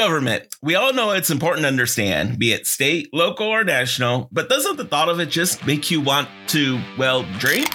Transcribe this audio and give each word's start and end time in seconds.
Government. 0.00 0.56
We 0.62 0.76
all 0.76 0.94
know 0.94 1.10
it's 1.10 1.28
important 1.28 1.64
to 1.64 1.68
understand, 1.68 2.38
be 2.38 2.54
it 2.54 2.66
state, 2.66 3.10
local, 3.12 3.48
or 3.48 3.64
national, 3.64 4.30
but 4.32 4.48
doesn't 4.48 4.78
the 4.78 4.84
thought 4.86 5.10
of 5.10 5.20
it 5.20 5.28
just 5.28 5.66
make 5.66 5.90
you 5.90 6.00
want 6.00 6.26
to, 6.46 6.80
well, 6.96 7.24
drink? 7.38 7.68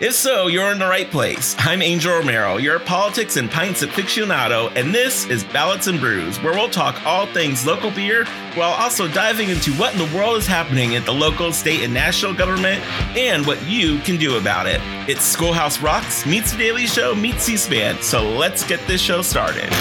If 0.00 0.14
so, 0.14 0.46
you're 0.46 0.70
in 0.70 0.78
the 0.78 0.86
right 0.86 1.10
place. 1.10 1.56
I'm 1.58 1.82
Angel 1.82 2.12
Romero, 2.14 2.58
your 2.58 2.78
politics 2.78 3.36
and 3.36 3.50
pints 3.50 3.82
aficionado, 3.82 4.70
and 4.76 4.94
this 4.94 5.26
is 5.26 5.42
Ballots 5.42 5.88
and 5.88 5.98
Brews, 5.98 6.40
where 6.44 6.52
we'll 6.52 6.70
talk 6.70 7.04
all 7.04 7.26
things 7.26 7.66
local 7.66 7.90
beer 7.90 8.24
while 8.54 8.74
also 8.74 9.08
diving 9.08 9.48
into 9.48 9.72
what 9.72 9.94
in 9.94 9.98
the 9.98 10.16
world 10.16 10.36
is 10.36 10.46
happening 10.46 10.94
at 10.94 11.04
the 11.04 11.12
local, 11.12 11.52
state, 11.52 11.82
and 11.82 11.92
national 11.92 12.34
government 12.34 12.84
and 13.16 13.44
what 13.44 13.60
you 13.66 13.98
can 13.98 14.16
do 14.16 14.36
about 14.36 14.68
it. 14.68 14.80
It's 15.08 15.24
Schoolhouse 15.24 15.80
Rocks 15.80 16.24
meets 16.24 16.52
The 16.52 16.58
Daily 16.58 16.86
Show 16.86 17.16
meets 17.16 17.42
C-SPAN, 17.42 18.00
so 18.00 18.30
let's 18.30 18.64
get 18.64 18.78
this 18.86 19.00
show 19.00 19.22
started. 19.22 19.72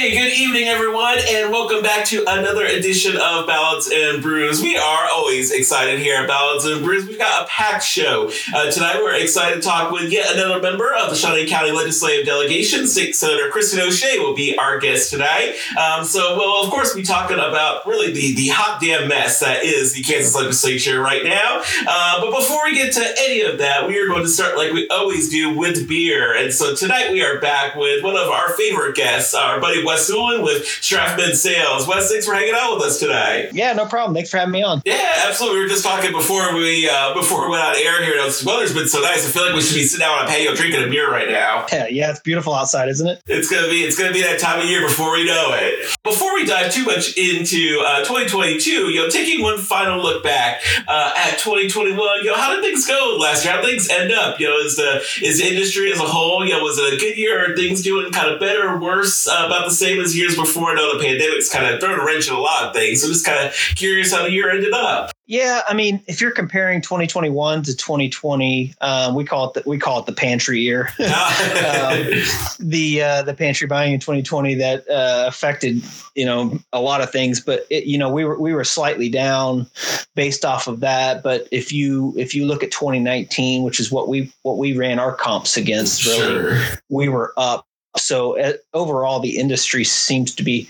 Hey, 0.00 0.12
good 0.12 0.32
evening, 0.32 0.66
everyone, 0.66 1.18
and 1.28 1.50
welcome 1.50 1.82
back 1.82 2.06
to 2.06 2.24
another 2.26 2.64
edition 2.64 3.16
of 3.16 3.46
Ballots 3.46 3.92
and 3.92 4.22
Brews. 4.22 4.62
We 4.62 4.74
are 4.74 5.08
always 5.12 5.52
excited 5.52 5.98
here 5.98 6.22
at 6.22 6.26
Ballots 6.26 6.64
and 6.64 6.82
Brews. 6.82 7.06
We've 7.06 7.18
got 7.18 7.44
a 7.44 7.46
packed 7.46 7.84
show. 7.84 8.30
Uh, 8.54 8.70
tonight, 8.70 9.02
we're 9.02 9.16
excited 9.16 9.56
to 9.56 9.60
talk 9.60 9.92
with 9.92 10.10
yet 10.10 10.34
another 10.34 10.58
member 10.58 10.94
of 10.94 11.10
the 11.10 11.16
Shawnee 11.16 11.46
County 11.46 11.70
Legislative 11.70 12.24
Delegation. 12.24 12.86
State 12.86 13.14
Senator 13.14 13.50
Kristen 13.50 13.78
O'Shea 13.80 14.18
will 14.20 14.34
be 14.34 14.56
our 14.56 14.78
guest 14.78 15.10
tonight. 15.10 15.56
Um, 15.78 16.06
so, 16.06 16.34
we'll, 16.34 16.64
of 16.64 16.70
course, 16.70 16.94
be 16.94 17.02
talking 17.02 17.36
about 17.36 17.84
really 17.84 18.10
the, 18.10 18.34
the 18.36 18.48
hot 18.48 18.80
damn 18.80 19.06
mess 19.06 19.40
that 19.40 19.66
is 19.66 19.92
the 19.92 20.02
Kansas 20.02 20.34
legislature 20.34 20.98
right 20.98 21.24
now. 21.24 21.60
Uh, 21.86 22.22
but 22.22 22.34
before 22.38 22.64
we 22.64 22.74
get 22.74 22.94
to 22.94 23.04
any 23.18 23.42
of 23.42 23.58
that, 23.58 23.86
we 23.86 23.98
are 23.98 24.06
going 24.06 24.22
to 24.22 24.30
start 24.30 24.56
like 24.56 24.72
we 24.72 24.88
always 24.88 25.28
do 25.28 25.54
with 25.54 25.86
beer. 25.86 26.34
And 26.34 26.54
so, 26.54 26.74
tonight, 26.74 27.12
we 27.12 27.22
are 27.22 27.38
back 27.38 27.76
with 27.76 28.02
one 28.02 28.16
of 28.16 28.28
our 28.28 28.54
favorite 28.54 28.96
guests, 28.96 29.34
our 29.34 29.60
buddy 29.60 29.84
Wes 29.90 30.08
Sulin 30.08 30.44
with 30.44 30.62
Strathman 30.62 31.34
Sales. 31.34 31.88
Wes, 31.88 32.08
thanks 32.08 32.24
for 32.24 32.32
hanging 32.32 32.54
out 32.56 32.76
with 32.76 32.84
us 32.84 33.00
today. 33.00 33.50
Yeah, 33.52 33.72
no 33.72 33.86
problem. 33.86 34.14
Thanks 34.14 34.30
for 34.30 34.36
having 34.36 34.52
me 34.52 34.62
on. 34.62 34.82
Yeah, 34.84 35.24
absolutely. 35.26 35.58
We 35.58 35.64
were 35.64 35.68
just 35.68 35.82
talking 35.82 36.12
before 36.12 36.54
we 36.54 36.88
uh, 36.88 37.12
before 37.12 37.46
we 37.46 37.50
went 37.50 37.64
on 37.64 37.74
air 37.76 38.04
here. 38.04 38.14
The 38.14 38.44
weather's 38.46 38.72
been 38.72 38.86
so 38.86 39.00
nice. 39.00 39.26
I 39.26 39.30
feel 39.32 39.46
like 39.46 39.54
we 39.54 39.60
should 39.62 39.74
be 39.74 39.82
sitting 39.82 40.06
out 40.06 40.20
on 40.20 40.24
a 40.26 40.28
patio 40.28 40.54
drinking 40.54 40.84
a 40.84 40.86
beer 40.86 41.10
right 41.10 41.28
now. 41.28 41.66
Yeah, 41.72 41.88
yeah, 41.88 42.10
it's 42.10 42.20
beautiful 42.20 42.54
outside, 42.54 42.88
isn't 42.88 43.06
it? 43.06 43.20
It's 43.26 43.50
gonna 43.50 43.66
be 43.66 43.82
it's 43.82 43.98
gonna 43.98 44.12
be 44.12 44.22
that 44.22 44.38
time 44.38 44.60
of 44.60 44.66
year 44.66 44.80
before 44.82 45.10
we 45.10 45.26
know 45.26 45.50
it. 45.54 45.90
Before 46.04 46.34
we 46.34 46.44
dive 46.44 46.72
too 46.72 46.84
much 46.84 47.18
into 47.18 47.82
uh, 47.84 48.04
2022, 48.04 48.70
you 48.90 49.02
know, 49.02 49.08
taking 49.08 49.42
one 49.42 49.58
final 49.58 50.00
look 50.00 50.22
back 50.22 50.62
uh, 50.86 51.12
at 51.16 51.38
2021, 51.38 51.96
you 52.22 52.30
know, 52.30 52.36
how 52.36 52.54
did 52.54 52.62
things 52.62 52.86
go 52.86 53.18
last 53.20 53.44
year? 53.44 53.54
How 53.54 53.60
did 53.60 53.70
things 53.70 53.88
end 53.90 54.12
up? 54.12 54.38
You 54.38 54.46
know, 54.50 54.58
is 54.58 54.76
the 54.76 55.02
is 55.20 55.40
the 55.40 55.48
industry 55.48 55.92
as 55.92 55.98
a 55.98 56.04
whole, 56.04 56.44
you 56.46 56.52
know, 56.52 56.62
was 56.62 56.78
it 56.78 56.94
a 56.94 56.96
good 56.96 57.16
year? 57.18 57.50
Are 57.50 57.56
things 57.56 57.82
doing 57.82 58.12
kind 58.12 58.30
of 58.30 58.38
better 58.38 58.68
or 58.68 58.78
worse? 58.78 59.26
Uh, 59.26 59.46
about 59.46 59.64
the 59.64 59.74
same 59.80 60.00
as 60.00 60.16
years 60.16 60.36
before. 60.36 60.70
I 60.70 60.74
know 60.74 60.96
the 60.96 61.04
pandemic's 61.04 61.48
kind 61.48 61.66
of 61.66 61.80
thrown 61.80 61.98
a 61.98 62.04
wrench 62.04 62.28
in 62.28 62.34
a 62.34 62.38
lot 62.38 62.64
of 62.64 62.74
things. 62.74 63.00
So 63.00 63.08
I'm 63.08 63.12
just 63.12 63.26
kind 63.26 63.46
of 63.46 63.54
curious 63.74 64.12
how 64.12 64.22
the 64.22 64.30
year 64.30 64.50
ended 64.50 64.72
up. 64.72 65.12
Yeah, 65.30 65.60
I 65.68 65.74
mean, 65.74 66.02
if 66.08 66.20
you're 66.20 66.32
comparing 66.32 66.80
2021 66.80 67.62
to 67.62 67.76
2020, 67.76 68.74
um, 68.80 69.14
we 69.14 69.24
call 69.24 69.48
it 69.48 69.54
the, 69.54 69.62
we 69.64 69.78
call 69.78 70.00
it 70.00 70.06
the 70.06 70.12
pantry 70.12 70.60
year. 70.60 70.88
um, 70.98 72.02
the 72.58 73.00
uh, 73.00 73.22
the 73.22 73.34
pantry 73.38 73.68
buying 73.68 73.92
in 73.92 74.00
2020 74.00 74.56
that 74.56 74.90
uh, 74.90 75.26
affected 75.28 75.84
you 76.16 76.26
know 76.26 76.58
a 76.72 76.80
lot 76.80 77.00
of 77.00 77.12
things, 77.12 77.40
but 77.40 77.64
it, 77.70 77.84
you 77.84 77.96
know 77.96 78.10
we 78.10 78.24
were 78.24 78.40
we 78.40 78.52
were 78.52 78.64
slightly 78.64 79.08
down 79.08 79.68
based 80.16 80.44
off 80.44 80.66
of 80.66 80.80
that. 80.80 81.22
But 81.22 81.46
if 81.52 81.72
you 81.72 82.12
if 82.16 82.34
you 82.34 82.44
look 82.44 82.64
at 82.64 82.72
2019, 82.72 83.62
which 83.62 83.78
is 83.78 83.92
what 83.92 84.08
we 84.08 84.32
what 84.42 84.58
we 84.58 84.76
ran 84.76 84.98
our 84.98 85.14
comps 85.14 85.56
against, 85.56 86.06
really, 86.06 86.56
sure. 86.56 86.60
we 86.88 87.08
were 87.08 87.32
up 87.36 87.64
so 87.96 88.38
uh, 88.38 88.52
overall, 88.72 89.18
the 89.18 89.36
industry 89.38 89.84
seems 89.84 90.34
to 90.36 90.42
be 90.42 90.68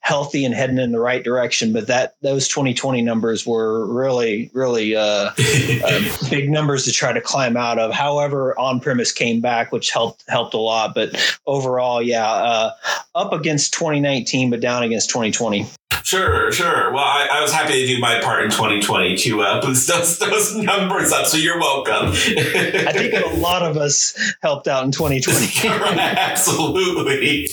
healthy 0.00 0.44
and 0.44 0.54
heading 0.54 0.78
in 0.78 0.92
the 0.92 1.00
right 1.00 1.22
direction. 1.22 1.72
But 1.72 1.86
that 1.86 2.16
those 2.22 2.48
2020 2.48 3.02
numbers 3.02 3.46
were 3.46 3.86
really, 3.86 4.50
really 4.54 4.96
uh, 4.96 5.30
uh, 5.36 6.00
big 6.30 6.50
numbers 6.50 6.84
to 6.84 6.92
try 6.92 7.12
to 7.12 7.20
climb 7.20 7.56
out 7.56 7.78
of. 7.78 7.92
However, 7.92 8.58
on 8.58 8.80
premise 8.80 9.12
came 9.12 9.40
back, 9.40 9.70
which 9.70 9.90
helped 9.90 10.24
helped 10.28 10.54
a 10.54 10.58
lot. 10.58 10.94
But 10.94 11.38
overall, 11.46 12.00
yeah, 12.00 12.30
uh, 12.30 12.70
up 13.14 13.32
against 13.32 13.74
2019, 13.74 14.50
but 14.50 14.60
down 14.60 14.82
against 14.82 15.10
2020. 15.10 15.66
Sure, 16.02 16.50
sure. 16.52 16.92
Well, 16.92 17.04
I, 17.04 17.28
I, 17.32 17.40
was 17.42 17.52
happy 17.52 17.80
to 17.80 17.86
do 17.86 18.00
my 18.00 18.20
part 18.20 18.44
in 18.44 18.50
2020 18.50 19.16
to 19.16 19.42
uh, 19.42 19.60
boost 19.64 19.88
those, 19.88 20.18
those 20.18 20.54
numbers 20.56 21.12
up. 21.12 21.26
So 21.26 21.36
you're 21.36 21.58
welcome. 21.58 22.08
I 22.08 22.92
think 22.92 23.14
a 23.14 23.34
lot 23.38 23.62
of 23.62 23.76
us 23.76 24.14
helped 24.42 24.68
out 24.68 24.84
in 24.84 24.90
2020. 24.90 25.68
right, 25.78 25.98
absolutely. 25.98 27.48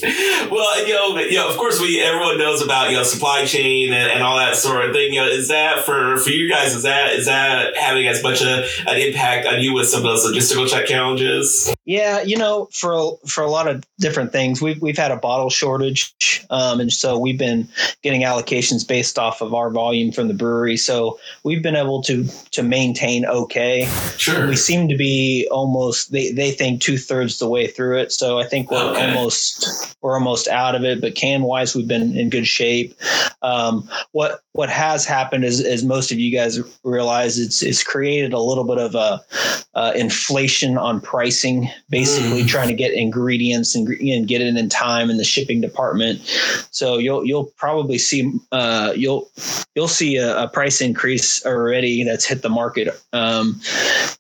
Well, 0.49 0.87
you 0.87 0.93
know, 0.93 1.17
you 1.17 1.35
know, 1.35 1.49
of 1.49 1.57
course, 1.57 1.79
we 1.79 2.01
everyone 2.01 2.37
knows 2.37 2.61
about 2.61 2.89
you 2.89 2.97
know 2.97 3.03
supply 3.03 3.45
chain 3.45 3.93
and, 3.93 4.11
and 4.11 4.23
all 4.23 4.37
that 4.37 4.55
sort 4.55 4.85
of 4.85 4.93
thing. 4.93 5.13
You 5.13 5.21
know, 5.21 5.27
is 5.27 5.49
that 5.49 5.85
for 5.85 6.17
for 6.17 6.29
you 6.29 6.49
guys? 6.49 6.75
Is 6.75 6.83
that 6.83 7.13
is 7.13 7.25
that 7.27 7.75
having 7.77 8.07
as 8.07 8.23
much 8.23 8.41
a, 8.41 8.65
an 8.87 8.97
impact 8.97 9.47
on 9.47 9.59
you 9.59 9.73
with 9.73 9.87
some 9.87 9.99
of 9.99 10.05
those 10.05 10.25
logistical 10.25 10.67
check 10.67 10.87
challenges? 10.87 11.73
Yeah, 11.89 12.21
you 12.21 12.37
know, 12.37 12.69
for 12.71 13.17
for 13.25 13.43
a 13.43 13.49
lot 13.49 13.67
of 13.67 13.83
different 13.97 14.31
things, 14.31 14.61
we've 14.61 14.79
we've 14.79 14.95
had 14.95 15.09
a 15.09 15.15
bottle 15.15 15.49
shortage, 15.49 16.45
um, 16.51 16.79
and 16.79 16.93
so 16.93 17.17
we've 17.17 17.39
been 17.39 17.67
getting 18.03 18.21
allocations 18.21 18.87
based 18.87 19.17
off 19.17 19.41
of 19.41 19.55
our 19.55 19.71
volume 19.71 20.11
from 20.11 20.27
the 20.27 20.35
brewery. 20.35 20.77
So 20.77 21.19
we've 21.43 21.63
been 21.63 21.75
able 21.75 22.03
to 22.03 22.25
to 22.51 22.61
maintain 22.61 23.25
okay. 23.25 23.89
Sure. 24.17 24.47
We 24.47 24.55
seem 24.55 24.87
to 24.89 24.95
be 24.95 25.47
almost 25.49 26.11
they, 26.11 26.31
they 26.31 26.51
think 26.51 26.81
two 26.81 26.99
thirds 26.99 27.39
the 27.39 27.49
way 27.49 27.65
through 27.65 27.97
it. 27.97 28.11
So 28.11 28.37
I 28.37 28.45
think 28.45 28.69
we're 28.69 28.91
okay. 28.91 29.07
almost 29.07 29.97
we're 30.03 30.13
almost 30.13 30.47
out 30.47 30.75
of 30.75 30.83
it. 30.83 31.01
But 31.01 31.15
can 31.15 31.41
wise 31.41 31.75
we've 31.75 31.87
been 31.87 32.15
in 32.15 32.29
good 32.29 32.45
shape. 32.45 32.93
Um, 33.41 33.89
what 34.11 34.41
what 34.59 34.69
has 34.69 35.05
happened 35.05 35.45
is 35.45 35.61
as 35.61 35.85
most 35.85 36.11
of 36.11 36.19
you 36.19 36.29
guys 36.29 36.59
realize 36.83 37.39
it's 37.39 37.63
it's 37.63 37.81
created 37.81 38.33
a 38.33 38.39
little 38.39 38.65
bit 38.65 38.77
of 38.77 38.93
a 38.93 39.21
uh, 39.73 39.93
inflation 39.95 40.77
on 40.77 40.99
pricing, 40.99 41.69
basically 41.89 42.43
mm. 42.43 42.47
trying 42.49 42.67
to 42.67 42.73
get 42.73 42.91
ingredients 42.91 43.73
and, 43.73 43.87
and 43.87 44.27
get 44.27 44.41
it 44.41 44.57
in 44.57 44.67
time 44.67 45.09
in 45.09 45.15
the 45.15 45.23
shipping 45.23 45.61
department. 45.61 46.19
So 46.71 46.97
you'll 46.97 47.23
you'll 47.23 47.45
probably 47.55 47.97
see 47.97 48.33
uh, 48.51 48.91
you'll 48.97 49.31
you'll 49.75 49.87
see 49.87 50.17
a, 50.17 50.43
a, 50.43 50.49
price 50.49 50.81
increase 50.81 51.45
already 51.45 52.03
that's 52.03 52.25
hit 52.25 52.41
the 52.41 52.49
market 52.49 53.01
um, 53.13 53.61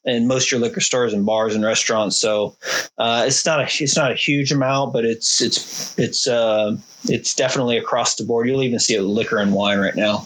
in 0.05 0.25
most 0.25 0.45
of 0.45 0.51
your 0.51 0.61
liquor 0.61 0.79
stores 0.79 1.11
and 1.11 1.25
bars 1.25 1.53
and 1.53 1.65
restaurants. 1.65 2.15
So 2.15 2.55
uh, 2.97 3.25
it's 3.27 3.45
not 3.45 3.59
a 3.59 3.83
it's 3.83 3.97
not 3.97 4.13
a 4.13 4.15
huge 4.15 4.53
amount, 4.53 4.93
but 4.93 5.03
it's 5.03 5.41
it's 5.41 5.99
it's 5.99 6.29
uh, 6.29 6.77
it's 7.09 7.35
definitely 7.35 7.77
across 7.77 8.15
the 8.15 8.23
board. 8.23 8.47
You'll 8.47 8.63
even 8.63 8.79
see 8.79 8.95
it 8.95 9.01
with 9.01 9.09
liquor 9.09 9.39
and 9.39 9.53
wine 9.53 9.79
right 9.79 9.97
now. 9.97 10.25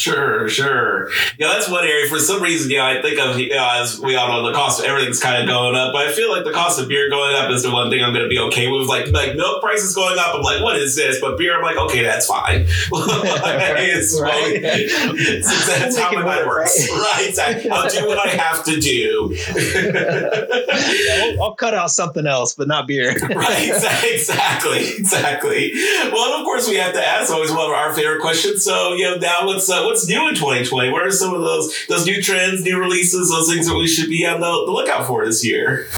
Sure, 0.00 0.48
sure. 0.48 1.10
Yeah, 1.36 1.48
that's 1.48 1.68
one 1.68 1.84
area. 1.84 2.08
For 2.08 2.18
some 2.18 2.42
reason, 2.42 2.70
yeah, 2.70 2.86
I 2.86 3.02
think 3.02 3.20
of 3.20 3.38
you 3.38 3.50
know, 3.50 3.68
as 3.70 4.00
we 4.00 4.16
all 4.16 4.28
know, 4.28 4.48
the 4.48 4.54
cost 4.54 4.80
of 4.80 4.86
everything's 4.86 5.20
kind 5.20 5.42
of 5.42 5.46
going 5.46 5.76
up. 5.76 5.92
But 5.92 6.08
I 6.08 6.12
feel 6.12 6.30
like 6.30 6.44
the 6.44 6.52
cost 6.52 6.80
of 6.80 6.88
beer 6.88 7.10
going 7.10 7.36
up 7.36 7.50
is 7.50 7.64
the 7.64 7.70
one 7.70 7.90
thing 7.90 8.02
I'm 8.02 8.14
going 8.14 8.24
to 8.24 8.28
be 8.30 8.38
okay 8.38 8.68
with. 8.68 8.88
Like, 8.88 9.08
like 9.12 9.36
milk 9.36 9.60
prices 9.60 9.94
going 9.94 10.18
up, 10.18 10.36
I'm 10.36 10.40
like, 10.40 10.62
what 10.62 10.76
is 10.76 10.96
this? 10.96 11.20
But 11.20 11.36
beer, 11.36 11.54
I'm 11.54 11.62
like, 11.62 11.76
okay, 11.76 12.02
that's 12.02 12.26
fine. 12.26 12.62
it's, 12.66 14.18
right. 14.18 14.52
it's, 14.54 15.66
that's 15.78 15.98
how 15.98 16.12
my 16.12 16.22
mind 16.22 16.46
works. 16.46 16.80
Right. 16.88 17.36
right. 17.36 17.70
I'll 17.70 17.90
do 17.90 18.06
what 18.06 18.26
I 18.26 18.30
have 18.30 18.64
to 18.64 18.80
do. 18.80 19.36
yeah, 19.54 21.24
I'll, 21.24 21.42
I'll, 21.42 21.54
cut 21.54 21.74
out 21.74 21.90
something 21.90 22.26
else, 22.26 22.54
but 22.54 22.68
not 22.68 22.86
beer. 22.86 23.12
right. 23.34 23.68
Exactly. 24.04 24.96
Exactly. 24.96 25.72
Well, 26.10 26.40
of 26.40 26.46
course, 26.46 26.66
we 26.66 26.76
have 26.76 26.94
to 26.94 27.06
ask 27.06 27.30
always 27.30 27.50
one 27.50 27.66
of 27.66 27.72
our 27.72 27.92
favorite 27.92 28.22
questions. 28.22 28.64
So, 28.64 28.94
you 28.94 29.04
know, 29.04 29.16
now 29.16 29.44
let's. 29.44 29.68
Uh, 29.68 29.89
what's 29.90 30.08
new 30.08 30.28
in 30.28 30.34
2020? 30.36 30.90
What 30.90 31.02
are 31.02 31.10
some 31.10 31.34
of 31.34 31.40
those 31.42 31.74
those 31.88 32.06
new 32.06 32.22
trends, 32.22 32.62
new 32.62 32.78
releases, 32.78 33.28
those 33.28 33.48
things 33.48 33.66
that 33.66 33.74
we 33.74 33.88
should 33.88 34.08
be 34.08 34.24
on 34.24 34.40
the, 34.40 34.50
the 34.66 34.70
lookout 34.70 35.06
for 35.06 35.24
this 35.26 35.44
year? 35.44 35.88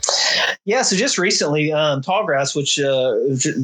Yeah, 0.64 0.82
so 0.82 0.96
just 0.96 1.18
recently, 1.18 1.72
um, 1.72 2.02
Tallgrass, 2.02 2.54
which 2.56 2.78
uh, 2.78 3.14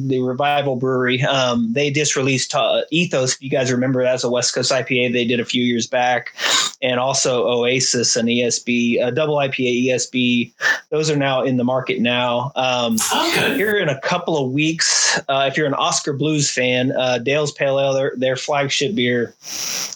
the 0.07 0.19
Revival 0.21 0.75
Brewery, 0.75 1.21
um, 1.23 1.71
they 1.73 1.89
just 1.89 2.15
released 2.15 2.53
uh, 2.53 2.81
Ethos. 2.91 3.35
If 3.35 3.41
you 3.41 3.49
guys 3.49 3.71
remember, 3.71 4.03
that's 4.03 4.23
a 4.23 4.29
West 4.29 4.53
Coast 4.53 4.71
IPA 4.71 5.13
they 5.13 5.25
did 5.25 5.39
a 5.39 5.45
few 5.45 5.63
years 5.63 5.87
back, 5.87 6.35
and 6.81 6.99
also 6.99 7.47
Oasis 7.47 8.15
and 8.15 8.27
ESB, 8.27 9.05
a 9.05 9.11
double 9.11 9.37
IPA 9.37 9.85
ESB. 9.85 10.51
Those 10.89 11.09
are 11.09 11.15
now 11.15 11.41
in 11.41 11.57
the 11.57 11.63
market 11.63 12.01
now. 12.01 12.51
Um, 12.55 12.97
okay. 13.15 13.55
Here 13.55 13.77
in 13.77 13.89
a 13.89 13.99
couple 14.01 14.37
of 14.37 14.51
weeks, 14.51 15.17
uh, 15.29 15.45
if 15.49 15.57
you're 15.57 15.67
an 15.67 15.73
Oskar 15.73 16.13
Blues 16.13 16.51
fan, 16.51 16.91
uh, 16.91 17.17
Dale's 17.17 17.53
Pale 17.53 17.79
Ale, 17.79 17.93
their, 17.93 18.13
their 18.17 18.35
flagship 18.35 18.93
beer, 18.93 19.33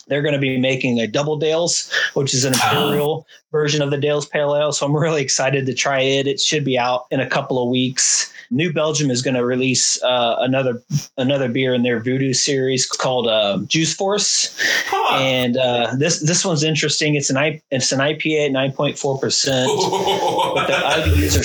they're 0.08 0.23
going 0.24 0.34
to 0.34 0.40
be 0.40 0.58
making 0.58 1.00
a 1.00 1.08
double 1.08 1.38
Dales, 1.38 1.92
which 2.14 2.34
is 2.34 2.46
an 2.46 2.54
imperial 2.54 3.28
version 3.52 3.82
of 3.82 3.92
the 3.92 3.98
Dales 3.98 4.26
Pale 4.26 4.56
Ale. 4.56 4.72
So 4.72 4.86
I'm 4.86 4.96
really 4.96 5.22
excited 5.22 5.66
to 5.66 5.74
try 5.74 6.00
it. 6.00 6.28
It 6.28 6.40
should 6.40 6.66
be 6.66 6.78
out 6.78 7.06
in 7.12 7.20
a 7.20 7.30
couple 7.30 7.62
of 7.62 7.70
weeks. 7.70 8.34
New 8.52 8.72
Belgium 8.72 9.10
is 9.10 9.22
going 9.22 9.36
to 9.36 9.46
release 9.46 10.02
uh, 10.04 10.36
another 10.40 10.82
another 11.18 11.50
beer 11.50 11.74
in 11.74 11.82
their 11.82 12.00
Voodoo 12.00 12.34
series 12.34 12.86
called 12.86 13.28
uh, 13.28 13.60
Juice 13.68 13.94
Force, 13.94 14.56
huh. 14.88 15.18
and 15.18 15.58
uh, 15.58 15.96
this 15.98 16.20
this 16.20 16.46
one's 16.46 16.64
interesting. 16.64 17.16
It's 17.16 17.32
an 17.32 17.38
I, 17.38 17.62
it's 17.72 17.92
an 17.92 18.00
IPA 18.00 18.48
at 18.48 18.52
nine 18.52 18.72
point 18.72 19.00
four 19.00 19.18
percent. 19.18 19.68
But 19.68 20.68
the 20.68 20.74
IBUs 20.74 21.40
are 21.40 21.44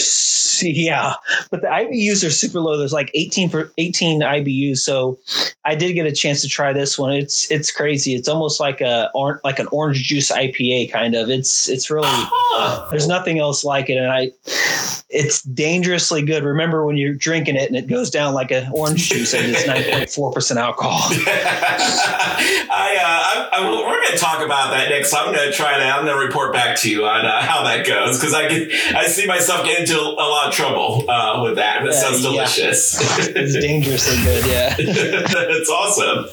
yeah, 0.66 1.14
but 1.50 1.62
the 1.62 1.68
IBUs 1.68 2.26
are 2.26 2.30
super 2.30 2.60
low. 2.60 2.76
There's 2.76 2.92
like 2.92 3.10
18 3.14 3.48
for 3.48 3.72
18 3.78 4.20
IBUs. 4.20 4.78
So 4.78 5.18
I 5.64 5.74
did 5.74 5.92
get 5.94 6.06
a 6.06 6.12
chance 6.12 6.40
to 6.42 6.48
try 6.48 6.72
this 6.72 6.98
one. 6.98 7.12
It's 7.12 7.50
it's 7.50 7.70
crazy. 7.70 8.14
It's 8.14 8.28
almost 8.28 8.60
like 8.60 8.80
a 8.80 9.10
or, 9.14 9.40
like 9.44 9.58
an 9.58 9.68
orange 9.72 10.02
juice 10.04 10.30
IPA 10.30 10.92
kind 10.92 11.14
of. 11.14 11.30
It's 11.30 11.68
it's 11.68 11.90
really 11.90 12.08
there's 12.90 13.08
nothing 13.08 13.38
else 13.38 13.64
like 13.64 13.90
it, 13.90 13.96
and 13.96 14.10
I 14.10 14.32
it's 15.10 15.42
dangerously 15.42 16.22
good. 16.22 16.44
Remember 16.44 16.84
when 16.84 16.96
you're 16.96 17.14
drinking 17.14 17.56
it 17.56 17.68
and 17.68 17.76
it 17.76 17.86
goes 17.86 18.10
down 18.10 18.34
like 18.34 18.50
an 18.50 18.70
orange 18.72 19.08
juice 19.08 19.32
and 19.32 19.46
it's 19.46 19.62
9.4% 20.18 20.56
alcohol. 20.56 21.00
I, 22.70 22.98
uh, 23.00 23.04
I, 23.04 23.48
I, 23.52 23.70
we're 23.70 23.97
going 24.08 24.18
to 24.18 24.24
talk 24.24 24.44
about 24.44 24.70
that 24.70 24.88
next. 24.88 25.12
I'm 25.12 25.34
going 25.34 25.50
to 25.50 25.52
try 25.52 25.78
that. 25.78 25.94
I'm 25.94 26.04
going 26.04 26.18
to 26.18 26.24
report 26.24 26.52
back 26.52 26.76
to 26.80 26.90
you 26.90 27.04
on 27.04 27.26
uh, 27.26 27.42
how 27.42 27.64
that 27.64 27.86
goes 27.86 28.18
because 28.18 28.34
I 28.34 28.48
can, 28.48 28.68
I 28.96 29.06
see 29.06 29.26
myself 29.26 29.64
getting 29.64 29.82
into 29.82 29.98
a 29.98 30.26
lot 30.26 30.48
of 30.48 30.54
trouble 30.54 31.04
uh, 31.08 31.42
with 31.42 31.56
that. 31.56 31.84
That 31.84 31.94
sounds 31.94 32.22
delicious. 32.22 33.00
Yeah. 33.00 33.26
it's 33.42 33.54
dangerously 33.54 34.16
good. 34.22 34.46
Yeah. 34.46 34.74
it's 34.78 35.70
awesome. 35.70 36.26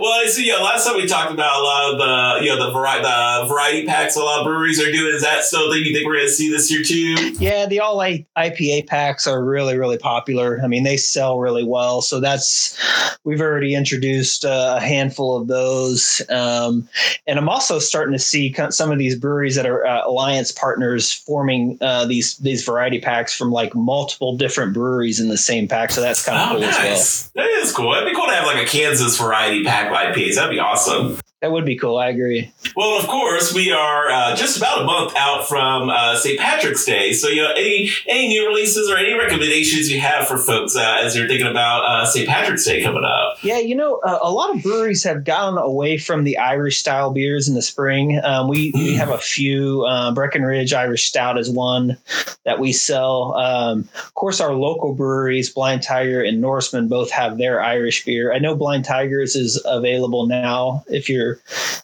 Well, 0.00 0.12
I 0.12 0.26
see. 0.26 0.48
Know, 0.48 0.62
last 0.62 0.86
time 0.86 0.96
we 0.96 1.06
talked 1.06 1.32
about 1.32 1.60
a 1.60 1.62
lot 1.62 1.92
of 1.92 1.98
the, 1.98 2.44
you 2.44 2.50
know, 2.50 2.66
the 2.66 2.72
variety, 2.72 3.02
the 3.02 3.46
variety 3.48 3.86
packs 3.86 4.16
a 4.16 4.20
lot 4.20 4.40
of 4.40 4.44
breweries 4.46 4.80
are 4.80 4.90
doing. 4.90 5.14
Is 5.14 5.22
that 5.22 5.44
still 5.44 5.70
thing 5.70 5.84
you 5.84 5.92
think 5.92 6.06
we're 6.06 6.16
going 6.16 6.26
to 6.26 6.32
see 6.32 6.50
this 6.50 6.70
year 6.70 6.82
too? 6.82 7.34
Yeah. 7.38 7.66
The 7.66 7.80
all 7.80 7.98
IPA 7.98 8.86
packs 8.86 9.26
are 9.26 9.44
really, 9.44 9.76
really 9.76 9.98
popular. 9.98 10.60
I 10.62 10.66
mean, 10.66 10.84
they 10.84 10.96
sell 10.96 11.38
really 11.38 11.64
well. 11.64 12.00
So 12.02 12.20
that's, 12.20 12.78
we've 13.24 13.40
already 13.40 13.74
introduced 13.74 14.44
uh, 14.44 14.76
a 14.78 14.80
handful 14.80 15.36
of 15.36 15.48
those. 15.48 16.22
Um, 16.30 16.88
and 17.26 17.38
I'm 17.38 17.48
also 17.48 17.78
starting 17.78 18.12
to 18.12 18.18
see 18.18 18.54
some 18.70 18.90
of 18.90 18.98
these 18.98 19.16
breweries 19.16 19.56
that 19.56 19.66
are 19.66 19.86
uh, 19.86 20.06
alliance 20.06 20.52
partners 20.52 21.12
forming 21.12 21.78
uh, 21.80 22.06
these, 22.06 22.36
these 22.38 22.64
variety 22.64 23.00
packs 23.00 23.36
from 23.36 23.50
like 23.50 23.74
multiple 23.74 24.36
different 24.36 24.72
breweries 24.74 25.20
in 25.20 25.28
the 25.28 25.38
same 25.38 25.68
pack. 25.68 25.90
So 25.90 26.00
that's 26.00 26.24
kind 26.24 26.38
of 26.38 26.48
oh, 26.48 26.52
cool 26.52 26.60
nice. 26.60 26.76
as 26.78 27.32
well. 27.34 27.44
That 27.44 27.50
is 27.62 27.72
cool. 27.72 27.92
It'd 27.94 28.08
be 28.08 28.14
cool 28.14 28.26
to 28.26 28.34
have 28.34 28.46
like 28.46 28.66
a 28.66 28.68
Kansas 28.68 29.18
variety 29.18 29.64
pack 29.64 29.90
of 29.90 29.96
IPAs. 29.96 30.34
That'd 30.36 30.50
be 30.50 30.58
awesome. 30.58 31.18
That 31.40 31.52
would 31.52 31.64
be 31.64 31.76
cool. 31.76 31.96
I 31.96 32.08
agree. 32.08 32.52
Well, 32.76 32.98
of 33.00 33.06
course, 33.06 33.54
we 33.54 33.72
are 33.72 34.10
uh, 34.10 34.36
just 34.36 34.58
about 34.58 34.82
a 34.82 34.84
month 34.84 35.14
out 35.16 35.48
from 35.48 35.88
uh, 35.88 36.14
St. 36.16 36.38
Patrick's 36.38 36.84
Day. 36.84 37.14
So, 37.14 37.28
you 37.28 37.42
know, 37.42 37.52
any 37.52 37.88
any 38.06 38.28
new 38.28 38.46
releases 38.46 38.90
or 38.90 38.98
any 38.98 39.14
recommendations 39.14 39.90
you 39.90 40.00
have 40.00 40.28
for 40.28 40.36
folks 40.36 40.76
uh, 40.76 41.00
as 41.02 41.16
you're 41.16 41.26
thinking 41.26 41.46
about 41.46 41.84
uh, 41.86 42.04
St. 42.04 42.28
Patrick's 42.28 42.66
Day 42.66 42.82
coming 42.82 43.04
up? 43.04 43.38
Yeah, 43.42 43.58
you 43.58 43.74
know, 43.74 44.00
uh, 44.04 44.18
a 44.20 44.30
lot 44.30 44.54
of 44.54 44.62
breweries 44.62 45.02
have 45.04 45.24
gone 45.24 45.56
away 45.56 45.96
from 45.96 46.24
the 46.24 46.36
Irish 46.36 46.76
style 46.76 47.10
beers 47.10 47.48
in 47.48 47.54
the 47.54 47.62
spring. 47.62 48.20
Um, 48.22 48.46
we, 48.46 48.70
we 48.74 48.94
have 48.96 49.08
a 49.08 49.18
few. 49.18 49.84
Uh, 49.86 50.12
Breckenridge 50.12 50.74
Irish 50.74 51.06
Stout 51.06 51.38
is 51.38 51.48
one 51.48 51.96
that 52.44 52.58
we 52.58 52.72
sell. 52.72 53.34
Um, 53.36 53.88
of 53.94 54.12
course, 54.12 54.42
our 54.42 54.52
local 54.52 54.94
breweries, 54.94 55.48
Blind 55.48 55.82
Tiger 55.82 56.22
and 56.22 56.42
Norsemen, 56.42 56.88
both 56.88 57.10
have 57.10 57.38
their 57.38 57.62
Irish 57.62 58.04
beer. 58.04 58.34
I 58.34 58.38
know 58.38 58.54
Blind 58.54 58.84
Tigers 58.84 59.36
is 59.36 59.60
available 59.64 60.26
now 60.26 60.84
if 60.88 61.08
you're 61.08 61.29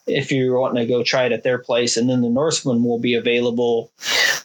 if 0.05 0.31
you're 0.31 0.59
wanting 0.59 0.85
to 0.85 0.91
go 0.91 1.03
try 1.03 1.25
it 1.25 1.31
at 1.31 1.43
their 1.43 1.59
place. 1.59 1.97
And 1.97 2.09
then 2.09 2.21
the 2.21 2.29
Norsemen 2.29 2.83
will 2.83 2.99
be 2.99 3.13
available 3.13 3.91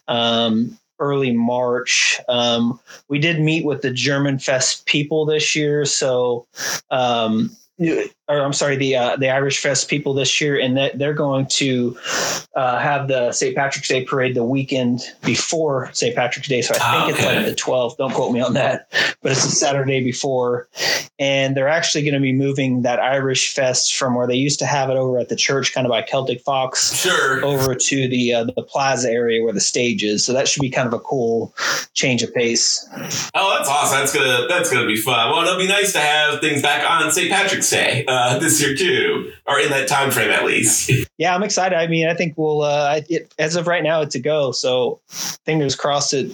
um, 0.08 0.78
early 0.98 1.32
March. 1.32 2.20
Um, 2.28 2.78
we 3.08 3.18
did 3.18 3.40
meet 3.40 3.64
with 3.64 3.82
the 3.82 3.92
German 3.92 4.38
Fest 4.38 4.86
people 4.86 5.24
this 5.26 5.56
year, 5.56 5.84
so 5.84 6.46
um, 6.90 7.56
or 8.32 8.40
I'm 8.40 8.52
sorry, 8.52 8.76
the 8.76 8.96
uh, 8.96 9.16
the 9.16 9.30
Irish 9.30 9.58
Fest 9.58 9.88
people 9.88 10.14
this 10.14 10.40
year, 10.40 10.58
and 10.58 10.76
that 10.76 10.98
they're 10.98 11.14
going 11.14 11.46
to 11.46 11.96
uh, 12.54 12.78
have 12.78 13.08
the 13.08 13.32
St. 13.32 13.54
Patrick's 13.54 13.88
Day 13.88 14.04
parade 14.04 14.34
the 14.34 14.44
weekend 14.44 15.02
before 15.24 15.90
St. 15.92 16.14
Patrick's 16.14 16.48
Day. 16.48 16.62
So 16.62 16.74
I 16.74 17.06
think 17.06 17.18
okay. 17.18 17.26
it's 17.26 17.36
like 17.36 17.56
the 17.56 17.72
12th. 17.72 17.96
Don't 17.98 18.12
quote 18.12 18.32
me 18.32 18.40
on 18.40 18.54
that, 18.54 18.88
but 19.22 19.32
it's 19.32 19.44
the 19.44 19.50
Saturday 19.50 20.02
before, 20.02 20.68
and 21.18 21.56
they're 21.56 21.68
actually 21.68 22.04
going 22.04 22.14
to 22.14 22.20
be 22.20 22.32
moving 22.32 22.82
that 22.82 23.00
Irish 23.00 23.54
Fest 23.54 23.94
from 23.96 24.14
where 24.14 24.26
they 24.26 24.36
used 24.36 24.58
to 24.60 24.66
have 24.66 24.88
it 24.88 24.96
over 24.96 25.18
at 25.18 25.28
the 25.28 25.36
church, 25.36 25.74
kind 25.74 25.86
of 25.86 25.90
by 25.90 26.02
Celtic 26.02 26.40
Fox, 26.40 26.94
sure, 26.94 27.44
over 27.44 27.74
to 27.74 28.08
the 28.08 28.32
uh, 28.32 28.44
the 28.44 28.62
plaza 28.62 29.10
area 29.10 29.42
where 29.42 29.52
the 29.52 29.60
stage 29.60 30.04
is. 30.04 30.24
So 30.24 30.32
that 30.32 30.48
should 30.48 30.62
be 30.62 30.70
kind 30.70 30.86
of 30.86 30.94
a 30.94 31.00
cool 31.00 31.54
change 31.92 32.22
of 32.22 32.32
pace. 32.32 32.86
Oh, 33.34 33.56
that's 33.56 33.68
awesome! 33.68 33.98
That's 33.98 34.14
gonna 34.14 34.46
that's 34.48 34.70
gonna 34.70 34.86
be 34.86 34.96
fun. 34.96 35.30
Well, 35.30 35.42
it'll 35.44 35.58
be 35.58 35.68
nice 35.68 35.92
to 35.92 36.00
have 36.00 36.40
things 36.40 36.62
back 36.62 36.88
on 36.88 37.10
St. 37.10 37.30
Patrick's 37.30 37.71
Day 37.72 38.04
uh, 38.06 38.38
this 38.38 38.60
year 38.62 38.76
too, 38.76 39.32
or 39.46 39.58
in 39.58 39.70
that 39.70 39.88
time 39.88 40.10
frame 40.10 40.30
at 40.30 40.44
least. 40.44 40.90
yeah, 41.18 41.34
I'm 41.34 41.42
excited. 41.42 41.76
I 41.76 41.86
mean, 41.88 42.06
I 42.06 42.14
think 42.14 42.34
we'll 42.36 42.62
uh, 42.62 43.00
it, 43.08 43.32
as 43.38 43.56
of 43.56 43.66
right 43.66 43.82
now, 43.82 44.02
it's 44.02 44.14
a 44.14 44.20
go. 44.20 44.52
So 44.52 45.00
fingers 45.08 45.74
crossed 45.74 46.14
it 46.14 46.32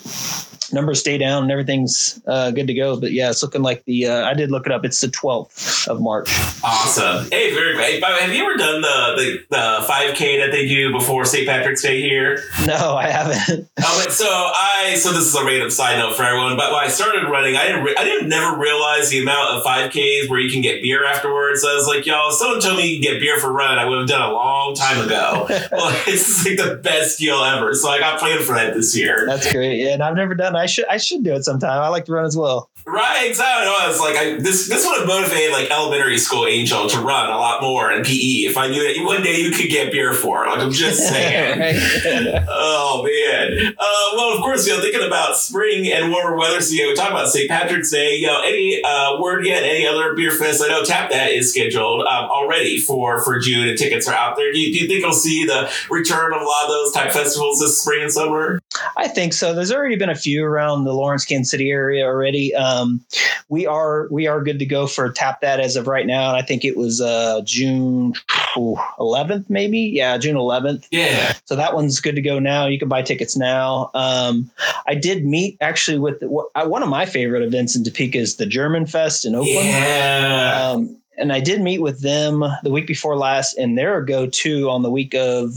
numbers 0.73 1.01
stay 1.01 1.19
down 1.19 1.45
and 1.45 1.53
everything's 1.53 2.21
uh, 2.27 2.51
good 2.51 2.67
to 2.67 2.75
go. 2.75 2.99
But 2.99 3.13
yeah, 3.13 3.31
it's 3.31 3.43
looking 3.43 3.63
like 3.63 3.85
the 3.85 4.07
uh, 4.07 4.25
I 4.25 4.35
did 4.35 4.51
look 4.51 4.67
it 4.67 4.73
up. 4.73 4.85
It's 4.85 5.01
the 5.01 5.09
12th 5.09 5.89
of 5.89 6.01
March. 6.01 6.29
Awesome. 6.65 7.29
Hey, 7.31 7.53
very 7.55 7.75
great. 7.75 8.01
By 8.01 8.11
the 8.11 8.15
way, 8.17 8.23
have 8.23 8.35
you 8.35 8.45
ever 8.45 8.57
done 8.57 8.81
the 8.81 9.15
the, 9.17 9.57
the 9.57 9.87
5K 9.87 10.39
that 10.41 10.51
they 10.51 10.67
do 10.67 10.93
before 10.93 11.25
St. 11.25 11.47
Patrick's 11.47 11.83
Day 11.83 12.01
here? 12.01 12.43
No, 12.67 12.97
I 12.97 13.09
haven't. 13.09 13.61
um, 13.79 14.11
so 14.11 14.27
I 14.29 14.95
so 14.99 15.13
this 15.13 15.27
is 15.27 15.35
a 15.35 15.45
random 15.45 15.71
side 15.71 15.99
note 15.99 16.17
for 16.17 16.25
everyone. 16.25 16.57
But 16.57 16.73
when 16.73 16.85
I 16.85 16.89
started 16.89 17.29
running, 17.29 17.57
I 17.57 17.67
didn't 17.67 17.85
re- 17.85 17.97
I 17.99 18.05
didn't 18.05 18.29
never 18.29 18.57
realize 18.59 19.11
the 19.11 19.21
amount 19.21 19.57
of 19.57 19.65
5Ks 19.65 20.29
where 20.29 20.41
you 20.41 20.51
can 20.51 20.63
get 20.63 20.83
beer 20.83 21.05
afterwards. 21.29 21.63
So 21.63 21.71
I 21.71 21.75
was 21.75 21.87
like, 21.87 22.07
y'all, 22.07 22.31
someone 22.31 22.61
told 22.61 22.79
me 22.79 22.89
you 22.89 23.01
can 23.01 23.13
get 23.13 23.21
beer 23.21 23.39
for 23.39 23.53
run. 23.53 23.79
I 23.79 23.85
would 23.85 23.99
have 23.99 24.09
done 24.09 24.23
a 24.23 24.33
long 24.33 24.75
time 24.75 25.05
ago. 25.05 25.47
well, 25.73 26.03
it's 26.07 26.45
like 26.45 26.57
the 26.57 26.77
best 26.77 27.19
deal 27.19 27.43
ever. 27.43 27.75
So 27.75 27.89
I 27.89 27.99
got 27.99 28.19
planned 28.19 28.45
for 28.45 28.55
that 28.55 28.75
this 28.75 28.97
year. 28.97 29.25
That's 29.27 29.51
great. 29.53 29.81
Yeah, 29.81 29.95
and 29.95 30.03
I've 30.03 30.17
never 30.17 30.35
done. 30.35 30.57
I 30.57 30.67
should 30.67 30.87
I 30.87 30.97
should 30.97 31.25
do 31.25 31.35
it 31.35 31.45
sometime. 31.45 31.83
I 31.83 31.89
like 31.89 32.07
to 32.07 32.13
run 32.13 32.25
as 32.25 32.37
well. 32.37 32.71
Right, 32.87 33.29
exactly. 33.29 33.67
No, 33.67 33.73
was 33.87 34.01
like 34.01 34.17
I, 34.17 34.37
this. 34.39 34.69
This 34.69 34.87
would 34.87 34.99
have 34.99 35.07
motivated 35.07 35.53
like 35.53 35.71
elementary 35.71 36.17
school 36.17 36.47
Angel 36.47 36.89
to 36.89 36.99
run 37.01 37.29
a 37.29 37.37
lot 37.37 37.61
more 37.61 37.93
in 37.93 38.03
PE 38.03 38.49
if 38.49 38.57
I 38.57 38.69
knew 38.69 38.83
that 38.83 39.05
one 39.05 39.23
day 39.23 39.37
you 39.37 39.51
could 39.51 39.69
get 39.69 39.93
beer 39.93 40.15
for. 40.15 40.47
Like 40.47 40.61
I'm 40.61 40.73
just 40.73 40.99
saying. 41.09 42.47
oh 42.49 43.03
man. 43.05 43.75
Uh, 43.79 44.17
well, 44.17 44.35
of 44.35 44.41
course, 44.41 44.67
you 44.67 44.75
know, 44.75 44.81
thinking 44.81 45.07
about 45.07 45.37
spring 45.37 45.93
and 45.93 46.11
warmer 46.11 46.35
weather. 46.37 46.63
So 46.63 46.73
you 46.73 46.85
know, 46.85 46.89
we 46.89 46.95
talk 46.95 47.11
about 47.11 47.29
St. 47.29 47.49
Patrick's 47.49 47.91
Day. 47.91 48.17
You 48.17 48.29
know, 48.29 48.41
any 48.41 48.83
uh, 48.83 49.21
word 49.21 49.45
yet? 49.45 49.65
Any 49.65 49.87
other 49.87 50.15
beer 50.15 50.31
fest? 50.31 50.63
I 50.65 50.69
know 50.69 50.83
Tap 50.83 51.08
That 51.11 51.31
is 51.33 51.51
scheduled 51.51 52.03
um, 52.03 52.31
already 52.31 52.79
for 52.79 53.21
for 53.23 53.39
June, 53.39 53.69
and 53.69 53.79
tickets 53.79 54.09
are 54.09 54.15
out 54.15 54.37
there. 54.37 54.53
Do 54.53 54.59
you, 54.59 54.73
do 54.73 54.85
you 54.85 54.89
think 54.89 55.05
we'll 55.05 55.13
see 55.13 55.45
the 55.45 55.71
return 55.91 56.33
of 56.33 56.41
a 56.41 56.45
lot 56.45 56.65
of 56.65 56.71
those 56.71 56.93
type 56.93 57.13
festivals 57.13 57.61
this 57.61 57.81
spring 57.81 58.03
and 58.03 58.13
summer? 58.13 58.61
I 58.97 59.09
think 59.09 59.33
so. 59.33 59.55
There's 59.55 59.73
already 59.73 59.97
been 59.97 60.11
a 60.11 60.15
few 60.15 60.45
around 60.45 60.85
the 60.85 60.93
Lawrence, 60.93 61.25
Kansas 61.25 61.51
City 61.51 61.71
area 61.71 62.05
already. 62.05 62.55
Um, 62.55 63.05
we 63.49 63.67
are 63.67 64.09
we 64.11 64.27
are 64.27 64.43
good 64.43 64.59
to 64.59 64.67
go 64.67 64.87
for 64.87 65.11
tap 65.11 65.41
that 65.41 65.61
as 65.61 65.77
of 65.77 65.87
right 65.87 66.07
now, 66.07 66.29
and 66.29 66.37
I 66.37 66.43
think 66.43 66.65
it 66.65 66.77
was 66.77 67.01
uh, 67.01 67.41
June 67.45 68.15
11th, 68.57 69.49
maybe. 69.49 69.79
Yeah, 69.79 70.19
June 70.19 70.37
11th. 70.37 70.87
Yeah. 70.91 71.35
So 71.45 71.57
that 71.57 71.75
one's 71.75 72.01
good 72.01 72.15
to 72.17 72.23
go 72.23 72.39
now. 72.39 72.67
You 72.67 72.79
can 72.79 72.89
buy 72.89 73.03
tickets 73.03 73.37
now. 73.37 73.91
Um, 73.95 74.51
I 74.87 74.95
did 74.95 75.25
meet 75.25 75.57
actually 75.61 75.99
with 75.99 76.23
one 76.23 76.83
of 76.83 76.89
my 76.89 77.07
favorite 77.07 77.43
events 77.43 77.77
in 77.77 77.85
Topeka 77.85 78.19
is 78.19 78.37
the 78.37 78.47
German 78.47 78.87
Fest 78.87 79.25
in 79.25 79.35
Oakland. 79.35 79.69
Yeah. 79.69 80.71
Um, 80.73 80.97
and 81.19 81.33
I 81.33 81.41
did 81.41 81.61
meet 81.61 81.81
with 81.81 82.01
them 82.01 82.45
the 82.63 82.71
week 82.71 82.87
before 82.87 83.17
last, 83.17 83.55
and 83.59 83.77
they're 83.77 83.99
a 83.99 84.07
go-to 84.07 84.71
on 84.71 84.83
the 84.83 84.91
week 84.91 85.15
of 85.15 85.57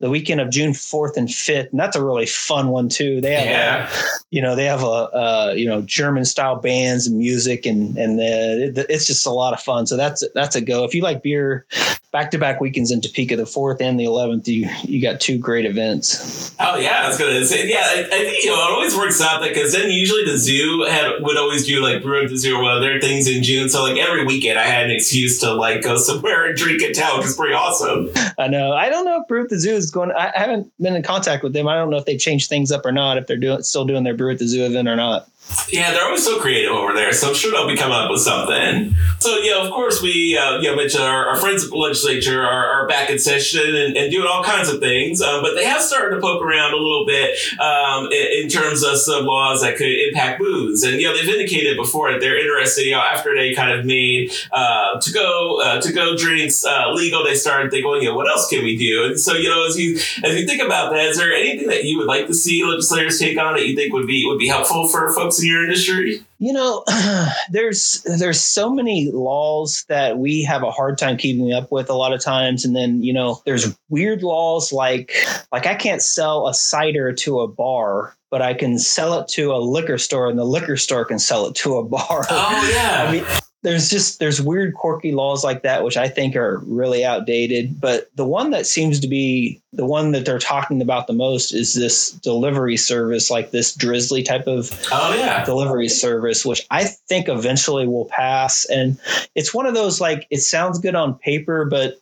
the 0.00 0.10
weekend 0.10 0.40
of 0.40 0.50
June 0.50 0.74
fourth 0.74 1.16
and 1.16 1.32
fifth, 1.32 1.70
and 1.70 1.78
that's 1.78 1.96
a 1.96 2.04
really 2.04 2.26
fun 2.26 2.68
one 2.68 2.88
too. 2.88 3.20
They 3.20 3.34
have, 3.34 3.46
yeah. 3.46 3.90
a, 3.90 4.04
you 4.30 4.42
know, 4.42 4.56
they 4.56 4.64
have 4.64 4.82
a, 4.82 4.86
a, 4.86 5.54
you 5.54 5.66
know 5.66 5.82
German 5.82 6.24
style 6.24 6.56
bands 6.56 7.06
and 7.06 7.18
music, 7.18 7.66
and 7.66 7.96
and 7.96 8.18
uh, 8.18 8.72
the, 8.74 8.86
it's 8.88 9.06
just 9.06 9.26
a 9.26 9.30
lot 9.30 9.52
of 9.52 9.60
fun. 9.60 9.86
So 9.86 9.96
that's 9.96 10.24
that's 10.34 10.56
a 10.56 10.60
go. 10.60 10.84
If 10.84 10.94
you 10.94 11.02
like 11.02 11.22
beer, 11.22 11.66
back 12.12 12.30
to 12.30 12.38
back 12.38 12.60
weekends 12.60 12.90
in 12.90 13.00
Topeka, 13.00 13.36
the 13.36 13.44
fourth 13.44 13.80
and 13.80 13.98
the 13.98 14.04
eleventh, 14.04 14.48
you 14.48 14.68
you 14.82 15.02
got 15.02 15.20
two 15.20 15.36
great 15.38 15.66
events. 15.66 16.54
Oh 16.60 16.76
yeah, 16.76 17.02
I 17.04 17.08
was 17.08 17.18
gonna 17.18 17.44
say 17.44 17.68
yeah. 17.68 17.82
I, 17.82 18.00
I 18.00 18.24
think 18.24 18.44
you 18.44 18.50
know 18.50 18.56
it 18.56 18.72
always 18.72 18.96
works 18.96 19.20
out 19.20 19.40
that 19.40 19.52
because 19.52 19.72
then 19.72 19.90
usually 19.90 20.24
the 20.24 20.38
zoo 20.38 20.86
had 20.88 21.20
would 21.20 21.36
always 21.36 21.66
do 21.66 21.82
like 21.82 22.02
brew 22.02 22.22
at 22.22 22.30
the 22.30 22.36
zoo 22.36 22.56
or 22.56 22.62
one 22.62 22.76
of 22.76 22.82
their 22.82 23.00
things 23.00 23.28
in 23.28 23.42
June. 23.42 23.68
So 23.68 23.82
like 23.82 23.98
every 23.98 24.24
weekend 24.24 24.58
I 24.58 24.64
had 24.64 24.86
an 24.86 24.93
excuse 24.94 25.38
to 25.40 25.52
like 25.52 25.82
go 25.82 25.96
somewhere 25.96 26.46
and 26.46 26.56
drink 26.56 26.82
a 26.82 26.92
town, 26.92 27.22
is 27.22 27.36
pretty 27.36 27.54
awesome. 27.54 28.10
I 28.38 28.48
know. 28.48 28.72
I 28.72 28.88
don't 28.88 29.04
know 29.04 29.20
if 29.20 29.28
Brew 29.28 29.44
at 29.44 29.50
the 29.50 29.58
Zoo 29.58 29.74
is 29.74 29.90
going. 29.90 30.12
I 30.12 30.32
haven't 30.34 30.72
been 30.80 30.96
in 30.96 31.02
contact 31.02 31.42
with 31.42 31.52
them. 31.52 31.68
I 31.68 31.76
don't 31.76 31.90
know 31.90 31.96
if 31.96 32.04
they 32.04 32.16
changed 32.16 32.48
things 32.48 32.72
up 32.72 32.86
or 32.86 32.92
not. 32.92 33.18
If 33.18 33.26
they're 33.26 33.36
doing 33.36 33.62
still 33.62 33.84
doing 33.84 34.04
their 34.04 34.14
Brew 34.14 34.32
at 34.32 34.38
the 34.38 34.46
Zoo 34.46 34.64
event 34.64 34.88
or 34.88 34.96
not. 34.96 35.28
Yeah, 35.68 35.92
they're 35.92 36.04
always 36.04 36.24
so 36.24 36.40
creative 36.40 36.72
over 36.72 36.92
there, 36.92 37.12
so 37.12 37.28
I'm 37.28 37.34
sure 37.34 37.50
they'll 37.50 37.66
be 37.66 37.76
coming 37.76 37.96
up 37.96 38.10
with 38.10 38.20
something. 38.20 38.94
So, 39.18 39.38
yeah, 39.38 39.64
of 39.64 39.70
course, 39.70 40.02
we 40.02 40.36
uh, 40.36 40.58
you 40.60 40.70
know, 40.70 40.76
mentioned 40.76 41.04
our, 41.04 41.28
our 41.28 41.36
friends 41.36 41.64
at 41.64 41.70
the 41.70 41.76
legislature 41.76 42.42
are, 42.42 42.66
are 42.66 42.88
back 42.88 43.10
in 43.10 43.18
session 43.18 43.74
and, 43.74 43.96
and, 43.96 44.10
doing 44.10 44.26
all 44.30 44.44
kinds 44.44 44.68
of 44.68 44.80
things, 44.80 45.22
um, 45.22 45.42
but 45.42 45.54
they 45.54 45.64
have 45.64 45.80
started 45.80 46.14
to 46.14 46.20
poke 46.20 46.42
around 46.42 46.74
a 46.74 46.76
little 46.76 47.06
bit 47.06 47.38
um, 47.58 48.06
in, 48.12 48.44
in, 48.44 48.48
terms 48.48 48.84
of 48.84 48.98
some 48.98 49.24
laws 49.24 49.62
that 49.62 49.76
could 49.76 49.88
impact 49.88 50.38
booze. 50.38 50.82
And, 50.82 51.00
you 51.00 51.08
know, 51.08 51.16
they've 51.16 51.28
indicated 51.28 51.76
before 51.76 52.12
that 52.12 52.20
they're 52.20 52.38
interested, 52.38 52.82
you 52.82 52.92
know, 52.92 53.00
after 53.00 53.34
they 53.34 53.54
kind 53.54 53.72
of 53.76 53.84
made 53.86 54.32
uh, 54.52 55.00
to 55.00 55.12
go 55.12 55.60
uh, 55.62 55.80
to 55.80 55.92
go 55.92 56.16
drinks 56.16 56.64
uh, 56.64 56.92
legal, 56.92 57.24
they 57.24 57.34
started 57.34 57.70
thinking, 57.70 58.02
you 58.02 58.10
know, 58.10 58.14
what 58.14 58.28
else 58.28 58.48
can 58.48 58.62
we 58.62 58.76
do? 58.76 59.04
And 59.06 59.18
so, 59.18 59.32
you 59.34 59.48
know, 59.48 59.66
as 59.66 59.78
you 59.78 59.96
as 60.22 60.38
you 60.38 60.46
think 60.46 60.62
about 60.62 60.92
that, 60.92 61.06
is 61.06 61.16
there 61.16 61.32
anything 61.32 61.68
that 61.68 61.84
you 61.84 61.98
would 61.98 62.06
like 62.06 62.26
to 62.26 62.34
see 62.34 62.64
legislators 62.64 63.18
take 63.18 63.38
on 63.38 63.54
that 63.54 63.66
you 63.66 63.74
think 63.74 63.92
would 63.92 64.06
be 64.06 64.24
would 64.26 64.38
be 64.38 64.48
helpful 64.48 64.86
for 64.88 65.12
folks 65.12 65.33
in 65.40 65.48
your 65.48 65.64
industry? 65.64 66.22
You 66.38 66.52
know, 66.52 66.84
there's 67.50 68.04
there's 68.18 68.40
so 68.40 68.70
many 68.70 69.10
laws 69.10 69.84
that 69.88 70.18
we 70.18 70.42
have 70.42 70.62
a 70.62 70.70
hard 70.70 70.98
time 70.98 71.16
keeping 71.16 71.52
up 71.52 71.70
with 71.70 71.88
a 71.88 71.94
lot 71.94 72.12
of 72.12 72.20
times, 72.20 72.64
and 72.64 72.74
then 72.74 73.02
you 73.02 73.12
know, 73.12 73.42
there's 73.44 73.76
weird 73.88 74.22
laws 74.22 74.72
like 74.72 75.12
like 75.52 75.66
I 75.66 75.74
can't 75.74 76.02
sell 76.02 76.48
a 76.48 76.54
cider 76.54 77.12
to 77.12 77.40
a 77.40 77.48
bar 77.48 78.16
but 78.30 78.42
I 78.42 78.52
can 78.52 78.80
sell 78.80 79.20
it 79.20 79.28
to 79.28 79.52
a 79.52 79.62
liquor 79.62 79.96
store 79.96 80.28
and 80.28 80.36
the 80.36 80.44
liquor 80.44 80.76
store 80.76 81.04
can 81.04 81.20
sell 81.20 81.46
it 81.46 81.54
to 81.54 81.76
a 81.76 81.84
bar. 81.84 82.26
Oh 82.28 82.72
yeah. 82.74 83.04
I 83.08 83.12
mean, 83.12 83.24
there's 83.64 83.88
just 83.88 84.20
there's 84.20 84.40
weird 84.40 84.74
quirky 84.74 85.10
laws 85.10 85.42
like 85.42 85.62
that 85.62 85.82
which 85.82 85.96
i 85.96 86.06
think 86.06 86.36
are 86.36 86.58
really 86.66 87.04
outdated. 87.04 87.80
But 87.80 88.10
the 88.14 88.26
one 88.26 88.50
that 88.50 88.66
seems 88.66 89.00
to 89.00 89.08
be 89.08 89.60
the 89.72 89.86
one 89.86 90.12
that 90.12 90.24
they're 90.24 90.38
talking 90.38 90.80
about 90.80 91.06
the 91.06 91.12
most 91.12 91.52
is 91.52 91.74
this 91.74 92.12
delivery 92.12 92.76
service 92.76 93.30
like 93.30 93.50
this 93.50 93.76
Drizly 93.76 94.24
type 94.24 94.46
of 94.46 94.70
oh 94.92 95.14
yeah. 95.14 95.44
delivery 95.44 95.88
service 95.88 96.44
which 96.44 96.66
i 96.70 96.84
think 96.84 97.28
eventually 97.28 97.88
will 97.88 98.04
pass. 98.04 98.66
And 98.66 98.98
it's 99.34 99.54
one 99.54 99.66
of 99.66 99.74
those 99.74 100.00
like 100.00 100.26
it 100.30 100.42
sounds 100.42 100.78
good 100.78 100.94
on 100.94 101.14
paper 101.14 101.64
but 101.64 101.98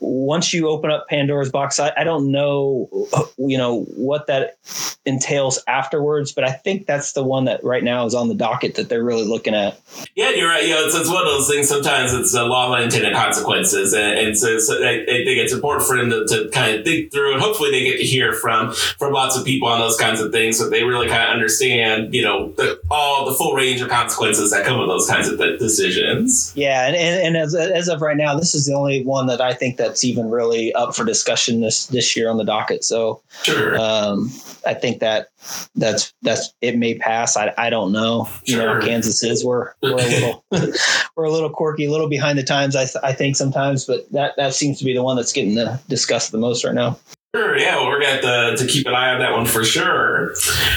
once 0.00 0.52
you 0.52 0.68
open 0.68 0.90
up 0.90 1.08
pandora's 1.08 1.50
box 1.50 1.80
I, 1.80 1.92
I 1.96 2.04
don't 2.04 2.30
know 2.30 2.88
you 3.36 3.56
know 3.56 3.84
what 3.96 4.26
that 4.26 4.58
entails 5.04 5.62
afterwards 5.66 6.32
but 6.32 6.44
i 6.44 6.52
think 6.52 6.86
that's 6.86 7.12
the 7.12 7.24
one 7.24 7.46
that 7.46 7.64
right 7.64 7.82
now 7.82 8.04
is 8.04 8.14
on 8.14 8.28
the 8.28 8.34
docket 8.34 8.74
that 8.76 8.88
they're 8.88 9.04
really 9.04 9.24
looking 9.24 9.54
at. 9.54 9.80
Yeah 10.14 10.30
you're 10.30 10.48
right. 10.48 10.66
You 10.66 10.74
know, 10.74 10.87
it's, 10.88 10.96
it's 10.96 11.08
one 11.08 11.22
of 11.22 11.28
those 11.28 11.48
things. 11.48 11.68
Sometimes 11.68 12.12
it's 12.12 12.34
a 12.34 12.44
law 12.44 12.68
of 12.68 12.72
unintended 12.72 13.14
consequences, 13.14 13.92
and, 13.92 14.18
and 14.18 14.38
so, 14.38 14.58
so 14.58 14.82
I, 14.82 15.02
I, 15.02 15.04
think 15.04 15.38
it's 15.38 15.52
important 15.52 15.86
for 15.86 15.96
them 15.96 16.10
to, 16.10 16.26
to 16.26 16.48
kind 16.50 16.76
of 16.76 16.84
think 16.84 17.12
through, 17.12 17.32
and 17.34 17.40
hopefully 17.40 17.70
they 17.70 17.84
get 17.84 17.98
to 17.98 18.04
hear 18.04 18.32
from 18.32 18.72
from 18.72 19.12
lots 19.12 19.36
of 19.36 19.44
people 19.44 19.68
on 19.68 19.78
those 19.78 19.96
kinds 19.96 20.20
of 20.20 20.32
things, 20.32 20.58
so 20.58 20.68
they 20.68 20.84
really 20.84 21.08
kind 21.08 21.22
of 21.22 21.28
understand, 21.28 22.14
you 22.14 22.22
know, 22.22 22.52
the, 22.52 22.80
all 22.90 23.26
the 23.26 23.34
full 23.34 23.54
range 23.54 23.80
of 23.80 23.88
consequences 23.88 24.50
that 24.50 24.64
come 24.64 24.78
with 24.78 24.88
those 24.88 25.08
kinds 25.08 25.28
of 25.28 25.38
decisions. 25.38 26.52
Yeah, 26.56 26.86
and, 26.86 26.96
and, 26.96 27.26
and 27.26 27.36
as, 27.36 27.54
as 27.54 27.88
of 27.88 28.00
right 28.00 28.16
now, 28.16 28.34
this 28.36 28.54
is 28.54 28.66
the 28.66 28.74
only 28.74 29.04
one 29.04 29.26
that 29.26 29.40
I 29.40 29.52
think 29.52 29.76
that's 29.76 30.04
even 30.04 30.30
really 30.30 30.72
up 30.72 30.96
for 30.96 31.04
discussion 31.04 31.60
this 31.60 31.86
this 31.86 32.16
year 32.16 32.30
on 32.30 32.38
the 32.38 32.44
docket. 32.44 32.84
So, 32.84 33.20
sure. 33.42 33.78
Um, 33.78 34.30
I 34.66 34.74
think 34.74 35.00
that 35.00 35.28
that's 35.74 36.12
that's 36.22 36.52
it 36.60 36.76
may 36.76 36.94
pass. 36.98 37.36
I, 37.36 37.52
I 37.58 37.70
don't 37.70 37.92
know. 37.92 38.28
You 38.44 38.56
know, 38.56 38.80
Kansas 38.80 39.22
is 39.22 39.44
we're 39.44 39.72
we're 39.82 39.92
a 39.92 39.96
little 39.96 40.44
we're 41.16 41.24
a 41.24 41.30
little 41.30 41.50
quirky, 41.50 41.84
a 41.84 41.90
little 41.90 42.08
behind 42.08 42.38
the 42.38 42.42
times. 42.42 42.76
I 42.76 42.86
I 43.02 43.12
think 43.12 43.36
sometimes, 43.36 43.84
but 43.84 44.10
that 44.12 44.34
that 44.36 44.54
seems 44.54 44.78
to 44.78 44.84
be 44.84 44.94
the 44.94 45.02
one 45.02 45.16
that's 45.16 45.32
getting 45.32 45.54
the, 45.54 45.80
discussed 45.88 46.32
the 46.32 46.38
most 46.38 46.64
right 46.64 46.74
now. 46.74 46.98
Sure, 47.38 47.56
yeah, 47.56 47.76
well, 47.76 47.86
we're 47.86 48.00
going 48.00 48.20
to 48.20 48.56
to 48.56 48.66
keep 48.66 48.84
an 48.88 48.94
eye 48.94 49.14
on 49.14 49.20
that 49.20 49.30
one 49.30 49.46
for 49.46 49.62
sure. 49.62 50.34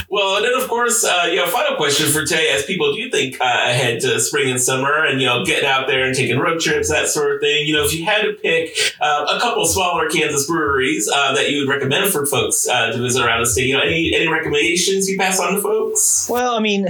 Well, 0.10 0.38
and 0.38 0.46
then 0.46 0.54
of 0.62 0.68
course, 0.68 1.04
uh, 1.04 1.26
you 1.28 1.38
know, 1.38 1.48
final 1.48 1.76
question 1.76 2.08
for 2.12 2.24
today: 2.24 2.50
as 2.50 2.66
people 2.66 2.94
do 2.94 3.00
you 3.00 3.10
think 3.10 3.42
uh, 3.42 3.64
ahead 3.66 4.00
to 4.02 4.20
spring 4.20 4.52
and 4.52 4.62
summer, 4.62 5.04
and 5.04 5.20
you 5.20 5.26
know, 5.26 5.44
getting 5.44 5.68
out 5.68 5.88
there 5.88 6.06
and 6.06 6.16
taking 6.16 6.38
road 6.38 6.60
trips, 6.60 6.90
that 6.90 7.08
sort 7.08 7.34
of 7.34 7.42
thing. 7.42 7.66
You 7.66 7.74
know, 7.74 7.84
if 7.84 7.96
you 7.96 8.06
had 8.06 8.22
to 8.22 8.34
pick 8.34 8.78
uh, 9.02 9.26
a 9.36 9.40
couple 9.40 9.66
smaller 9.66 10.08
Kansas 10.08 10.46
breweries 10.46 11.10
uh, 11.12 11.34
that 11.34 11.50
you 11.50 11.62
would 11.62 11.70
recommend 11.74 12.12
for 12.12 12.28
folks 12.28 12.68
uh, 12.68 12.92
to 12.92 12.98
visit 13.00 13.26
around 13.26 13.42
the 13.42 13.48
state, 13.48 13.66
you 13.66 13.76
know, 13.76 13.82
any 13.82 14.14
any 14.14 14.28
recommendations 14.28 15.10
you 15.10 15.18
pass 15.18 15.40
on 15.40 15.56
to 15.56 15.62
folks? 15.62 16.30
Well, 16.30 16.54
I 16.54 16.60
mean, 16.60 16.88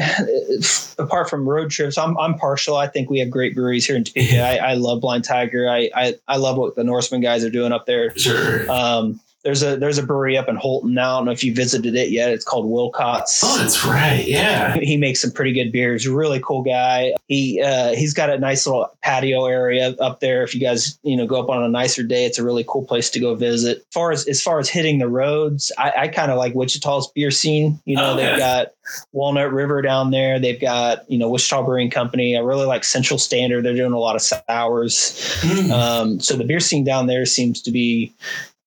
apart 1.00 1.30
from 1.30 1.48
road 1.48 1.72
trips, 1.72 1.98
I'm 1.98 2.18
I'm 2.18 2.34
partial. 2.34 2.76
I 2.76 2.88
think 2.88 3.10
we 3.10 3.20
have 3.20 3.30
great 3.30 3.56
breweries 3.56 3.88
here 3.88 3.96
in 3.96 4.04
Topeka. 4.04 4.42
I, 4.44 4.72
I 4.72 4.74
love 4.74 5.00
Blind 5.00 5.24
Tiger. 5.24 5.70
I, 5.70 5.90
I 5.96 6.16
I 6.28 6.36
love 6.36 6.58
what 6.58 6.76
the 6.76 6.84
Norsemen 6.84 7.22
guys 7.22 7.46
are 7.46 7.50
doing 7.50 7.72
up 7.72 7.86
there. 7.86 8.14
Sure. 8.18 8.70
Um, 8.70 9.22
there's 9.44 9.64
a 9.64 9.76
there's 9.76 9.98
a 9.98 10.04
brewery 10.04 10.38
up 10.38 10.48
in 10.48 10.56
Holton 10.56 10.94
now. 10.94 11.16
I 11.16 11.20
don't 11.20 11.26
know 11.26 11.32
if 11.32 11.44
you 11.44 11.54
visited 11.54 11.96
it 11.96 12.12
yet. 12.12 12.32
It's 12.32 12.46
called 12.46 12.66
Wilcott's. 12.66 13.42
Oh, 13.44 13.58
that's 13.58 13.86
right. 13.86 14.26
Yeah. 14.26 14.78
He 14.92 14.98
makes 14.98 15.22
some 15.22 15.32
pretty 15.32 15.54
good 15.54 15.72
beers. 15.72 16.08
Really 16.08 16.40
cool 16.42 16.64
guy. 16.64 17.14
He 17.28 17.62
uh, 17.62 17.94
he's 17.96 18.14
got 18.14 18.30
a 18.30 18.38
nice 18.38 18.66
little 18.66 18.92
patio 19.02 19.46
area 19.46 19.96
up 20.00 20.20
there. 20.20 20.44
If 20.44 20.54
you 20.54 20.60
guys 20.60 21.00
you 21.04 21.16
know 21.16 21.26
go 21.26 21.42
up 21.42 21.50
on 21.50 21.64
a 21.64 21.70
nicer 21.70 22.04
day, 22.04 22.26
it's 22.26 22.38
a 22.38 22.44
really 22.44 22.66
cool 22.68 22.84
place 22.84 23.10
to 23.12 23.20
go 23.20 23.36
visit. 23.36 23.78
As 23.78 23.94
far 23.94 24.12
as 24.12 24.28
as 24.28 24.42
far 24.42 24.60
as 24.60 24.70
hitting 24.70 25.00
the 25.00 25.08
roads, 25.08 25.72
I, 25.78 25.94
I 25.98 26.08
kind 26.08 26.32
of 26.32 26.38
like 26.38 26.54
Wichita's 26.56 27.08
beer 27.08 27.32
scene. 27.32 27.80
You 27.86 27.96
know, 27.96 28.14
oh, 28.14 28.16
they've 28.16 28.38
got 28.38 28.74
Walnut 29.12 29.52
River 29.54 29.82
down 29.82 30.12
there. 30.12 30.40
They've 30.40 30.60
got 30.60 31.10
you 31.10 31.18
know 31.18 31.30
Wichita 31.30 31.64
Brewing 31.64 31.90
Company. 31.90 32.36
I 32.36 32.42
really 32.42 32.66
like 32.66 32.84
Central 32.84 33.20
Standard. 33.20 33.64
They're 33.64 33.76
doing 33.76 33.94
a 33.94 34.00
lot 34.00 34.16
of 34.16 34.22
sours. 34.22 35.40
Mm. 35.42 35.72
Um, 35.72 36.20
so 36.20 36.36
the 36.36 36.44
beer 36.44 36.60
scene 36.60 36.84
down 36.84 37.08
there 37.08 37.26
seems 37.26 37.62
to 37.62 37.72
be 37.72 38.14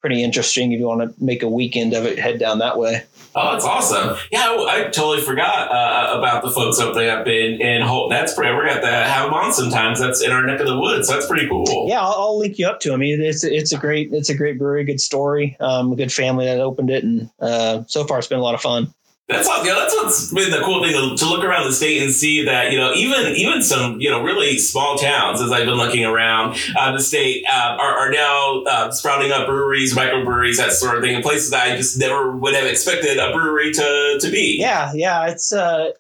pretty 0.05 0.23
interesting 0.23 0.71
if 0.71 0.79
you 0.79 0.85
want 0.85 1.01
to 1.01 1.25
make 1.25 1.43
a 1.43 1.49
weekend 1.49 1.95
of 1.95 2.05
it, 2.05 2.19
head 2.19 2.39
down 2.39 2.59
that 2.59 2.77
way. 2.77 3.03
Oh, 3.35 3.53
that's 3.53 3.65
awesome! 3.65 4.19
Yeah, 4.31 4.43
I, 4.43 4.83
I 4.83 4.91
totally 4.91 5.23
forgot 5.23 5.71
uh, 5.71 6.19
about 6.19 6.45
the 6.45 6.51
folks 6.51 6.79
up 6.79 6.95
there 6.95 7.19
up 7.19 7.27
in 7.27 7.59
in 7.59 7.81
Holt. 7.81 8.11
That's 8.11 8.35
pretty. 8.35 8.53
We're 8.53 8.67
got 8.67 8.81
to 8.83 8.87
have 8.87 9.25
them 9.25 9.33
on 9.33 9.55
sometimes. 9.55 9.99
That's 9.99 10.23
in 10.23 10.31
our 10.31 10.45
neck 10.45 10.61
of 10.61 10.67
the 10.67 10.79
woods. 10.79 11.09
So 11.09 11.15
that's 11.15 11.27
pretty 11.27 11.49
cool. 11.49 11.87
Yeah, 11.89 12.03
I'll, 12.03 12.13
I'll, 12.13 12.39
link 12.39 12.59
you 12.59 12.67
up 12.67 12.81
to 12.81 12.91
them. 12.91 12.97
I 12.97 13.05
mean, 13.05 13.23
it's 13.23 13.45
it's 13.45 13.73
a 13.73 13.79
great 13.79 14.13
it's 14.13 14.29
a 14.29 14.35
great 14.35 14.59
brewery, 14.59 14.85
good 14.85 15.01
story, 15.01 15.57
um, 15.59 15.91
a 15.91 15.97
good 15.97 16.13
family 16.13 16.45
that 16.45 16.61
opened 16.61 16.91
it, 16.91 17.03
and 17.03 17.31
uh, 17.41 17.85
so 17.87 18.05
far 18.05 18.19
it's 18.19 18.29
been 18.29 18.39
a 18.39 18.43
lot 18.43 18.55
of 18.55 18.61
fun. 18.61 18.93
That's 19.27 19.49
all, 19.49 19.65
yeah, 19.65 19.75
that's 19.75 19.95
what's 19.95 20.35
been 20.35 20.51
the 20.51 20.61
cool 20.63 20.83
thing 20.83 20.93
to, 20.93 21.25
look 21.25 21.43
around 21.43 21.67
the 21.67 21.73
state 21.73 22.03
and 22.03 22.13
see 22.13 22.45
that 22.45 22.71
you 22.71 22.79
know 22.79 22.93
even 22.93 23.35
even 23.37 23.63
some 23.63 23.99
you 23.99 24.11
know 24.11 24.23
really 24.23 24.59
small 24.59 24.99
towns 24.99 25.41
as 25.41 25.51
I've 25.51 25.65
been 25.65 25.77
looking 25.77 26.05
around 26.05 26.59
uh, 26.77 26.93
the 26.93 27.01
state 27.01 27.43
uh, 27.51 27.77
are, 27.81 27.97
are, 27.97 28.11
now 28.11 28.63
uh, 28.65 28.91
sprouting 28.91 29.33
up 29.33 29.47
breweries, 29.47 29.95
microbreweries, 29.95 30.59
that 30.59 30.73
sort 30.73 30.99
of 30.99 31.03
thing 31.03 31.15
in 31.15 31.23
places 31.23 31.51
that 31.51 31.67
I 31.67 31.77
just 31.77 31.99
never 31.99 32.37
would 32.37 32.55
have 32.55 32.67
expected 32.67 33.17
a 33.17 33.33
brewery 33.33 33.73
to 33.73 34.19
to 34.21 34.31
be. 34.31 34.59
Yeah, 34.61 34.93
yeah, 34.95 35.27
it's 35.29 35.55
uh, 35.55 35.93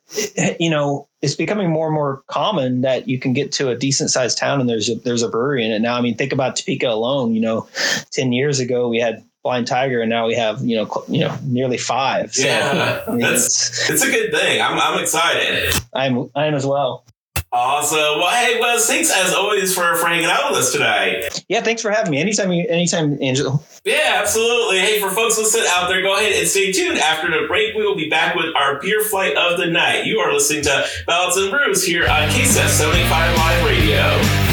you 0.60 0.68
know 0.68 1.08
it's 1.22 1.34
becoming 1.34 1.70
more 1.70 1.86
and 1.86 1.94
more 1.94 2.22
common 2.26 2.82
that 2.82 3.08
you 3.08 3.18
can 3.18 3.32
get 3.32 3.52
to 3.52 3.70
a 3.70 3.74
decent 3.74 4.10
sized 4.10 4.36
town 4.36 4.60
and 4.60 4.68
there's 4.68 4.90
a, 4.90 4.96
there's 4.96 5.22
a 5.22 5.28
brewery 5.30 5.64
in 5.64 5.72
it 5.72 5.80
now. 5.80 5.94
I 5.94 6.02
mean, 6.02 6.14
think 6.14 6.34
about 6.34 6.56
Topeka 6.56 6.90
alone. 6.90 7.34
You 7.34 7.40
know, 7.40 7.68
ten 8.10 8.32
years 8.32 8.60
ago 8.60 8.86
we 8.90 9.00
had 9.00 9.24
blind 9.44 9.66
tiger 9.66 10.00
and 10.00 10.10
now 10.10 10.26
we 10.26 10.34
have 10.34 10.60
you 10.62 10.74
know 10.74 11.04
you 11.06 11.20
know 11.20 11.38
nearly 11.44 11.78
five. 11.78 12.34
So, 12.34 12.44
yeah 12.44 13.04
I 13.06 13.10
mean, 13.10 13.20
that's 13.20 13.88
it's, 13.90 14.02
a 14.02 14.10
good 14.10 14.32
thing. 14.32 14.60
I'm, 14.60 14.78
I'm 14.80 15.00
excited. 15.00 15.74
I'm 15.92 16.30
i'm 16.34 16.54
as 16.54 16.66
well. 16.66 17.04
Awesome. 17.52 17.98
Well 17.98 18.30
hey 18.30 18.58
wes 18.58 18.88
thanks 18.88 19.12
as 19.14 19.32
always 19.32 19.72
for, 19.72 19.94
for 19.96 20.06
hanging 20.06 20.24
out 20.24 20.50
with 20.50 20.58
us 20.58 20.72
today. 20.72 21.28
Yeah 21.48 21.60
thanks 21.60 21.82
for 21.82 21.90
having 21.90 22.10
me. 22.10 22.18
Anytime 22.18 22.50
anytime 22.50 23.22
angel. 23.22 23.62
Yeah 23.84 24.14
absolutely. 24.16 24.80
Hey 24.80 24.98
for 24.98 25.10
folks 25.10 25.36
listening 25.36 25.66
out 25.68 25.88
there 25.88 26.00
go 26.00 26.16
ahead 26.16 26.32
and 26.32 26.48
stay 26.48 26.72
tuned. 26.72 26.98
After 26.98 27.30
the 27.30 27.46
break 27.46 27.76
we 27.76 27.86
will 27.86 27.96
be 27.96 28.08
back 28.08 28.34
with 28.34 28.56
our 28.56 28.80
beer 28.80 29.02
flight 29.02 29.36
of 29.36 29.58
the 29.58 29.66
night. 29.66 30.06
You 30.06 30.20
are 30.20 30.32
listening 30.32 30.64
to 30.64 30.86
Ballots 31.06 31.36
and 31.36 31.50
Brews 31.50 31.84
here 31.84 32.04
on 32.04 32.28
KSS 32.30 32.68
75 32.68 33.36
live 33.36 33.64
radio 33.66 34.43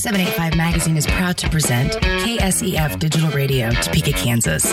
785 0.00 0.56
Magazine 0.56 0.96
is 0.96 1.06
proud 1.06 1.36
to 1.36 1.50
present 1.50 1.92
KSEF 1.92 2.98
Digital 2.98 3.30
Radio, 3.32 3.70
Topeka, 3.70 4.12
Kansas. 4.12 4.64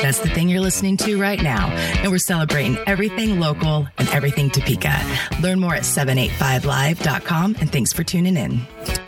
That's 0.00 0.20
the 0.20 0.28
thing 0.28 0.48
you're 0.48 0.60
listening 0.60 0.96
to 0.98 1.20
right 1.20 1.42
now, 1.42 1.70
and 2.02 2.12
we're 2.12 2.18
celebrating 2.18 2.78
everything 2.86 3.40
local 3.40 3.88
and 3.98 4.08
everything 4.10 4.48
Topeka. 4.48 4.94
Learn 5.42 5.58
more 5.58 5.74
at 5.74 5.82
785live.com, 5.82 7.56
and 7.58 7.72
thanks 7.72 7.92
for 7.92 8.04
tuning 8.04 8.36
in. 8.36 9.05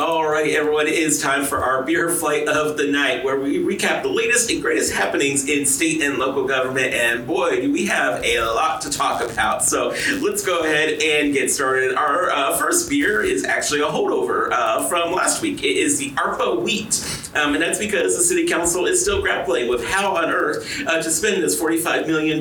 Alrighty, 0.00 0.54
everyone, 0.54 0.86
it 0.86 0.94
is 0.94 1.20
time 1.20 1.44
for 1.44 1.58
our 1.58 1.82
beer 1.82 2.08
flight 2.08 2.48
of 2.48 2.78
the 2.78 2.90
night, 2.90 3.22
where 3.22 3.38
we 3.38 3.58
recap 3.62 4.02
the 4.02 4.08
latest 4.08 4.50
and 4.50 4.62
greatest 4.62 4.94
happenings 4.94 5.46
in 5.46 5.66
state 5.66 6.00
and 6.00 6.16
local 6.16 6.46
government. 6.46 6.94
And 6.94 7.26
boy, 7.26 7.60
do 7.60 7.70
we 7.70 7.84
have 7.84 8.24
a 8.24 8.40
lot 8.40 8.80
to 8.80 8.90
talk 8.90 9.22
about. 9.22 9.62
So 9.62 9.94
let's 10.22 10.42
go 10.42 10.60
ahead 10.60 11.02
and 11.02 11.34
get 11.34 11.50
started. 11.50 11.96
Our 11.96 12.30
uh, 12.30 12.56
first 12.56 12.88
beer 12.88 13.22
is 13.22 13.44
actually 13.44 13.82
a 13.82 13.88
holdover 13.88 14.50
uh, 14.50 14.88
from 14.88 15.12
last 15.12 15.42
week. 15.42 15.62
It 15.62 15.76
is 15.76 15.98
the 15.98 16.12
ARPA 16.12 16.62
Wheat 16.62 16.94
Um, 17.34 17.54
and 17.54 17.62
that's 17.62 17.78
because 17.78 18.16
the 18.16 18.22
city 18.22 18.46
council 18.46 18.86
is 18.86 19.00
still 19.00 19.22
grappling 19.22 19.68
with 19.68 19.84
how 19.84 20.16
on 20.16 20.30
earth 20.30 20.82
uh, 20.86 21.00
to 21.00 21.10
spend 21.10 21.42
this 21.42 21.60
$45 21.60 22.06
million 22.06 22.38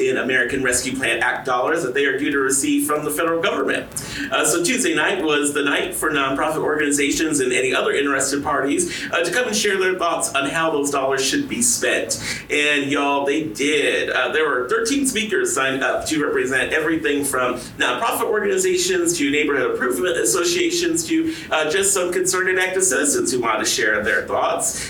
in 0.00 0.16
American 0.16 0.62
Rescue 0.62 0.96
Plan 0.96 1.22
Act 1.22 1.46
dollars 1.46 1.82
that 1.82 1.94
they 1.94 2.06
are 2.06 2.18
due 2.18 2.30
to 2.30 2.38
receive 2.38 2.86
from 2.86 3.04
the 3.04 3.10
federal 3.10 3.40
government. 3.40 3.88
Uh, 4.32 4.44
so 4.44 4.62
Tuesday 4.62 4.94
night 4.94 5.22
was 5.22 5.54
the 5.54 5.62
night 5.62 5.94
for 5.94 6.10
nonprofit 6.10 6.62
organizations 6.62 7.40
and 7.40 7.52
any 7.52 7.72
other 7.72 7.92
interested 7.92 8.42
parties 8.42 9.08
uh, 9.12 9.22
to 9.22 9.30
come 9.30 9.46
and 9.46 9.56
share 9.56 9.78
their 9.78 9.96
thoughts 9.96 10.34
on 10.34 10.48
how 10.48 10.70
those 10.70 10.90
dollars 10.90 11.24
should 11.24 11.48
be 11.48 11.62
spent. 11.62 12.20
And 12.50 12.90
y'all, 12.90 13.24
they 13.24 13.44
did. 13.44 14.10
Uh, 14.10 14.32
there 14.32 14.48
were 14.48 14.68
13 14.68 15.06
speakers 15.06 15.54
signed 15.54 15.84
up 15.84 16.04
to 16.06 16.24
represent 16.24 16.72
everything 16.72 17.24
from 17.24 17.54
nonprofit 17.78 18.24
organizations 18.24 19.16
to 19.18 19.30
neighborhood 19.30 19.72
improvement 19.72 20.16
associations 20.16 21.06
to 21.06 21.34
uh, 21.50 21.70
just 21.70 21.94
some 21.94 22.12
concerned 22.12 22.48
and 22.48 22.58
active 22.58 22.82
citizens 22.82 23.30
who 23.30 23.40
wanted 23.40 23.60
to 23.60 23.70
share 23.70 24.02
their 24.02 24.22
thoughts. 24.22 24.31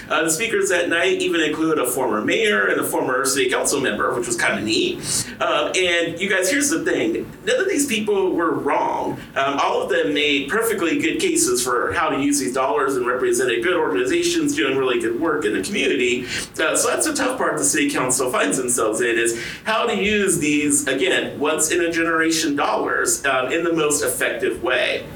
Uh, 0.08 0.22
the 0.25 0.30
speakers 0.30 0.68
that 0.68 0.88
night 0.88 1.20
even 1.20 1.40
include 1.40 1.78
a 1.78 1.87
former 1.87 2.20
mayor 2.20 2.66
and 2.66 2.80
a 2.80 2.84
former 2.84 3.25
city 3.25 3.50
council 3.50 3.80
member, 3.80 4.14
which 4.14 4.26
was 4.26 4.37
kind 4.37 4.58
of 4.58 4.64
neat. 4.64 4.99
Um, 5.40 5.72
and 5.76 6.20
you 6.20 6.28
guys, 6.28 6.50
here's 6.50 6.70
the 6.70 6.84
thing 6.84 7.30
none 7.44 7.61
of 7.61 7.68
these 7.68 7.87
people 7.87 8.32
were 8.34 8.52
wrong. 8.52 9.18
Um, 9.34 9.58
all 9.61 9.82
of 9.82 9.90
them 9.90 10.14
made 10.14 10.49
perfectly 10.49 10.99
good 10.99 11.20
cases 11.20 11.62
for 11.62 11.92
how 11.92 12.11
to 12.11 12.20
use 12.20 12.38
these 12.38 12.54
dollars 12.54 12.96
and 12.96 13.06
represented 13.06 13.62
good 13.62 13.76
organizations 13.76 14.54
doing 14.54 14.76
really 14.76 15.00
good 15.00 15.20
work 15.20 15.44
in 15.44 15.52
the 15.52 15.62
community. 15.62 16.25
Uh, 16.61 16.76
so 16.76 16.88
that's 16.88 17.06
the 17.06 17.14
tough 17.14 17.38
part 17.38 17.56
the 17.58 17.64
city 17.64 17.90
council 17.90 18.30
finds 18.30 18.56
themselves 18.56 19.00
in 19.00 19.18
is 19.18 19.42
how 19.64 19.87
to 19.87 19.96
use 19.96 20.38
these, 20.38 20.87
again, 20.87 21.38
once 21.38 21.70
in 21.70 21.80
a 21.80 21.90
generation 21.92 22.56
dollars 22.56 23.25
um, 23.26 23.52
in 23.52 23.64
the 23.64 23.72
most 23.72 24.02
effective 24.02 24.62
way. 24.62 25.06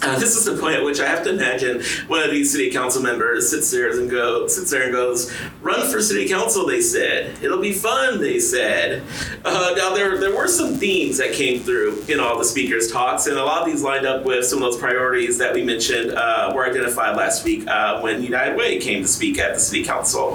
Uh, 0.00 0.18
this 0.18 0.36
is 0.36 0.44
the 0.44 0.56
point 0.56 0.76
at 0.76 0.84
which 0.84 1.00
I 1.00 1.06
have 1.06 1.24
to 1.24 1.30
imagine 1.30 1.82
one 2.06 2.22
of 2.22 2.30
these 2.30 2.52
city 2.52 2.70
council 2.70 3.02
members 3.02 3.50
sits 3.50 3.70
there 3.70 3.90
and 3.90 4.08
go 4.08 4.46
sits 4.46 4.70
there 4.70 4.84
and 4.84 4.92
goes, 4.92 5.32
"Run 5.60 5.90
for 5.90 6.00
city 6.00 6.28
council," 6.28 6.66
they 6.66 6.80
said. 6.80 7.36
It'll 7.42 7.60
be 7.60 7.72
fun, 7.72 8.20
they 8.20 8.38
said. 8.38 9.02
Uh, 9.44 9.74
now 9.76 9.94
there 9.94 10.16
there 10.18 10.34
were 10.34 10.46
some 10.46 10.74
themes 10.74 11.18
that 11.18 11.32
came 11.32 11.60
through 11.60 12.04
in 12.08 12.20
all 12.20 12.38
the 12.38 12.44
speakers' 12.44 12.92
talks, 12.92 13.26
and 13.26 13.36
a 13.36 13.44
lot 13.44 13.62
of 13.62 13.66
these 13.66 13.82
lined 13.82 14.06
up 14.06 14.24
with 14.24 14.44
some 14.44 14.62
of 14.62 14.70
those 14.70 14.78
priorities 14.78 15.36
that 15.38 15.52
we 15.52 15.64
mentioned 15.64 16.12
uh, 16.12 16.52
were 16.54 16.64
identified 16.64 17.16
last 17.16 17.44
week 17.44 17.66
uh, 17.66 18.00
when 18.00 18.22
United 18.22 18.56
Way 18.56 18.78
came 18.78 19.02
to 19.02 19.08
speak 19.08 19.38
at 19.38 19.54
the 19.54 19.60
city 19.60 19.84
council. 19.84 20.34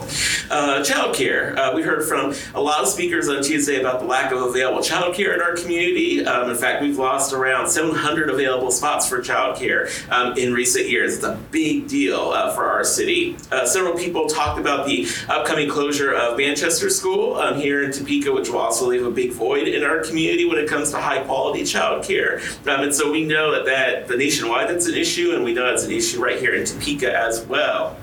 Uh, 0.51 0.83
childcare. 0.83 1.55
Uh, 1.57 1.71
we 1.73 1.81
heard 1.81 2.05
from 2.07 2.33
a 2.53 2.61
lot 2.61 2.81
of 2.81 2.87
speakers 2.89 3.29
on 3.29 3.41
Tuesday 3.41 3.79
about 3.79 4.01
the 4.01 4.05
lack 4.05 4.31
of 4.31 4.41
available 4.41 4.83
child 4.83 5.15
care 5.15 5.33
in 5.33 5.41
our 5.41 5.55
community. 5.55 6.25
Um, 6.25 6.49
in 6.49 6.57
fact, 6.57 6.81
we've 6.81 6.97
lost 6.97 7.31
around 7.33 7.69
700 7.69 8.29
available 8.29 8.71
spots 8.71 9.07
for 9.07 9.21
childcare 9.55 9.63
childcare 9.63 10.11
um, 10.11 10.37
in 10.37 10.53
recent 10.53 10.89
years. 10.89 11.15
It's 11.15 11.23
a 11.23 11.35
big 11.51 11.87
deal 11.87 12.31
uh, 12.31 12.53
for 12.53 12.65
our 12.65 12.83
city. 12.83 13.37
Uh, 13.51 13.65
several 13.65 13.95
people 13.95 14.27
talked 14.27 14.59
about 14.59 14.85
the 14.85 15.07
upcoming 15.29 15.69
closure 15.69 16.13
of 16.13 16.37
Manchester 16.37 16.89
School 16.89 17.35
um, 17.35 17.55
here 17.55 17.83
in 17.83 17.91
Topeka, 17.91 18.31
which 18.31 18.49
will 18.49 18.59
also 18.59 18.87
leave 18.87 19.05
a 19.05 19.11
big 19.11 19.31
void 19.31 19.67
in 19.67 19.83
our 19.83 20.03
community 20.03 20.45
when 20.45 20.57
it 20.57 20.69
comes 20.69 20.91
to 20.91 20.97
high 20.97 21.23
quality 21.23 21.61
childcare. 21.61 22.41
Um, 22.67 22.83
and 22.83 22.93
so 22.93 23.11
we 23.11 23.25
know 23.25 23.51
that, 23.51 23.65
that 23.65 24.07
the 24.07 24.17
nationwide 24.17 24.69
that's 24.69 24.87
an 24.87 24.95
issue, 24.95 25.33
and 25.35 25.43
we 25.43 25.53
know 25.53 25.71
it's 25.73 25.83
an 25.83 25.91
issue 25.91 26.23
right 26.23 26.39
here 26.39 26.53
in 26.53 26.65
Topeka 26.65 27.15
as 27.15 27.45
well. 27.45 27.97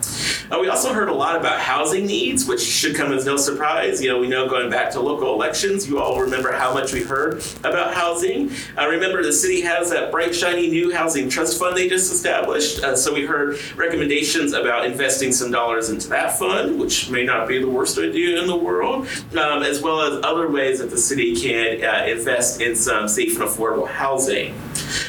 Uh, 0.50 0.58
we 0.60 0.68
also 0.68 0.92
heard 0.92 1.08
a 1.08 1.14
lot 1.14 1.36
about 1.36 1.60
housing 1.60 2.06
needs, 2.06 2.46
which 2.46 2.60
should 2.60 2.96
come 2.96 3.12
as 3.12 3.24
no 3.24 3.36
surprise. 3.36 4.02
You 4.02 4.10
know, 4.10 4.18
we 4.18 4.26
know 4.26 4.48
going 4.48 4.68
back 4.68 4.90
to 4.92 5.00
local 5.00 5.32
elections, 5.32 5.88
you 5.88 6.00
all 6.00 6.20
remember 6.20 6.50
how 6.52 6.74
much 6.74 6.92
we 6.92 7.02
heard 7.02 7.42
about 7.60 7.94
housing. 7.94 8.50
Uh, 8.76 8.88
remember, 8.88 9.22
the 9.22 9.32
city 9.32 9.60
has 9.60 9.90
that 9.90 10.10
bright, 10.10 10.34
shiny 10.34 10.68
new 10.68 10.92
housing 10.92 11.30
trust 11.40 11.58
fund 11.58 11.74
they 11.74 11.88
just 11.88 12.12
established. 12.12 12.84
Uh, 12.84 12.94
so 12.94 13.14
we 13.14 13.24
heard 13.24 13.58
recommendations 13.74 14.52
about 14.52 14.84
investing 14.84 15.32
some 15.32 15.50
dollars 15.50 15.88
into 15.88 16.06
that 16.06 16.38
fund, 16.38 16.78
which 16.78 17.08
may 17.08 17.24
not 17.24 17.48
be 17.48 17.58
the 17.58 17.68
worst 17.68 17.96
idea 17.98 18.38
in 18.38 18.46
the 18.46 18.56
world, 18.56 19.06
um, 19.32 19.62
as 19.62 19.80
well 19.80 20.02
as 20.02 20.22
other 20.22 20.50
ways 20.50 20.80
that 20.80 20.90
the 20.90 20.98
city 20.98 21.34
can 21.34 21.82
uh, 21.82 22.04
invest 22.04 22.60
in 22.60 22.76
some 22.76 23.08
safe 23.08 23.40
and 23.40 23.48
affordable 23.48 23.88
housing. 23.88 24.54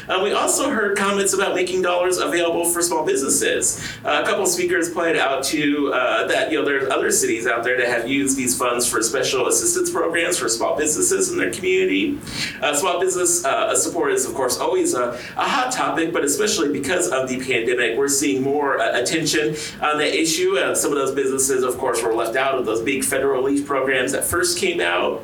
Uh, 0.08 0.20
we 0.22 0.32
also 0.32 0.70
heard 0.70 0.96
comments 0.96 1.32
about 1.32 1.54
making 1.54 1.82
dollars 1.82 2.18
available 2.18 2.64
for 2.64 2.82
small 2.82 3.04
businesses. 3.04 3.80
Uh, 4.04 4.20
a 4.22 4.26
couple 4.26 4.46
speakers 4.46 4.90
pointed 4.90 5.16
out 5.16 5.42
to 5.44 5.92
uh, 5.92 6.26
that 6.26 6.50
you 6.50 6.58
know 6.58 6.64
there's 6.64 6.88
other 6.90 7.10
cities 7.10 7.46
out 7.46 7.64
there 7.64 7.76
that 7.78 7.88
have 7.88 8.08
used 8.08 8.36
these 8.36 8.56
funds 8.56 8.88
for 8.88 9.02
special 9.02 9.46
assistance 9.46 9.90
programs 9.90 10.38
for 10.38 10.48
small 10.48 10.76
businesses 10.76 11.30
in 11.30 11.38
their 11.38 11.50
community. 11.50 12.18
Uh, 12.60 12.74
small 12.74 13.00
business 13.00 13.44
uh, 13.44 13.74
support 13.76 14.12
is 14.12 14.26
of 14.26 14.34
course 14.34 14.58
always 14.58 14.94
a, 14.94 15.12
a, 15.36 15.48
hot 15.48 15.72
topic, 15.72 16.12
but 16.12 16.24
especially 16.24 16.72
because 16.72 17.08
of 17.08 17.28
the 17.28 17.38
pandemic, 17.38 17.96
we're 17.96 18.08
seeing 18.08 18.42
more 18.42 18.80
uh, 18.80 19.00
attention 19.00 19.54
on 19.82 19.98
that 19.98 20.18
issue. 20.18 20.56
some 20.74 20.92
of 20.92 20.98
those 20.98 21.14
businesses, 21.14 21.62
of 21.62 21.76
course, 21.78 22.02
were 22.02 22.14
left 22.14 22.36
out 22.36 22.54
of 22.54 22.64
those 22.64 22.80
big 22.80 23.04
federal 23.04 23.42
relief 23.42 23.66
programs 23.66 24.12
that 24.12 24.24
first 24.24 24.58
came 24.58 24.80
out. 24.80 25.22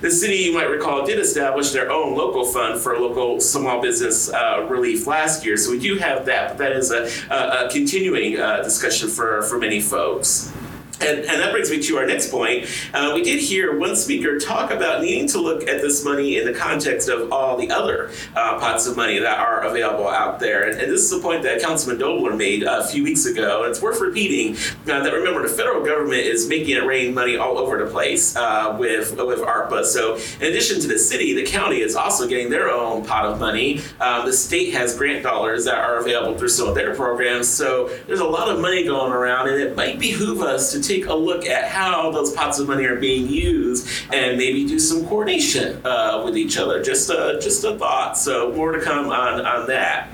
the 0.00 0.10
city, 0.10 0.36
you 0.36 0.54
might 0.54 0.68
recall, 0.68 1.04
did 1.04 1.18
establish 1.18 1.70
their 1.70 1.90
own 1.90 2.14
local 2.14 2.44
fund 2.44 2.80
for 2.80 2.98
local 2.98 3.40
small 3.40 3.77
business 3.80 4.32
uh, 4.32 4.66
relief 4.68 5.06
last 5.06 5.44
year. 5.44 5.56
So 5.56 5.70
we 5.70 5.78
do 5.78 5.96
have 5.96 6.26
that, 6.26 6.48
but 6.50 6.58
that 6.58 6.72
is 6.72 6.90
a, 6.90 7.08
a, 7.32 7.66
a 7.66 7.70
continuing 7.70 8.40
uh, 8.40 8.62
discussion 8.62 9.08
for, 9.08 9.42
for 9.42 9.58
many 9.58 9.80
folks. 9.80 10.52
And, 11.00 11.20
and, 11.20 11.40
that 11.40 11.52
brings 11.52 11.70
me 11.70 11.80
to 11.80 11.96
our 11.96 12.06
next 12.06 12.30
point. 12.30 12.66
Uh, 12.92 13.12
we 13.14 13.22
did 13.22 13.38
hear 13.38 13.78
one 13.78 13.94
speaker 13.94 14.38
talk 14.38 14.72
about 14.72 15.00
needing 15.00 15.28
to 15.28 15.40
look 15.40 15.68
at 15.68 15.80
this 15.80 16.04
money 16.04 16.38
in 16.38 16.44
the 16.44 16.52
context 16.52 17.08
of 17.08 17.32
all 17.32 17.56
the 17.56 17.70
other 17.70 18.10
uh, 18.34 18.58
pots 18.58 18.86
of 18.88 18.96
money 18.96 19.20
that 19.20 19.38
are 19.38 19.60
available 19.60 20.08
out 20.08 20.40
there. 20.40 20.68
And, 20.68 20.80
and, 20.80 20.90
this 20.90 21.02
is 21.02 21.12
a 21.12 21.20
point 21.20 21.44
that 21.44 21.62
Councilman 21.62 21.98
Dobler 22.00 22.34
made 22.34 22.64
a 22.64 22.84
few 22.84 23.04
weeks 23.04 23.26
ago. 23.26 23.62
And 23.62 23.70
it's 23.70 23.80
worth 23.80 24.00
repeating 24.00 24.56
uh, 24.56 25.02
that 25.04 25.12
remember, 25.12 25.46
the 25.46 25.54
federal 25.54 25.84
government 25.84 26.22
is 26.22 26.48
making 26.48 26.76
it 26.76 26.84
rain 26.84 27.14
money 27.14 27.36
all 27.36 27.58
over 27.58 27.82
the 27.82 27.90
place 27.90 28.34
uh, 28.34 28.76
with, 28.78 29.12
with 29.12 29.38
ARPA. 29.38 29.84
So, 29.84 30.16
in 30.40 30.48
addition 30.48 30.80
to 30.80 30.88
the 30.88 30.98
city, 30.98 31.32
the 31.34 31.44
county 31.44 31.80
is 31.80 31.94
also 31.94 32.26
getting 32.26 32.50
their 32.50 32.70
own 32.70 33.04
pot 33.04 33.24
of 33.24 33.38
money. 33.38 33.82
Um, 34.00 34.26
the 34.26 34.32
state 34.32 34.74
has 34.74 34.96
grant 34.96 35.22
dollars 35.22 35.64
that 35.66 35.78
are 35.78 35.98
available 35.98 36.36
through 36.36 36.48
some 36.48 36.68
of 36.68 36.74
their 36.74 36.94
programs. 36.96 37.48
So, 37.48 37.88
there's 38.08 38.20
a 38.20 38.24
lot 38.24 38.48
of 38.48 38.60
money 38.60 38.84
going 38.84 39.12
around, 39.12 39.48
and 39.48 39.60
it 39.60 39.76
might 39.76 40.00
behoove 40.00 40.42
us 40.42 40.72
to 40.72 40.87
take 40.88 41.06
a 41.06 41.14
look 41.14 41.46
at 41.46 41.68
how 41.68 42.10
those 42.10 42.32
pots 42.32 42.58
of 42.58 42.66
money 42.66 42.84
are 42.86 42.96
being 42.96 43.28
used 43.28 43.86
and 44.12 44.38
maybe 44.38 44.66
do 44.66 44.78
some 44.78 45.06
coordination 45.06 45.84
uh, 45.84 46.22
with 46.24 46.36
each 46.36 46.56
other. 46.56 46.82
Just 46.82 47.10
a, 47.10 47.38
just 47.40 47.62
a 47.64 47.76
thought. 47.78 48.16
So 48.16 48.52
more 48.52 48.72
to 48.72 48.80
come 48.80 49.10
on, 49.10 49.44
on 49.44 49.66
that. 49.68 50.08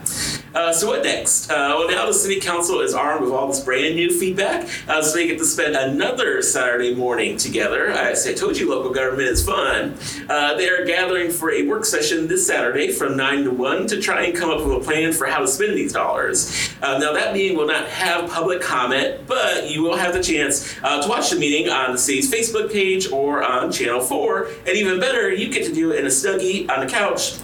Uh, 0.54 0.72
so 0.72 0.86
what 0.86 1.02
next? 1.02 1.50
Uh, 1.50 1.74
well, 1.76 1.90
now 1.90 2.06
the 2.06 2.14
city 2.14 2.38
council 2.38 2.80
is 2.80 2.94
armed 2.94 3.22
with 3.22 3.32
all 3.32 3.48
this 3.48 3.58
brand 3.60 3.96
new 3.96 4.08
feedback, 4.08 4.68
uh, 4.88 5.02
so 5.02 5.16
they 5.16 5.26
get 5.26 5.36
to 5.38 5.44
spend 5.44 5.74
another 5.74 6.40
Saturday 6.42 6.94
morning 6.94 7.36
together. 7.36 7.92
I, 7.92 8.14
told 8.34 8.56
you 8.56 8.70
local 8.70 8.92
government 8.92 9.28
is 9.28 9.44
fun. 9.44 9.96
Uh, 10.28 10.54
they 10.54 10.68
are 10.68 10.84
gathering 10.84 11.30
for 11.30 11.52
a 11.52 11.66
work 11.66 11.84
session 11.84 12.26
this 12.26 12.46
Saturday 12.46 12.90
from 12.90 13.16
9 13.16 13.44
to 13.44 13.50
1 13.50 13.86
to 13.88 14.00
try 14.00 14.24
and 14.24 14.36
come 14.36 14.50
up 14.50 14.64
with 14.64 14.76
a 14.76 14.80
plan 14.80 15.12
for 15.12 15.26
how 15.26 15.40
to 15.40 15.46
spend 15.46 15.76
these 15.76 15.92
dollars. 15.92 16.70
Uh, 16.82 16.98
now, 16.98 17.12
that 17.12 17.32
meeting 17.32 17.56
will 17.56 17.66
not 17.66 17.88
have 17.88 18.30
public 18.30 18.60
comment, 18.60 19.26
but 19.26 19.68
you 19.68 19.82
will 19.82 19.96
have 19.96 20.14
the 20.14 20.22
chance 20.22 20.76
uh, 20.82 21.02
to 21.02 21.08
watch 21.08 21.30
the 21.30 21.38
meeting 21.38 21.70
on 21.70 21.92
the 21.92 21.98
city's 21.98 22.32
Facebook 22.32 22.72
page 22.72 23.10
or 23.10 23.42
on 23.42 23.70
Channel 23.70 24.00
4. 24.00 24.48
And 24.66 24.76
even 24.76 25.00
better, 25.00 25.32
you 25.32 25.48
get 25.48 25.66
to 25.66 25.72
do 25.72 25.92
it 25.92 25.98
in 25.98 26.06
a 26.06 26.08
snuggie 26.08 26.70
on 26.70 26.84
the 26.84 26.90
couch 26.90 27.38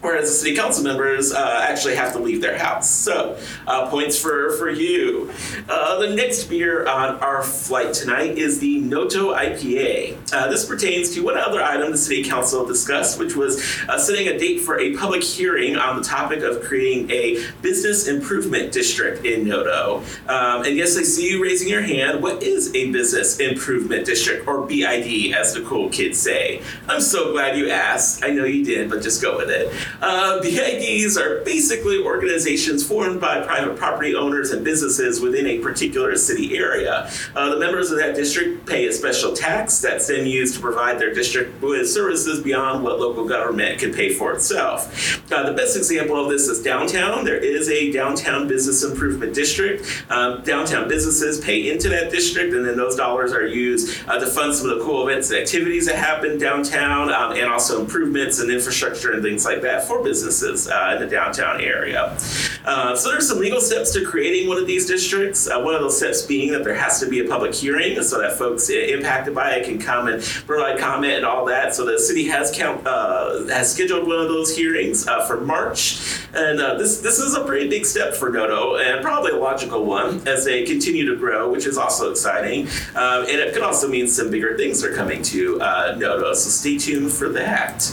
whereas 0.00 0.28
the 0.28 0.34
city 0.34 0.56
council 0.56 0.84
members 0.84 1.32
uh, 1.32 1.60
actually 1.62 1.96
have 1.96 2.12
to 2.12 2.18
leave 2.18 2.40
their 2.40 2.58
house. 2.58 2.90
So, 2.90 3.38
uh, 3.66 3.90
points 3.90 4.20
for, 4.20 4.56
for 4.56 4.70
you. 4.70 5.30
Uh, 5.68 5.98
the 5.98 6.14
next 6.14 6.44
beer 6.44 6.86
on 6.86 7.16
our 7.16 7.42
flight 7.42 7.94
tonight 7.94 8.38
is 8.38 8.60
the 8.60 8.80
Noto 8.80 9.34
IPA. 9.34 10.32
Uh, 10.32 10.48
this 10.48 10.64
pertains 10.64 11.14
to 11.14 11.22
one 11.22 11.36
other 11.36 11.62
item 11.62 11.90
the 11.90 11.98
city 11.98 12.22
council 12.24 12.66
discussed, 12.66 13.18
which 13.18 13.34
was 13.34 13.62
uh, 13.88 13.98
setting 13.98 14.28
a 14.28 14.38
date 14.38 14.60
for 14.60 14.78
a 14.78 14.96
public 14.96 15.22
hearing 15.22 15.76
on 15.76 15.96
the 15.96 16.02
topic 16.02 16.42
of 16.42 16.62
creating 16.62 17.10
a 17.10 17.44
business 17.62 18.06
improvement 18.06 18.72
district 18.72 19.24
in 19.24 19.46
Noto. 19.48 20.02
Um, 20.28 20.64
and 20.64 20.76
yes, 20.76 20.96
I 20.96 21.02
see 21.02 21.30
you 21.30 21.42
raising 21.42 21.68
your 21.68 21.82
hand. 21.82 22.22
What 22.22 22.42
is 22.42 22.74
a 22.74 22.90
business 22.92 23.40
improvement 23.40 24.06
district, 24.06 24.46
or 24.46 24.66
BID, 24.66 25.34
as 25.34 25.54
the 25.54 25.62
cool 25.66 25.88
kids 25.88 26.18
say? 26.18 26.62
I'm 26.88 27.00
so 27.00 27.32
glad 27.32 27.56
you 27.56 27.70
asked. 27.70 28.24
I 28.24 28.30
know 28.30 28.44
you 28.44 28.64
did, 28.64 28.90
but 28.90 29.02
just 29.02 29.22
go 29.22 29.36
with 29.36 29.50
it. 29.50 29.72
Uh, 30.00 30.40
BIDs 30.40 31.16
are 31.16 31.42
basically 31.44 32.02
organizations 32.02 32.86
formed 32.86 33.20
by 33.20 33.40
private 33.40 33.76
property 33.76 34.14
owners 34.14 34.52
and 34.52 34.64
businesses 34.64 35.20
within 35.20 35.46
a 35.46 35.58
particular 35.58 36.16
city 36.16 36.56
area. 36.56 37.10
Uh, 37.34 37.50
the 37.50 37.58
members 37.58 37.90
of 37.90 37.98
that 37.98 38.14
district 38.14 38.66
pay 38.66 38.86
a 38.86 38.92
special 38.92 39.32
tax 39.32 39.80
that's 39.80 40.06
then 40.08 40.26
used 40.26 40.54
to 40.54 40.60
provide 40.60 40.98
their 40.98 41.12
district 41.12 41.60
with 41.62 41.88
services 41.88 42.42
beyond 42.42 42.84
what 42.84 43.00
local 43.00 43.26
government 43.26 43.78
can 43.78 43.92
pay 43.92 44.12
for 44.12 44.32
itself. 44.32 45.22
Uh, 45.32 45.42
the 45.44 45.52
best 45.52 45.76
example 45.76 46.16
of 46.22 46.30
this 46.30 46.48
is 46.48 46.62
downtown. 46.62 47.24
There 47.24 47.36
is 47.36 47.68
a 47.68 47.92
downtown 47.92 48.48
business 48.48 48.82
improvement 48.82 49.34
district. 49.34 50.04
Um, 50.10 50.42
downtown 50.42 50.88
businesses 50.88 51.40
pay 51.40 51.70
into 51.70 51.88
that 51.90 52.10
district, 52.10 52.54
and 52.54 52.64
then 52.64 52.76
those 52.76 52.96
dollars 52.96 53.32
are 53.32 53.46
used 53.46 54.08
uh, 54.08 54.18
to 54.18 54.26
fund 54.26 54.54
some 54.54 54.70
of 54.70 54.78
the 54.78 54.84
cool 54.84 55.06
events 55.08 55.30
and 55.30 55.40
activities 55.40 55.86
that 55.86 55.96
happen 55.96 56.38
downtown, 56.38 57.12
um, 57.12 57.32
and 57.32 57.46
also 57.46 57.80
improvements 57.80 58.38
and 58.38 58.50
infrastructure 58.50 59.12
and 59.12 59.22
things 59.22 59.44
like 59.44 59.62
that 59.62 59.77
for 59.82 60.02
businesses 60.02 60.68
uh, 60.68 60.92
in 60.94 61.02
the 61.02 61.08
downtown 61.08 61.60
area. 61.60 62.16
Uh, 62.64 62.94
so 62.94 63.10
there's 63.10 63.28
some 63.28 63.38
legal 63.38 63.60
steps 63.60 63.92
to 63.92 64.04
creating 64.04 64.48
one 64.48 64.58
of 64.58 64.66
these 64.66 64.86
districts. 64.86 65.48
Uh, 65.48 65.60
one 65.60 65.74
of 65.74 65.80
those 65.80 65.96
steps 65.96 66.22
being 66.22 66.52
that 66.52 66.64
there 66.64 66.74
has 66.74 67.00
to 67.00 67.08
be 67.08 67.20
a 67.20 67.28
public 67.28 67.54
hearing 67.54 68.00
so 68.02 68.20
that 68.20 68.36
folks 68.36 68.68
impacted 68.68 69.34
by 69.34 69.52
it 69.52 69.64
can 69.64 69.78
come 69.78 70.08
and 70.08 70.22
provide 70.22 70.78
comment 70.78 71.14
and 71.14 71.24
all 71.24 71.44
that. 71.46 71.74
So 71.74 71.84
the 71.84 71.98
city 71.98 72.26
has 72.28 72.50
count, 72.54 72.86
uh, 72.86 73.46
has 73.46 73.72
scheduled 73.72 74.06
one 74.06 74.18
of 74.18 74.28
those 74.28 74.54
hearings 74.54 75.06
uh, 75.06 75.26
for 75.26 75.40
March, 75.40 76.18
and 76.34 76.60
uh, 76.60 76.74
this 76.74 77.00
this 77.00 77.18
is 77.18 77.34
a 77.34 77.44
pretty 77.44 77.68
big 77.68 77.86
step 77.86 78.14
for 78.14 78.30
Noto 78.30 78.76
and 78.76 79.02
probably 79.02 79.32
a 79.32 79.36
logical 79.36 79.84
one 79.84 80.26
as 80.28 80.44
they 80.44 80.64
continue 80.64 81.06
to 81.06 81.16
grow, 81.16 81.50
which 81.50 81.66
is 81.66 81.78
also 81.78 82.10
exciting. 82.10 82.68
And 82.94 83.28
it 83.28 83.54
could 83.54 83.62
also 83.62 83.88
mean 83.88 84.08
some 84.08 84.30
bigger 84.30 84.56
things 84.56 84.82
are 84.84 84.94
coming 84.94 85.22
to 85.22 85.58
Noto. 85.58 86.34
So 86.34 86.50
stay 86.50 86.78
tuned 86.78 87.12
for 87.12 87.28
that. 87.30 87.90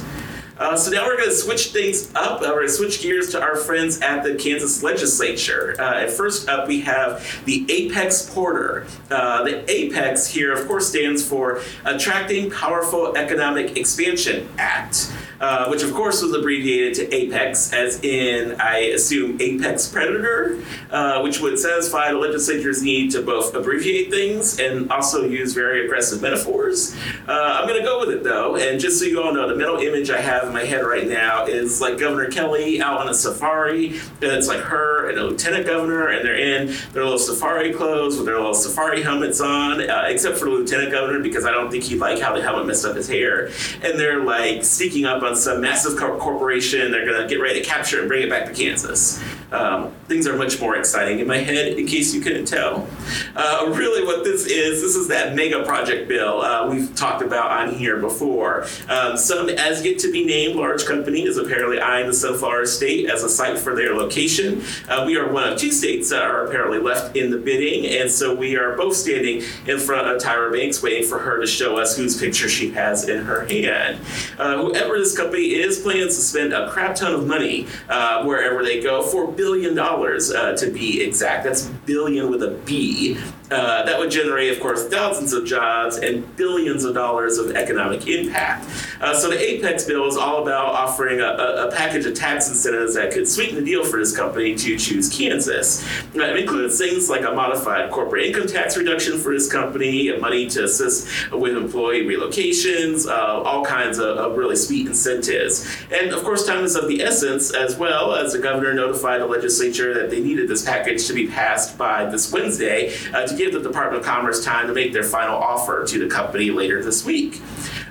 Uh, 0.58 0.76
so 0.76 0.90
now 0.90 1.06
we're 1.06 1.18
going 1.18 1.30
to 1.30 1.36
switch 1.36 1.68
things 1.68 2.10
up. 2.16 2.42
Uh, 2.42 2.46
we're 2.46 2.56
going 2.56 2.68
to 2.68 2.74
switch 2.74 3.02
gears 3.02 3.30
to 3.32 3.42
our 3.42 3.58
friends 3.58 4.00
at 4.02 4.24
the 4.24 4.36
Kansas 4.36 4.82
legislature. 4.82 5.76
Uh, 5.80 6.08
first 6.08 6.48
up, 6.48 6.68
we 6.68 6.80
have 6.82 7.42
the 7.46 7.66
Apex 7.70 8.30
Porter. 8.34 8.88
Uh, 9.12 9.44
the 9.44 9.70
Apex 9.70 10.28
here, 10.28 10.54
of 10.54 10.66
course, 10.68 10.88
stands 10.88 11.28
for 11.28 11.62
Attracting 11.84 12.50
Powerful 12.52 13.18
Economic 13.18 13.76
Expansion 13.76 14.48
Act 14.58 15.12
uh, 15.40 15.68
which 15.68 15.84
of 15.84 15.94
course 15.94 16.22
was 16.22 16.34
abbreviated 16.34 16.94
to 16.94 17.14
Apex, 17.14 17.74
as 17.74 18.04
in, 18.04 18.60
I 18.60 18.78
assume, 18.96 19.38
Apex 19.40 19.88
Predator, 19.88 20.64
uh, 20.92 21.22
which 21.22 21.40
would 21.42 21.60
satisfy 21.60 22.12
the 22.12 22.18
legislature's 22.18 22.82
need 22.82 23.12
to 23.12 23.22
both 23.22 23.54
abbreviate 23.56 24.10
things 24.12 24.60
and 24.60 24.92
also 24.92 25.26
use 25.26 25.54
very 25.54 25.86
aggressive 25.86 26.22
metaphors. 26.22 26.96
Uh, 27.28 27.60
I'm 27.60 27.68
going 27.68 27.80
to 27.80 27.86
go 27.86 28.00
with 28.00 28.10
it 28.10 28.24
though, 28.24 28.56
and 28.56 28.80
just 28.80 29.00
so 29.00 29.06
you 29.06 29.22
all 29.22 29.34
know, 29.34 29.48
the 29.48 29.56
mental 29.56 29.78
image 29.78 30.10
I 30.10 30.22
have 30.22 30.45
in 30.48 30.54
my 30.54 30.64
head 30.64 30.86
right 30.86 31.08
now 31.08 31.46
is 31.46 31.82
like 31.82 31.98
Governor 31.98 32.30
Kelly 32.30 32.82
out 32.82 33.00
on 33.00 33.10
a 33.10 33.14
safari, 33.14 33.98
and 33.98 34.24
it's 34.24 34.48
like 34.48 34.60
her 34.60 35.10
and 35.10 35.18
a 35.18 35.24
lieutenant 35.24 35.66
governor, 35.66 36.10
and 36.10 36.26
they're 36.26 36.38
in 36.38 36.68
their 36.94 37.04
little 37.04 37.20
safari 37.20 37.74
clothes 37.74 38.18
with 38.18 38.26
their 38.26 38.38
little 38.38 38.54
safari 38.54 39.02
helmets 39.02 39.42
on, 39.42 39.82
uh, 39.90 40.04
except 40.08 40.38
for 40.38 40.46
the 40.46 40.52
lieutenant 40.52 40.92
governor 40.92 41.20
because 41.20 41.46
I 41.46 41.52
don't 41.52 41.72
think 41.72 41.84
he 41.84 41.96
liked 41.96 42.22
how 42.22 42.36
the 42.36 42.42
helmet 42.42 42.66
messed 42.68 42.86
up 42.86 42.96
his 42.96 43.08
hair, 43.08 43.48
and 43.84 44.00
they're 44.00 44.24
like 44.24 44.64
sneaking 44.64 45.06
up 45.06 45.24
on 45.24 45.36
some 45.36 45.62
massive 45.62 45.98
corporation. 45.98 46.92
They're 46.92 47.06
to 47.06 47.28
get 47.28 47.40
ready 47.42 47.62
to 47.62 47.66
capture 47.66 47.98
it 47.98 48.02
and 48.02 48.10
bring 48.10 48.24
it 48.24 48.30
back 48.30 48.46
to 48.46 48.54
Kansas. 48.54 49.22
Um, 49.52 49.92
things 50.08 50.28
are 50.28 50.36
much 50.36 50.60
more 50.60 50.76
exciting 50.76 51.20
in 51.20 51.28
my 51.28 51.38
head, 51.38 51.78
in 51.78 51.86
case 51.88 52.14
you 52.14 52.22
couldn't 52.22 52.46
tell. 52.46 52.88
Uh, 53.36 53.72
really, 53.76 54.06
what 54.06 54.24
this 54.24 54.46
is, 54.46 54.82
this 54.82 54.96
is 54.96 55.08
that 55.08 55.36
mega 55.36 55.64
project 55.64 56.08
bill 56.08 56.42
uh, 56.42 56.70
we've 56.70 56.94
talked 56.96 57.22
about 57.22 57.52
on 57.52 57.74
here 57.74 57.98
before. 58.00 58.66
Um, 58.90 59.18
some 59.18 59.50
as 59.50 59.86
yet 59.86 60.00
to 60.00 60.12
be 60.12 60.26
named 60.26 60.56
large 60.56 60.86
company 60.86 61.24
is 61.24 61.38
apparently 61.38 61.80
eyeing 61.80 62.08
the 62.08 62.14
Sunflower 62.14 62.66
State 62.66 63.10
as 63.10 63.24
a 63.24 63.30
site 63.30 63.58
for 63.58 63.76
their 63.76 63.94
location. 63.94 64.64
Uh, 64.90 65.04
we 65.06 65.18
are 65.18 65.32
one 65.32 65.48
of 65.48 65.60
two 65.60 65.72
states 65.72 66.10
that 66.10 66.24
are 66.24 66.46
apparently 66.46 66.80
left 66.80 67.16
in 67.16 67.30
the 67.32 67.38
bidding, 67.38 67.86
and 67.86 68.10
so 68.10 68.34
we 68.34 68.58
are 68.58 68.76
both 68.76 68.96
standing 68.96 69.44
in 69.68 69.80
front 69.80 70.08
of 70.08 70.22
Tyra 70.22 70.52
Banks 70.52 70.82
waiting 70.82 71.08
for 71.08 71.20
her 71.20 71.40
to 71.40 71.48
show 71.48 71.78
us 71.78 71.96
whose 71.96 72.20
picture 72.20 72.50
she 72.50 72.72
has 72.72 73.08
in 73.08 73.24
her 73.24 73.46
hand. 73.46 74.00
Uh, 74.38 74.58
whoever 74.58 74.98
this 74.98 75.16
company 75.16 75.56
is 75.56 75.80
plans 75.80 76.16
to 76.16 76.22
spend 76.22 76.54
a 76.54 76.70
crap 76.70 76.96
ton 76.96 77.14
of 77.14 77.28
money 77.28 77.68
uh, 77.90 78.24
wherever 78.24 78.64
they 78.64 78.82
go 78.82 79.04
for 79.04 79.32
billion 79.36 79.76
dollars 79.76 80.32
uh, 80.32 80.56
to 80.58 80.72
be 80.72 81.04
exact. 81.04 81.44
That's 81.44 81.66
billion 81.86 82.30
with 82.30 82.44
a 82.44 82.52
B. 82.66 83.18
Uh, 83.52 83.84
that 83.86 84.00
would 84.00 84.10
generate, 84.10 84.52
of 84.52 84.60
course, 84.60 84.88
thousands 84.88 85.32
of 85.32 85.46
jobs 85.46 85.98
and 85.98 86.36
billions 86.36 86.84
of 86.84 86.96
dollars 86.96 87.38
of 87.38 87.52
economic 87.56 88.08
impact. 88.08 88.68
Uh, 89.00 89.16
so 89.16 89.30
the 89.30 89.40
Apex 89.40 89.86
bill 89.86 90.08
is 90.08 90.18
all 90.18 90.42
about 90.42 90.74
offering 90.74 91.20
a, 91.20 91.26
a, 91.26 91.72
package 91.72 92.06
of 92.06 92.16
tax 92.16 92.48
incentives 92.50 92.96
that 92.96 93.12
could 93.12 93.28
sweeten 93.28 93.56
the 93.56 93.62
deal 93.62 93.84
for 93.84 94.00
this 94.00 94.16
company 94.16 94.56
to 94.56 94.78
choose 94.78 95.16
Kansas. 95.16 95.86
Uh, 96.16 96.24
it 96.24 96.38
includes 96.38 96.80
things 96.80 97.08
like 97.08 97.22
a 97.22 97.32
modified 97.32 97.92
corporate 97.92 98.26
income 98.26 98.48
tax 98.48 98.78
reduction 98.78 99.20
for 99.20 99.34
this 99.34 99.52
company, 99.52 100.18
money 100.18 100.48
to 100.48 100.64
assist 100.64 101.32
with 101.32 101.56
employee 101.56 102.02
relocations, 102.02 103.08
uh, 103.08 103.42
all 103.44 103.64
kinds 103.64 104.00
of, 104.00 104.18
of, 104.18 104.38
really 104.38 104.56
sweet 104.56 104.88
incentives. 104.88 105.68
And 105.92 106.12
of 106.12 106.24
course, 106.24 106.46
time 106.46 106.64
is 106.64 106.76
of 106.76 106.88
the 106.88 107.04
essence, 107.04 107.54
as 107.54 107.78
well 107.78 108.16
as 108.16 108.34
the 108.34 108.40
governor 108.40 108.74
notified 108.74 109.22
the 109.22 109.28
legislature 109.28 109.94
that 109.94 110.10
they 110.10 110.20
needed 110.20 110.48
this 110.48 110.66
package 110.66 111.06
to 111.08 111.14
be 111.14 111.28
passed 111.28 111.78
by 111.78 112.06
this 112.06 112.32
Wednesday 112.32 112.94
uh, 113.14 113.28
give 113.36 113.54
the 113.54 113.60
Department 113.60 114.02
of 114.02 114.06
Commerce 114.06 114.44
time 114.44 114.68
to 114.68 114.74
make 114.74 114.94
their 114.94 115.04
final 115.04 115.36
offer 115.36 115.86
to 115.86 116.00
the 116.00 116.08
company 116.08 116.52
later 116.52 116.84
this 116.84 117.06
week. 117.06 117.42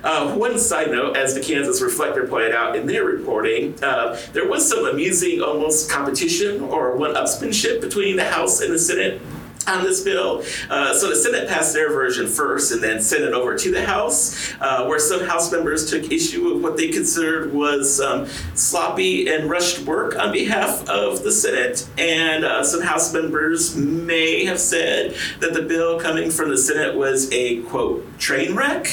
Uh, 0.03 0.35
one 0.35 0.59
side 0.59 0.91
note, 0.91 1.17
as 1.17 1.33
the 1.33 1.41
Kansas 1.41 1.81
Reflector 1.81 2.27
pointed 2.27 2.53
out 2.53 2.75
in 2.75 2.85
their 2.85 3.03
reporting, 3.03 3.81
uh, 3.83 4.19
there 4.33 4.47
was 4.47 4.67
some 4.67 4.85
amusing 4.85 5.41
almost 5.41 5.89
competition 5.89 6.61
or 6.61 6.95
one-upsmanship 6.95 7.81
between 7.81 8.15
the 8.15 8.25
House 8.25 8.61
and 8.61 8.71
the 8.71 8.79
Senate 8.79 9.21
on 9.67 9.83
this 9.83 10.01
bill. 10.01 10.43
Uh, 10.69 10.93
so 10.93 11.09
the 11.09 11.15
Senate 11.15 11.47
passed 11.47 11.73
their 11.73 11.91
version 11.91 12.27
first 12.27 12.71
and 12.71 12.83
then 12.83 13.01
sent 13.01 13.23
it 13.23 13.33
over 13.33 13.57
to 13.57 13.71
the 13.71 13.85
House, 13.85 14.53
uh, 14.61 14.85
where 14.85 14.99
some 14.99 15.21
House 15.21 15.51
members 15.51 15.89
took 15.89 16.11
issue 16.11 16.53
with 16.53 16.63
what 16.63 16.77
they 16.77 16.89
considered 16.89 17.53
was 17.53 17.99
um, 17.99 18.27
sloppy 18.53 19.27
and 19.27 19.49
rushed 19.49 19.79
work 19.79 20.17
on 20.17 20.31
behalf 20.31 20.87
of 20.87 21.23
the 21.23 21.31
Senate. 21.31 21.87
And 21.97 22.45
uh, 22.45 22.63
some 22.63 22.81
House 22.81 23.13
members 23.13 23.75
may 23.75 24.45
have 24.45 24.59
said 24.59 25.15
that 25.39 25.53
the 25.53 25.61
bill 25.61 25.99
coming 25.99 26.29
from 26.31 26.49
the 26.49 26.57
Senate 26.57 26.95
was 26.95 27.31
a 27.31 27.61
quote, 27.63 28.19
train 28.19 28.55
wreck. 28.55 28.87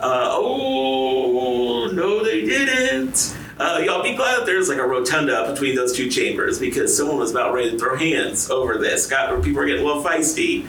Uh, 0.00 0.28
oh, 0.30 1.90
no, 1.92 2.24
they 2.24 2.42
didn't. 2.44 3.36
Uh, 3.58 3.80
y'all 3.84 4.02
be 4.02 4.14
glad 4.14 4.46
there's 4.46 4.68
like 4.68 4.78
a 4.78 4.86
rotunda 4.86 5.50
between 5.50 5.74
those 5.74 5.96
two 5.96 6.08
chambers 6.08 6.60
because 6.60 6.96
someone 6.96 7.16
was 7.16 7.32
about 7.32 7.52
ready 7.52 7.72
to 7.72 7.78
throw 7.78 7.96
hands 7.96 8.50
over 8.50 8.78
this. 8.78 9.06
Got 9.06 9.42
people 9.42 9.60
were 9.60 9.66
getting 9.66 9.82
a 9.82 9.86
little 9.86 10.02
feisty. 10.02 10.64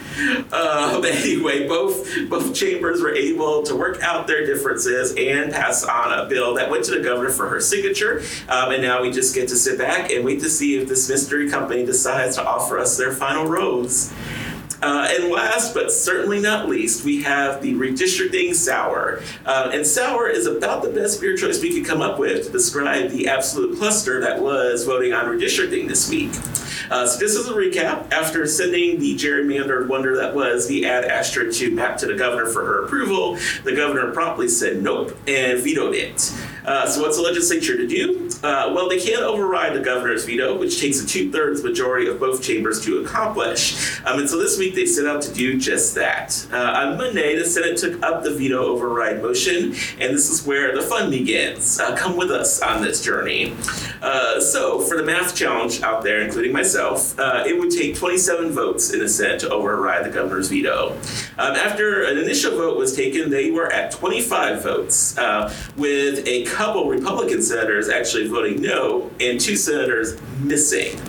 Uh, 0.52 1.00
but 1.02 1.12
anyway, 1.12 1.68
both 1.68 2.08
both 2.30 2.56
chambers 2.56 3.02
were 3.02 3.14
able 3.14 3.62
to 3.64 3.76
work 3.76 4.02
out 4.02 4.26
their 4.26 4.46
differences 4.46 5.14
and 5.18 5.52
pass 5.52 5.84
on 5.84 6.18
a 6.18 6.28
bill 6.28 6.56
that 6.56 6.72
went 6.72 6.84
to 6.86 6.92
the 6.92 7.04
governor 7.04 7.30
for 7.30 7.48
her 7.48 7.62
signature. 7.62 8.24
Um, 8.48 8.72
and 8.72 8.82
now 8.82 9.04
we 9.04 9.12
just 9.12 9.36
get 9.36 9.50
to 9.50 9.56
sit 9.56 9.78
back 9.78 10.12
and 10.12 10.26
wait 10.26 10.40
to 10.42 10.50
see 10.50 10.78
if 10.78 10.88
this 10.88 11.08
mystery 11.08 11.50
company 11.50 11.86
decides 11.86 12.36
to 12.38 12.46
offer 12.46 12.80
us 12.80 12.98
their 12.98 13.14
final 13.14 13.46
rose. 13.46 14.12
Uh, 14.82 15.08
and 15.12 15.30
last 15.32 15.74
but 15.74 15.92
certainly 15.92 16.40
not 16.40 16.70
least, 16.70 17.04
we 17.04 17.22
have 17.22 17.62
the 17.62 17.74
redistricting 17.74 18.56
sour. 18.56 19.22
Uh, 19.46 19.72
and 19.74 19.86
sour 19.86 20.30
is 20.30 20.46
about 20.46 20.82
the 20.84 20.90
best 20.90 21.20
beer 21.20 21.36
choice 21.36 21.62
we 21.62 21.74
could 21.74 21.86
come 21.86 22.02
up 22.02 22.18
with 22.18 22.46
to 22.46 22.52
describe 22.52 23.10
the 23.12 23.28
absolute 23.28 23.78
cluster 23.78 24.22
that 24.22 24.42
was 24.42 24.86
voting 24.86 25.14
on 25.14 25.26
redistricting 25.26 25.88
this 25.88 26.10
week. 26.10 26.32
Uh, 26.90 27.06
so 27.06 27.20
this 27.20 27.36
is 27.36 27.48
a 27.48 27.54
recap. 27.54 28.12
After 28.12 28.48
sending 28.48 29.00
the 29.00 29.16
gerrymandered 29.16 29.88
wonder 29.88 30.16
that 30.18 30.34
was 30.34 30.68
the 30.68 30.86
Ad 30.86 31.06
Astra 31.06 31.52
2 31.52 31.72
map 31.72 31.98
to 31.98 32.08
the 32.08 32.16
governor 32.16 32.48
for 32.48 32.66
her 32.66 32.86
approval, 32.86 33.38
the 33.64 33.76
governor 33.76 34.12
promptly 34.12 34.48
said 34.48 34.82
nope 34.82 35.16
and 35.28 35.60
vetoed 35.60 35.94
it. 35.94 36.34
Uh, 36.66 36.88
so 36.88 37.02
what's 37.02 37.18
the 37.18 37.24
legislature 37.24 37.78
to 37.78 37.88
do? 37.88 38.29
Uh, 38.42 38.72
well, 38.74 38.88
they 38.88 39.00
can't 39.00 39.22
override 39.22 39.74
the 39.74 39.82
governor's 39.82 40.26
veto, 40.26 40.58
which 40.58 40.80
takes 40.80 41.02
a 41.02 41.08
two-thirds 41.08 41.64
majority 41.64 42.08
of 42.08 42.20
both 42.20 42.42
chambers 42.42 42.84
to 42.86 43.00
accomplish. 43.00 44.00
Um, 44.06 44.20
and 44.20 44.30
so 44.30 44.38
this 44.38 44.58
week 44.58 44.76
they 44.76 44.86
set 44.86 45.06
out 45.06 45.22
to 45.24 45.34
do 45.34 45.60
just 45.60 45.96
that. 45.96 46.48
Uh, 46.52 46.58
on 46.58 46.98
Monday, 46.98 47.38
the 47.38 47.46
Senate 47.46 47.78
took 47.78 48.02
up 48.02 48.24
the 48.24 48.32
veto 48.32 48.64
override 48.64 49.22
motion, 49.22 49.76
and 50.00 50.16
this 50.16 50.30
is 50.30 50.46
where 50.46 50.76
the 50.76 50.82
fun 50.82 51.10
begins. 51.10 51.80
Uh, 51.80 51.96
come 51.96 52.16
with 52.16 52.32
us 52.32 52.62
on 52.62 52.82
this 52.82 53.04
journey. 53.04 53.54
Uh, 54.02 54.40
so 54.40 54.80
for 54.80 54.98
the 54.98 55.04
math 55.04 55.36
challenge 55.36 55.82
out 55.82 56.04
there, 56.04 56.22
including 56.22 56.54
myself, 56.54 57.18
uh, 57.20 57.44
it 57.46 57.60
would 57.60 57.72
take 57.72 57.96
27 57.96 58.52
votes 58.52 58.94
in 58.94 59.00
the 59.00 59.10
Senate 59.10 59.40
to 59.40 59.50
override 59.50 60.06
the 60.06 60.10
governor's 60.10 60.50
veto. 60.50 60.98
Um, 61.38 61.56
after 61.56 62.04
an 62.04 62.18
initial 62.18 62.52
vote 62.52 62.78
was 62.78 62.96
taken, 62.96 63.30
they 63.30 63.52
were 63.52 63.72
at 63.72 63.92
25 63.92 64.64
votes, 64.64 65.16
with 65.76 66.26
a 66.28 66.46
couple 66.46 66.90
Republican 66.90 67.42
senators 67.42 67.90
actually 67.90 68.28
voting 68.28 68.62
no 68.62 69.12
and 69.20 69.40
two 69.40 69.56
senators 69.56 70.20
missing. 70.40 71.00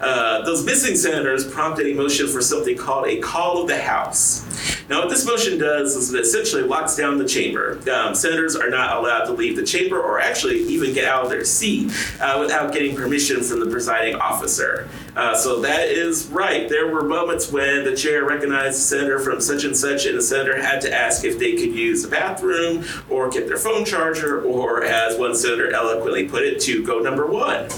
Uh, 0.00 0.42
those 0.44 0.64
missing 0.64 0.96
senators 0.96 1.46
prompted 1.46 1.86
a 1.86 1.94
motion 1.94 2.26
for 2.26 2.40
something 2.40 2.76
called 2.76 3.06
a 3.06 3.18
call 3.20 3.62
of 3.62 3.68
the 3.68 3.78
House. 3.78 4.71
Now, 4.92 5.00
what 5.00 5.08
this 5.08 5.24
motion 5.24 5.56
does 5.56 5.96
is 5.96 6.12
it 6.12 6.20
essentially 6.20 6.64
locks 6.64 6.96
down 6.96 7.16
the 7.16 7.24
chamber. 7.24 7.78
Um, 7.90 8.14
senators 8.14 8.54
are 8.54 8.68
not 8.68 8.98
allowed 8.98 9.24
to 9.24 9.32
leave 9.32 9.56
the 9.56 9.64
chamber 9.64 9.98
or 9.98 10.20
actually 10.20 10.64
even 10.64 10.92
get 10.92 11.06
out 11.06 11.24
of 11.24 11.30
their 11.30 11.46
seat 11.46 11.90
uh, 12.20 12.36
without 12.38 12.74
getting 12.74 12.94
permission 12.94 13.42
from 13.42 13.60
the 13.60 13.70
presiding 13.70 14.16
officer. 14.16 14.86
Uh, 15.14 15.34
so 15.34 15.60
that 15.60 15.88
is 15.88 16.26
right. 16.28 16.68
There 16.68 16.88
were 16.88 17.02
moments 17.02 17.52
when 17.52 17.84
the 17.84 17.94
chair 17.94 18.24
recognized 18.24 18.78
a 18.78 18.82
senator 18.82 19.18
from 19.18 19.40
such 19.40 19.64
and 19.64 19.76
such, 19.76 20.06
and 20.06 20.16
the 20.16 20.22
senator 20.22 20.60
had 20.60 20.80
to 20.82 20.92
ask 20.92 21.24
if 21.24 21.38
they 21.38 21.52
could 21.52 21.74
use 21.74 22.02
the 22.02 22.08
bathroom 22.08 22.84
or 23.10 23.28
get 23.28 23.46
their 23.46 23.58
phone 23.58 23.84
charger, 23.84 24.42
or 24.42 24.84
as 24.84 25.18
one 25.18 25.34
senator 25.34 25.72
eloquently 25.72 26.28
put 26.28 26.42
it, 26.42 26.60
to 26.60 26.84
go 26.84 27.00
number 27.00 27.26
one. 27.26 27.68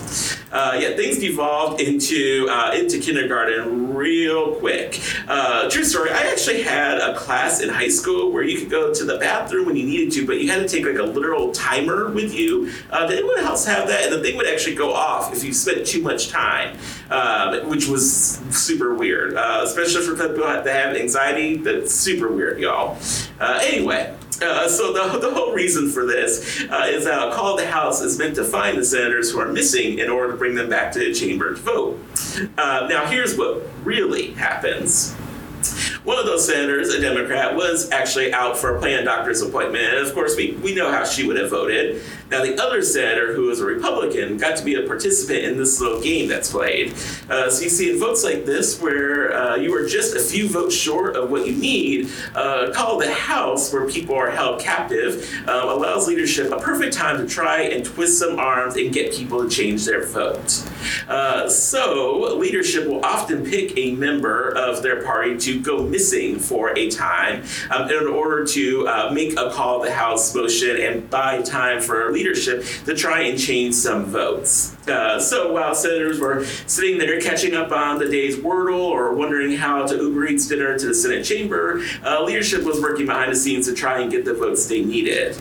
uh, 0.54 0.78
yeah, 0.80 0.94
things 0.96 1.18
devolved 1.18 1.80
into 1.80 2.46
uh, 2.48 2.72
into 2.72 3.00
kindergarten 3.00 3.92
real 3.94 4.54
quick. 4.54 5.00
Uh, 5.26 5.68
true 5.68 5.84
story. 5.84 6.10
I 6.10 6.30
actually 6.30 6.62
had 6.62 6.98
a 6.98 7.16
class 7.16 7.60
in 7.60 7.68
high 7.68 7.88
school 7.88 8.30
where 8.32 8.44
you 8.44 8.58
could 8.58 8.70
go 8.70 8.94
to 8.94 9.04
the 9.04 9.18
bathroom 9.18 9.66
when 9.66 9.76
you 9.76 9.84
needed 9.84 10.12
to, 10.12 10.26
but 10.26 10.40
you 10.40 10.48
had 10.48 10.60
to 10.60 10.68
take 10.68 10.86
like 10.86 10.98
a 10.98 11.02
literal 11.02 11.50
timer 11.52 12.08
with 12.08 12.32
you. 12.32 12.70
Uh, 12.90 13.06
did 13.06 13.18
anyone 13.18 13.40
else 13.40 13.66
have 13.66 13.88
that? 13.88 14.04
And 14.04 14.12
the 14.12 14.22
thing 14.22 14.36
would 14.36 14.46
actually 14.46 14.76
go 14.76 14.92
off 14.92 15.34
if 15.34 15.42
you 15.42 15.52
spent 15.52 15.86
too 15.86 16.02
much 16.02 16.28
time, 16.28 16.78
um, 17.24 17.68
which 17.68 17.88
was 17.88 18.36
super 18.50 18.94
weird, 18.94 19.34
uh, 19.34 19.62
especially 19.64 20.04
for 20.04 20.14
people 20.14 20.44
that 20.44 20.66
have 20.66 20.96
anxiety. 20.96 21.56
That's 21.56 21.94
super 21.94 22.28
weird, 22.30 22.58
y'all. 22.60 22.98
Uh, 23.40 23.60
anyway, 23.62 24.14
uh, 24.42 24.68
so 24.68 24.92
the, 24.92 25.18
the 25.26 25.34
whole 25.34 25.52
reason 25.52 25.90
for 25.90 26.04
this 26.04 26.64
uh, 26.70 26.86
is 26.88 27.04
that 27.04 27.28
a 27.28 27.32
call 27.32 27.56
to 27.56 27.62
the 27.62 27.70
House 27.70 28.02
is 28.02 28.18
meant 28.18 28.34
to 28.36 28.44
find 28.44 28.76
the 28.76 28.84
senators 28.84 29.30
who 29.30 29.40
are 29.40 29.50
missing 29.50 29.98
in 29.98 30.10
order 30.10 30.32
to 30.32 30.38
bring 30.38 30.54
them 30.54 30.68
back 30.68 30.92
to 30.92 30.98
the 30.98 31.14
chamber 31.14 31.54
to 31.54 31.60
vote. 31.60 31.98
Uh, 32.58 32.86
now, 32.90 33.06
here's 33.06 33.36
what 33.36 33.62
really 33.84 34.32
happens. 34.32 35.14
One 36.04 36.18
of 36.18 36.26
those 36.26 36.46
senators, 36.46 36.92
a 36.92 37.00
Democrat, 37.00 37.56
was 37.56 37.90
actually 37.90 38.34
out 38.34 38.58
for 38.58 38.76
a 38.76 38.78
planned 38.78 39.06
doctor's 39.06 39.40
appointment. 39.40 39.84
And 39.84 40.06
of 40.06 40.12
course, 40.12 40.36
we, 40.36 40.52
we 40.62 40.74
know 40.74 40.90
how 40.90 41.04
she 41.04 41.26
would 41.26 41.38
have 41.38 41.48
voted. 41.48 42.02
Now, 42.30 42.42
the 42.42 42.60
other 42.62 42.82
senator, 42.82 43.34
who 43.34 43.50
is 43.50 43.60
a 43.60 43.66
Republican, 43.66 44.38
got 44.38 44.56
to 44.56 44.64
be 44.64 44.74
a 44.74 44.86
participant 44.86 45.44
in 45.44 45.58
this 45.58 45.80
little 45.80 46.00
game 46.00 46.28
that's 46.28 46.50
played. 46.50 46.92
Uh, 47.28 47.50
so 47.50 47.62
you 47.62 47.68
see, 47.68 47.90
in 47.90 47.98
votes 47.98 48.24
like 48.24 48.44
this, 48.44 48.80
where 48.80 49.32
uh, 49.34 49.56
you 49.56 49.74
are 49.74 49.86
just 49.86 50.16
a 50.16 50.20
few 50.20 50.48
votes 50.48 50.74
short 50.74 51.16
of 51.16 51.30
what 51.30 51.46
you 51.46 51.54
need, 51.54 52.08
uh, 52.34 52.72
called 52.74 53.02
the 53.02 53.12
House, 53.12 53.72
where 53.72 53.88
people 53.88 54.14
are 54.14 54.30
held 54.30 54.60
captive, 54.60 55.30
um, 55.48 55.68
allows 55.68 56.08
leadership 56.08 56.50
a 56.50 56.58
perfect 56.58 56.94
time 56.94 57.18
to 57.18 57.26
try 57.26 57.62
and 57.62 57.84
twist 57.84 58.18
some 58.18 58.38
arms 58.38 58.76
and 58.76 58.92
get 58.92 59.12
people 59.12 59.42
to 59.42 59.48
change 59.48 59.84
their 59.84 60.06
vote. 60.06 60.64
Uh, 61.08 61.48
so, 61.48 62.36
leadership 62.36 62.86
will 62.86 63.04
often 63.04 63.44
pick 63.44 63.76
a 63.76 63.94
member 63.94 64.50
of 64.56 64.82
their 64.82 65.02
party 65.02 65.36
to 65.36 65.60
go 65.60 65.82
missing 65.82 66.38
for 66.38 66.76
a 66.76 66.88
time 66.90 67.42
um, 67.70 67.90
in 67.90 68.06
order 68.06 68.44
to 68.46 68.86
uh, 68.88 69.10
make 69.12 69.38
a 69.38 69.50
call 69.50 69.82
the 69.82 69.92
House 69.92 70.34
motion 70.34 70.76
and 70.80 71.08
buy 71.10 71.42
time 71.42 71.80
for 71.80 72.13
leadership 72.14 72.64
to 72.86 72.94
try 72.94 73.22
and 73.22 73.38
change 73.38 73.74
some 73.74 74.06
votes. 74.06 74.74
Uh, 74.88 75.20
so 75.20 75.52
while 75.52 75.74
senators 75.74 76.18
were 76.18 76.44
sitting 76.66 76.98
there 76.98 77.20
catching 77.20 77.54
up 77.54 77.72
on 77.72 77.98
the 77.98 78.08
day's 78.08 78.36
Wordle 78.36 78.80
or 78.80 79.14
wondering 79.14 79.56
how 79.56 79.86
to 79.86 79.96
Uber 79.96 80.26
Eats 80.28 80.48
dinner 80.48 80.78
to 80.78 80.86
the 80.86 80.94
Senate 80.94 81.24
chamber, 81.24 81.82
uh, 82.04 82.22
leadership 82.22 82.64
was 82.64 82.80
working 82.80 83.06
behind 83.06 83.32
the 83.32 83.36
scenes 83.36 83.66
to 83.66 83.74
try 83.74 84.00
and 84.00 84.10
get 84.10 84.24
the 84.24 84.34
votes 84.34 84.66
they 84.66 84.82
needed. 84.82 85.36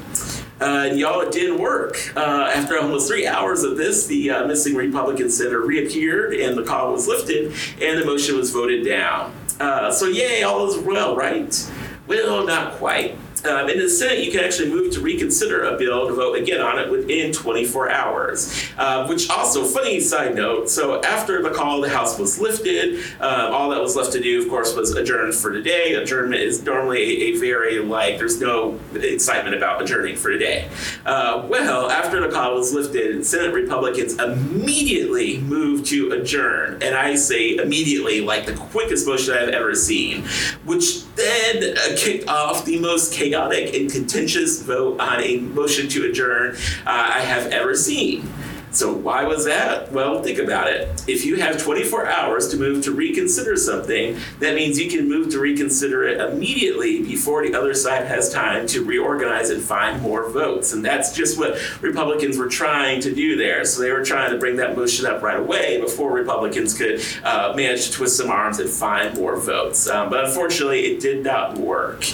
Uh, 0.59 0.89
y'all, 0.93 1.19
it 1.21 1.31
didn't 1.31 1.59
work. 1.59 1.97
Uh, 2.15 2.51
after 2.55 2.79
almost 2.79 3.07
three 3.07 3.27
hours 3.27 3.63
of 3.63 3.75
this, 3.75 4.07
the 4.07 4.29
uh, 4.29 4.47
missing 4.47 4.75
Republican 4.75 5.29
senator 5.29 5.61
reappeared 5.61 6.33
and 6.33 6.57
the 6.57 6.63
call 6.63 6.93
was 6.93 7.07
lifted 7.07 7.53
and 7.81 7.99
the 7.99 8.05
motion 8.05 8.37
was 8.37 8.51
voted 8.51 8.85
down. 8.85 9.33
Uh, 9.59 9.91
so, 9.91 10.07
yay, 10.07 10.43
all 10.43 10.67
is 10.67 10.77
well, 10.77 11.15
right? 11.15 11.69
Well, 12.07 12.45
not 12.45 12.73
quite. 12.73 13.17
Um, 13.45 13.69
in 13.69 13.77
the 13.77 13.89
Senate, 13.89 14.23
you 14.23 14.31
can 14.31 14.39
actually 14.41 14.69
move 14.69 14.93
to 14.93 15.01
reconsider 15.01 15.63
a 15.63 15.77
bill 15.77 16.07
to 16.07 16.13
vote 16.13 16.37
again 16.37 16.61
on 16.61 16.79
it 16.79 16.89
within 16.89 17.33
24 17.33 17.91
hours. 17.91 18.69
Uh, 18.77 19.05
which 19.07 19.29
also, 19.29 19.65
funny 19.65 19.99
side 19.99 20.35
note, 20.35 20.69
so 20.69 21.01
after 21.03 21.41
the 21.41 21.49
call 21.49 21.81
the 21.81 21.89
House 21.89 22.17
was 22.17 22.39
lifted, 22.39 23.03
um, 23.19 23.53
all 23.53 23.69
that 23.69 23.81
was 23.81 23.95
left 23.95 24.13
to 24.13 24.21
do, 24.21 24.41
of 24.41 24.49
course, 24.49 24.73
was 24.75 24.95
adjourn 24.95 25.33
for 25.33 25.51
today. 25.51 25.93
Adjournment 25.95 26.41
is 26.41 26.63
normally 26.63 26.99
a, 26.99 27.35
a 27.35 27.39
very, 27.39 27.79
like, 27.79 28.17
there's 28.17 28.39
no 28.39 28.79
excitement 28.93 29.55
about 29.55 29.81
adjourning 29.81 30.15
for 30.15 30.31
today. 30.31 30.69
Uh, 31.05 31.45
well, 31.49 31.91
after 31.91 32.21
the 32.21 32.33
call 32.33 32.55
was 32.55 32.73
lifted, 32.73 33.25
Senate 33.25 33.53
Republicans 33.53 34.17
immediately 34.19 35.39
moved 35.39 35.85
to 35.87 36.11
adjourn. 36.11 36.81
And 36.81 36.95
I 36.95 37.15
say 37.15 37.57
immediately, 37.57 38.21
like 38.21 38.45
the 38.45 38.53
quickest 38.53 39.05
motion 39.05 39.33
I've 39.33 39.49
ever 39.49 39.75
seen, 39.75 40.23
which 40.63 41.03
then 41.15 41.77
uh, 41.77 41.95
kicked 41.97 42.27
off 42.27 42.65
the 42.65 42.79
most 42.79 43.13
chaotic 43.13 43.73
and 43.73 43.91
contentious 43.91 44.61
vote 44.61 44.99
on 44.99 45.21
a 45.21 45.37
motion 45.37 45.87
to 45.89 46.05
adjourn 46.09 46.55
uh, 46.85 47.11
I 47.15 47.19
have 47.21 47.51
ever 47.51 47.75
seen. 47.75 48.27
So, 48.73 48.91
why 48.91 49.23
was 49.25 49.45
that? 49.45 49.91
Well, 49.91 50.23
think 50.23 50.39
about 50.39 50.67
it. 50.67 51.03
If 51.07 51.25
you 51.25 51.35
have 51.35 51.61
24 51.61 52.07
hours 52.07 52.47
to 52.49 52.57
move 52.57 52.83
to 52.85 52.91
reconsider 52.91 53.55
something, 53.55 54.17
that 54.39 54.55
means 54.55 54.79
you 54.79 54.89
can 54.89 55.07
move 55.07 55.29
to 55.31 55.39
reconsider 55.39 56.03
it 56.05 56.19
immediately 56.19 57.03
before 57.03 57.45
the 57.47 57.53
other 57.53 57.75
side 57.75 58.07
has 58.07 58.33
time 58.33 58.65
to 58.67 58.83
reorganize 58.83 59.51
and 59.51 59.61
find 59.61 60.01
more 60.01 60.27
votes. 60.27 60.73
And 60.73 60.83
that's 60.83 61.15
just 61.15 61.37
what 61.37 61.55
Republicans 61.83 62.39
were 62.39 62.47
trying 62.47 62.99
to 63.01 63.13
do 63.13 63.37
there. 63.37 63.63
So, 63.63 63.83
they 63.83 63.91
were 63.91 64.03
trying 64.03 64.31
to 64.31 64.39
bring 64.39 64.55
that 64.55 64.75
motion 64.75 65.05
up 65.05 65.21
right 65.21 65.39
away 65.39 65.79
before 65.79 66.11
Republicans 66.11 66.75
could 66.75 66.99
uh, 67.23 67.53
manage 67.55 67.85
to 67.87 67.91
twist 67.91 68.17
some 68.17 68.31
arms 68.31 68.57
and 68.57 68.67
find 68.67 69.15
more 69.15 69.37
votes. 69.37 69.87
Um, 69.87 70.09
but 70.09 70.25
unfortunately, 70.25 70.81
it 70.85 70.99
did 70.99 71.23
not 71.23 71.59
work. 71.59 72.05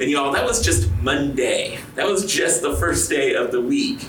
And 0.00 0.10
y'all, 0.10 0.32
that 0.32 0.46
was 0.46 0.62
just 0.62 0.90
Monday. 1.02 1.78
That 1.94 2.06
was 2.06 2.24
just 2.30 2.62
the 2.62 2.74
first 2.76 3.10
day 3.10 3.34
of 3.34 3.52
the 3.52 3.60
week. 3.60 4.06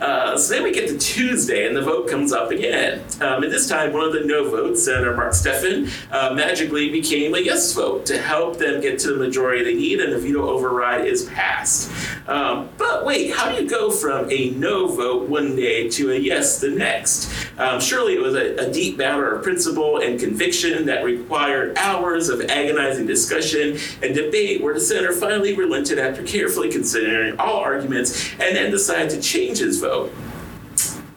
Uh, 0.00 0.36
so 0.36 0.54
then 0.54 0.62
we 0.62 0.72
get 0.72 0.88
to 0.88 0.98
Tuesday, 0.98 1.66
and 1.66 1.76
the 1.76 1.82
vote 1.82 2.08
comes 2.08 2.32
up 2.32 2.50
again. 2.50 3.02
Um, 3.20 3.42
and 3.42 3.52
this 3.52 3.68
time, 3.68 3.92
one 3.92 4.06
of 4.06 4.12
the 4.12 4.20
no 4.20 4.50
votes, 4.50 4.84
Senator 4.84 5.16
Mark 5.16 5.32
Steffen, 5.32 5.90
uh, 6.12 6.34
magically 6.34 6.90
became 6.90 7.34
a 7.34 7.38
yes 7.38 7.72
vote 7.72 8.04
to 8.06 8.18
help 8.18 8.58
them 8.58 8.80
get 8.80 8.98
to 9.00 9.12
the 9.12 9.16
majority 9.16 9.64
they 9.64 9.74
need, 9.74 10.00
and 10.00 10.12
the 10.12 10.18
veto 10.18 10.48
override 10.48 11.06
is 11.06 11.24
passed. 11.24 11.90
Um, 12.28 12.68
but 12.76 13.06
wait, 13.06 13.32
how 13.32 13.50
do 13.50 13.62
you 13.62 13.68
go 13.68 13.90
from 13.90 14.30
a 14.30 14.50
no 14.50 14.88
vote 14.88 15.28
one 15.28 15.56
day 15.56 15.88
to 15.90 16.12
a 16.12 16.16
yes 16.16 16.60
the 16.60 16.70
next? 16.70 17.32
Um, 17.58 17.80
surely 17.80 18.14
it 18.14 18.20
was 18.20 18.34
a, 18.34 18.68
a 18.68 18.72
deep 18.72 18.98
matter 18.98 19.34
of 19.34 19.42
principle 19.42 19.98
and 19.98 20.20
conviction 20.20 20.86
that 20.86 21.04
required 21.04 21.78
hours 21.78 22.28
of 22.28 22.42
agonizing 22.42 23.06
discussion 23.06 23.78
and 24.02 24.14
debate 24.14 24.62
where 24.62 24.74
the 24.74 24.80
senator 24.80 25.12
finally 25.12 25.56
relented 25.56 25.98
after 25.98 26.22
carefully 26.22 26.70
considering 26.70 27.38
all 27.38 27.60
arguments 27.60 28.32
and 28.32 28.56
then 28.56 28.70
decided 28.70 29.10
to 29.10 29.20
change 29.20 29.58
his 29.58 29.80
vote. 29.80 29.85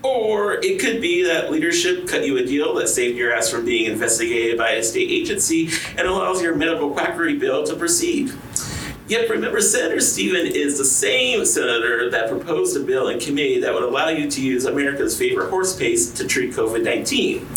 Or 0.01 0.53
it 0.63 0.79
could 0.79 1.01
be 1.01 1.23
that 1.25 1.51
leadership 1.51 2.07
cut 2.07 2.25
you 2.25 2.37
a 2.37 2.45
deal 2.45 2.73
that 2.75 2.87
saved 2.87 3.17
your 3.17 3.33
ass 3.33 3.49
from 3.49 3.65
being 3.65 3.91
investigated 3.91 4.57
by 4.57 4.71
a 4.71 4.83
state 4.83 5.09
agency 5.09 5.69
and 5.97 6.07
allows 6.07 6.41
your 6.41 6.55
medical 6.55 6.91
quackery 6.91 7.37
bill 7.37 7.65
to 7.65 7.75
proceed. 7.75 8.31
Yet 9.09 9.27
remember, 9.27 9.59
Senator 9.59 9.95
Steffen 9.95 10.45
is 10.51 10.77
the 10.77 10.85
same 10.85 11.43
senator 11.43 12.11
that 12.11 12.29
proposed 12.29 12.77
a 12.77 12.79
bill 12.81 13.07
in 13.07 13.19
committee 13.19 13.59
that 13.59 13.73
would 13.73 13.81
allow 13.81 14.09
you 14.09 14.29
to 14.29 14.39
use 14.39 14.65
America's 14.65 15.17
favorite 15.17 15.49
horse 15.49 15.75
paste 15.75 16.15
to 16.17 16.27
treat 16.27 16.53
COVID 16.53 16.83
19. 16.83 17.47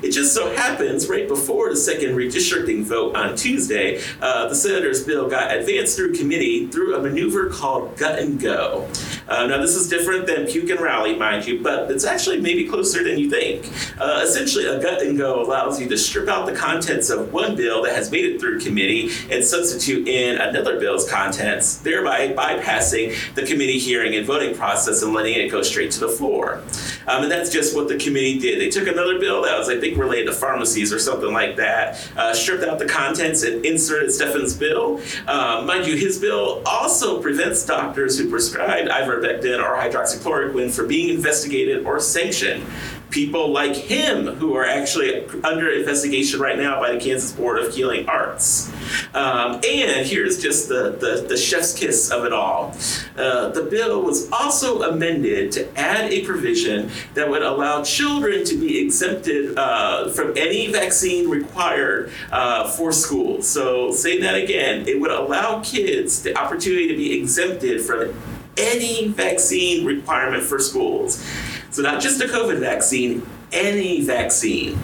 It 0.00 0.12
just 0.12 0.32
so 0.32 0.54
happens, 0.54 1.08
right 1.08 1.26
before 1.26 1.70
the 1.70 1.76
second 1.76 2.10
redistricting 2.10 2.84
vote 2.84 3.16
on 3.16 3.34
Tuesday, 3.34 4.00
uh, 4.20 4.48
the 4.48 4.54
senator's 4.54 5.04
bill 5.04 5.28
got 5.28 5.56
advanced 5.56 5.96
through 5.96 6.14
committee 6.14 6.68
through 6.68 6.94
a 6.94 7.02
maneuver 7.02 7.50
called 7.50 7.96
gut 7.96 8.20
and 8.20 8.40
go. 8.40 8.88
Uh, 9.32 9.46
now, 9.46 9.58
this 9.58 9.74
is 9.74 9.88
different 9.88 10.26
than 10.26 10.46
puke 10.46 10.68
and 10.68 10.78
rally, 10.78 11.16
mind 11.16 11.46
you, 11.46 11.62
but 11.62 11.90
it's 11.90 12.04
actually 12.04 12.38
maybe 12.38 12.68
closer 12.68 13.02
than 13.02 13.18
you 13.18 13.30
think. 13.30 13.64
Uh, 13.98 14.20
essentially, 14.22 14.66
a 14.66 14.78
gut 14.78 15.00
and 15.00 15.16
go 15.16 15.42
allows 15.42 15.80
you 15.80 15.88
to 15.88 15.96
strip 15.96 16.28
out 16.28 16.44
the 16.44 16.54
contents 16.54 17.08
of 17.08 17.32
one 17.32 17.56
bill 17.56 17.82
that 17.82 17.96
has 17.96 18.10
made 18.10 18.26
it 18.26 18.38
through 18.38 18.60
committee 18.60 19.08
and 19.30 19.42
substitute 19.42 20.06
in 20.06 20.36
another 20.38 20.78
bill's 20.78 21.08
contents, 21.08 21.78
thereby 21.78 22.28
bypassing 22.28 23.34
the 23.34 23.42
committee 23.46 23.78
hearing 23.78 24.14
and 24.14 24.26
voting 24.26 24.54
process 24.54 25.02
and 25.02 25.14
letting 25.14 25.32
it 25.32 25.48
go 25.48 25.62
straight 25.62 25.90
to 25.90 26.00
the 26.00 26.08
floor. 26.10 26.60
Um, 27.06 27.22
and 27.22 27.32
that's 27.32 27.48
just 27.48 27.74
what 27.74 27.88
the 27.88 27.96
committee 27.96 28.38
did. 28.38 28.60
They 28.60 28.68
took 28.68 28.86
another 28.86 29.18
bill 29.18 29.40
that 29.44 29.58
was, 29.58 29.70
I 29.70 29.80
think, 29.80 29.96
related 29.96 30.26
to 30.26 30.34
pharmacies 30.34 30.92
or 30.92 30.98
something 30.98 31.32
like 31.32 31.56
that, 31.56 32.06
uh, 32.18 32.34
stripped 32.34 32.64
out 32.64 32.78
the 32.78 32.86
contents 32.86 33.44
and 33.44 33.64
inserted 33.64 34.10
Steffen's 34.10 34.54
bill. 34.54 35.00
Um, 35.26 35.64
mind 35.64 35.86
you, 35.86 35.96
his 35.96 36.18
bill 36.18 36.62
also 36.66 37.22
prevents 37.22 37.64
doctors 37.64 38.18
who 38.18 38.28
prescribe 38.28 38.88
ivermectin 38.88 39.21
or 39.24 39.76
hydroxychloroquine 39.76 40.70
for 40.74 40.86
being 40.86 41.14
investigated 41.14 41.84
or 41.86 42.00
sanctioned 42.00 42.64
people 43.12 43.52
like 43.52 43.76
him 43.76 44.26
who 44.26 44.56
are 44.56 44.64
actually 44.64 45.24
under 45.44 45.70
investigation 45.70 46.40
right 46.40 46.58
now 46.58 46.80
by 46.80 46.92
the 46.92 46.98
Kansas 46.98 47.30
Board 47.30 47.58
of 47.62 47.72
Healing 47.72 48.08
Arts. 48.08 48.72
Um, 49.14 49.60
and 49.68 50.06
here's 50.06 50.42
just 50.42 50.68
the, 50.68 50.96
the, 50.98 51.26
the, 51.28 51.36
chef's 51.36 51.78
kiss 51.78 52.10
of 52.10 52.24
it 52.24 52.32
all. 52.32 52.74
Uh, 53.16 53.48
the 53.50 53.62
bill 53.62 54.02
was 54.02 54.30
also 54.32 54.82
amended 54.82 55.52
to 55.52 55.78
add 55.78 56.10
a 56.10 56.24
provision 56.24 56.90
that 57.14 57.28
would 57.28 57.42
allow 57.42 57.82
children 57.82 58.44
to 58.44 58.56
be 58.58 58.82
exempted 58.82 59.56
uh, 59.58 60.08
from 60.10 60.32
any 60.36 60.72
vaccine 60.72 61.28
required 61.28 62.10
uh, 62.30 62.68
for 62.70 62.92
school. 62.92 63.42
So, 63.42 63.92
say 63.92 64.20
that 64.20 64.34
again, 64.34 64.88
it 64.88 65.00
would 65.00 65.10
allow 65.10 65.60
kids 65.60 66.22
the 66.22 66.36
opportunity 66.38 66.88
to 66.88 66.96
be 66.96 67.18
exempted 67.18 67.82
from 67.82 68.14
any 68.56 69.08
vaccine 69.08 69.84
requirement 69.84 70.42
for 70.42 70.58
schools. 70.58 71.24
So 71.70 71.82
not 71.82 72.00
just 72.00 72.20
a 72.20 72.26
COVID 72.26 72.58
vaccine, 72.58 73.26
any 73.50 74.02
vaccine. 74.02 74.78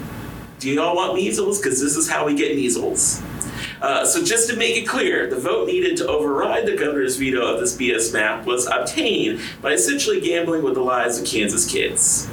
Do 0.59 0.69
you 0.69 0.81
all 0.81 0.95
want 0.95 1.15
measles? 1.15 1.59
Because 1.59 1.79
this 1.79 1.95
is 1.95 2.09
how 2.09 2.25
we 2.25 2.35
get 2.35 2.55
measles. 2.55 3.21
Uh, 3.81 4.05
so 4.05 4.23
just 4.23 4.49
to 4.49 4.57
make 4.57 4.75
it 4.75 4.87
clear, 4.87 5.29
the 5.29 5.37
vote 5.37 5.67
needed 5.67 5.95
to 5.97 6.07
override 6.07 6.65
the 6.65 6.75
governor's 6.75 7.15
veto 7.15 7.41
of 7.41 7.61
this 7.61 7.77
BS 7.77 8.13
map 8.13 8.45
was 8.45 8.67
obtained 8.67 9.39
by 9.61 9.71
essentially 9.71 10.19
gambling 10.19 10.63
with 10.63 10.73
the 10.73 10.81
lives 10.81 11.17
of 11.17 11.25
Kansas 11.25 11.69
kids. 11.69 12.29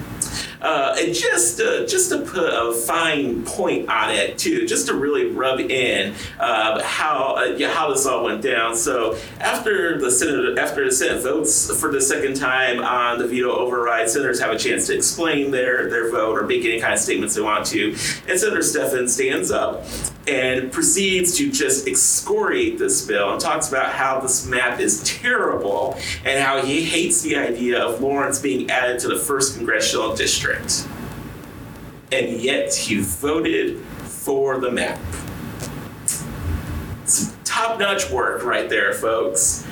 Uh, 0.66 0.96
and 0.98 1.14
just 1.14 1.58
to, 1.58 1.86
just 1.86 2.10
to 2.10 2.18
put 2.22 2.52
a 2.52 2.72
fine 2.72 3.44
point 3.44 3.88
on 3.88 4.10
it 4.10 4.36
too, 4.36 4.66
just 4.66 4.88
to 4.88 4.94
really 4.94 5.30
rub 5.30 5.60
in 5.60 6.12
uh, 6.40 6.82
how 6.82 7.36
uh, 7.36 7.68
how 7.68 7.88
this 7.88 8.04
all 8.04 8.24
went 8.24 8.42
down. 8.42 8.74
So 8.74 9.16
after 9.38 9.96
the 9.96 10.10
Senate 10.10 10.58
after 10.58 10.84
the 10.84 10.90
Senate 10.90 11.22
votes 11.22 11.70
for 11.80 11.92
the 11.92 12.00
second 12.00 12.34
time 12.34 12.80
on 12.80 13.18
the 13.18 13.28
veto 13.28 13.54
override, 13.54 14.10
senators 14.10 14.40
have 14.40 14.50
a 14.50 14.58
chance 14.58 14.88
to 14.88 14.96
explain 14.96 15.52
their 15.52 15.88
their 15.88 16.10
vote 16.10 16.36
or 16.36 16.44
make 16.44 16.64
any 16.64 16.80
kind 16.80 16.94
of 16.94 16.98
statements 16.98 17.36
they 17.36 17.42
want 17.42 17.64
to. 17.66 17.90
And 18.28 18.40
Senator 18.40 18.62
Stefan 18.62 19.06
stands 19.06 19.52
up 19.52 19.84
and 20.28 20.72
proceeds 20.72 21.36
to 21.36 21.50
just 21.50 21.86
excoriate 21.86 22.78
this 22.78 23.06
bill 23.06 23.32
and 23.32 23.40
talks 23.40 23.68
about 23.68 23.92
how 23.92 24.20
this 24.20 24.46
map 24.46 24.80
is 24.80 25.02
terrible 25.04 25.96
and 26.24 26.42
how 26.42 26.60
he 26.62 26.82
hates 26.82 27.22
the 27.22 27.36
idea 27.36 27.80
of 27.80 28.00
Lawrence 28.00 28.40
being 28.40 28.70
added 28.70 28.98
to 29.00 29.08
the 29.08 29.18
first 29.18 29.56
congressional 29.56 30.14
district. 30.14 30.88
And 32.12 32.40
yet 32.40 32.74
he 32.74 33.00
voted 33.00 33.80
for 34.04 34.58
the 34.58 34.70
map. 34.70 34.98
top 37.44 37.78
notch 37.78 38.10
work 38.10 38.44
right 38.44 38.68
there, 38.68 38.92
folks. 38.92 39.65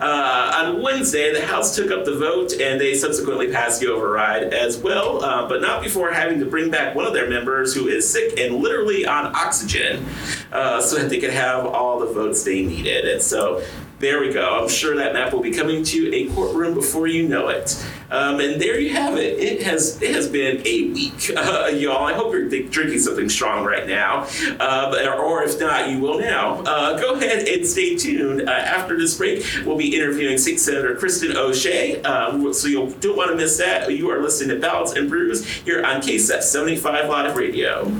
Uh, 0.00 0.64
on 0.64 0.82
Wednesday, 0.82 1.32
the 1.32 1.44
House 1.44 1.76
took 1.76 1.90
up 1.90 2.06
the 2.06 2.16
vote 2.16 2.54
and 2.54 2.80
they 2.80 2.94
subsequently 2.94 3.52
passed 3.52 3.80
the 3.80 3.88
override 3.88 4.54
as 4.54 4.78
well, 4.78 5.22
uh, 5.22 5.46
but 5.46 5.60
not 5.60 5.82
before 5.82 6.10
having 6.10 6.40
to 6.40 6.46
bring 6.46 6.70
back 6.70 6.94
one 6.94 7.04
of 7.04 7.12
their 7.12 7.28
members 7.28 7.74
who 7.74 7.86
is 7.86 8.10
sick 8.10 8.38
and 8.38 8.56
literally 8.56 9.04
on 9.04 9.26
oxygen 9.34 10.04
uh, 10.52 10.80
so 10.80 10.96
that 10.96 11.10
they 11.10 11.18
could 11.18 11.30
have 11.30 11.66
all 11.66 12.00
the 12.00 12.06
votes 12.06 12.42
they 12.44 12.64
needed. 12.64 13.04
And 13.04 13.20
so 13.20 13.62
there 14.00 14.18
we 14.20 14.32
go. 14.32 14.60
I'm 14.62 14.68
sure 14.68 14.96
that 14.96 15.12
map 15.12 15.32
will 15.32 15.42
be 15.42 15.52
coming 15.52 15.84
to 15.84 16.14
a 16.14 16.26
courtroom 16.30 16.72
before 16.72 17.06
you 17.06 17.28
know 17.28 17.48
it. 17.48 17.86
Um, 18.10 18.40
and 18.40 18.60
there 18.60 18.80
you 18.80 18.90
have 18.94 19.18
it. 19.18 19.38
It 19.38 19.62
has 19.62 20.00
it 20.00 20.14
has 20.14 20.26
been 20.26 20.66
a 20.66 20.90
week, 20.90 21.30
uh, 21.36 21.70
y'all. 21.74 22.06
I 22.06 22.14
hope 22.14 22.32
you're 22.32 22.48
drinking 22.48 22.98
something 22.98 23.28
strong 23.28 23.64
right 23.64 23.86
now, 23.86 24.26
uh, 24.58 24.90
but, 24.90 25.06
or 25.06 25.42
if 25.44 25.60
not, 25.60 25.90
you 25.90 26.00
will 26.00 26.18
now. 26.18 26.62
Uh, 26.62 26.98
go 26.98 27.14
ahead 27.14 27.46
and 27.46 27.66
stay 27.66 27.94
tuned. 27.94 28.48
Uh, 28.48 28.52
after 28.52 28.98
this 28.98 29.16
break, 29.18 29.44
we'll 29.66 29.76
be 29.76 29.94
interviewing 29.94 30.38
State 30.38 30.60
Senator 30.60 30.96
Kristen 30.96 31.36
O'Shea. 31.36 32.02
Um, 32.02 32.52
so 32.54 32.68
you 32.68 32.94
don't 33.00 33.16
want 33.16 33.30
to 33.30 33.36
miss 33.36 33.58
that. 33.58 33.92
You 33.92 34.10
are 34.10 34.22
listening 34.22 34.56
to 34.56 34.60
Ballots 34.60 34.92
and 34.92 35.10
Brews 35.10 35.46
here 35.46 35.84
on 35.84 36.00
KSET 36.00 36.42
75 36.42 37.08
Live 37.08 37.36
Radio. 37.36 37.92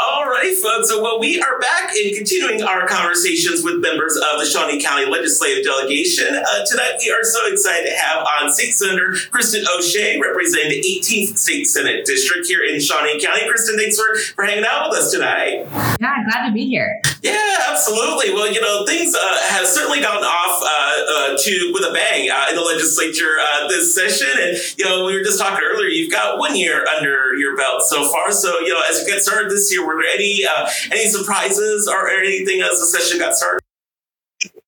All 0.00 0.24
right, 0.24 0.56
folks. 0.56 0.88
So, 0.88 1.02
well, 1.02 1.20
we 1.20 1.42
are 1.42 1.58
back 1.58 1.92
and 1.94 2.16
continuing 2.16 2.62
our 2.62 2.86
conversations 2.86 3.62
with 3.62 3.80
members 3.80 4.16
of 4.16 4.40
the 4.40 4.46
Shawnee 4.46 4.80
County 4.80 5.04
Legislative 5.04 5.62
Delegation. 5.62 6.34
Uh, 6.34 6.64
tonight, 6.64 6.94
we 7.04 7.10
are 7.10 7.22
so 7.22 7.52
excited 7.52 7.90
to 7.90 7.96
have 7.96 8.24
on 8.40 8.50
State 8.50 8.72
Senator 8.72 9.14
Kristen 9.30 9.64
O'Shea, 9.76 10.18
representing 10.18 10.70
the 10.70 10.82
18th 10.82 11.36
State 11.36 11.66
Senate 11.66 12.06
District 12.06 12.46
here 12.46 12.64
in 12.64 12.80
Shawnee 12.80 13.20
County. 13.20 13.46
Kristen, 13.46 13.76
thanks 13.76 13.98
for, 13.98 14.16
for 14.36 14.44
hanging 14.44 14.64
out 14.64 14.88
with 14.88 15.00
us 15.00 15.12
tonight. 15.12 15.66
Yeah, 16.00 16.24
glad 16.24 16.46
to 16.46 16.52
be 16.52 16.66
here. 16.66 17.02
Yeah, 17.22 17.56
absolutely. 17.68 18.32
Well, 18.32 18.50
you 18.50 18.60
know, 18.62 18.86
things 18.86 19.14
uh, 19.14 19.38
have 19.48 19.66
certainly 19.66 20.00
gone 20.00 20.24
off 20.24 20.62
uh, 20.62 21.34
uh 21.34 21.36
to 21.36 21.70
with 21.74 21.84
a 21.84 21.92
bang 21.92 22.30
uh, 22.30 22.46
in 22.48 22.56
the 22.56 22.62
legislature 22.62 23.36
uh, 23.38 23.68
this 23.68 23.94
session. 23.94 24.30
And, 24.40 24.56
you 24.78 24.86
know, 24.86 25.04
we 25.04 25.12
were 25.18 25.22
just 25.22 25.38
talking 25.38 25.60
earlier, 25.62 25.88
you've 25.88 26.10
got 26.10 26.38
one 26.38 26.56
year 26.56 26.86
under 26.86 27.34
your 27.34 27.56
belt 27.56 27.82
so 27.82 28.08
far. 28.08 28.32
So, 28.32 28.60
you 28.60 28.72
know, 28.72 28.80
as 28.88 29.00
you 29.00 29.06
get 29.06 29.20
started 29.20 29.50
this 29.50 29.70
year, 29.70 29.89
were 29.94 30.02
there 30.02 30.12
any 30.14 30.44
uh, 30.44 30.68
any 30.92 31.06
surprises 31.08 31.88
or 31.88 32.08
anything 32.08 32.60
as 32.60 32.80
the 32.80 32.86
session 32.86 33.18
got 33.18 33.34
started? 33.34 33.60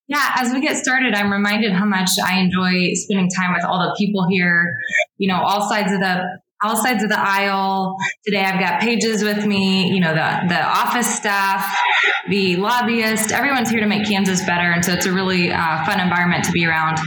Yeah, 0.08 0.32
as 0.36 0.52
we 0.52 0.60
get 0.60 0.76
started, 0.76 1.14
I'm 1.14 1.32
reminded 1.32 1.72
how 1.72 1.86
much 1.86 2.10
I 2.22 2.38
enjoy 2.38 2.92
spending 2.94 3.30
time 3.30 3.54
with 3.54 3.64
all 3.64 3.78
the 3.78 3.94
people 3.96 4.26
here. 4.28 4.76
You 5.16 5.28
know, 5.28 5.40
all 5.40 5.68
sides 5.68 5.92
of 5.92 6.00
the 6.00 6.41
all 6.62 6.76
sides 6.76 7.02
of 7.02 7.08
the 7.08 7.18
aisle. 7.18 7.96
Today 8.24 8.44
I've 8.44 8.60
got 8.60 8.80
pages 8.80 9.22
with 9.22 9.44
me, 9.46 9.88
you 9.92 10.00
know, 10.00 10.14
the, 10.14 10.48
the 10.48 10.62
office 10.62 11.12
staff, 11.12 11.76
the 12.28 12.56
lobbyist, 12.56 13.32
everyone's 13.32 13.70
here 13.70 13.80
to 13.80 13.86
make 13.86 14.06
Kansas 14.06 14.44
better. 14.44 14.70
And 14.70 14.84
so 14.84 14.92
it's 14.92 15.06
a 15.06 15.12
really 15.12 15.50
uh, 15.50 15.84
fun 15.84 16.00
environment 16.00 16.44
to 16.44 16.52
be 16.52 16.66
around. 16.66 16.98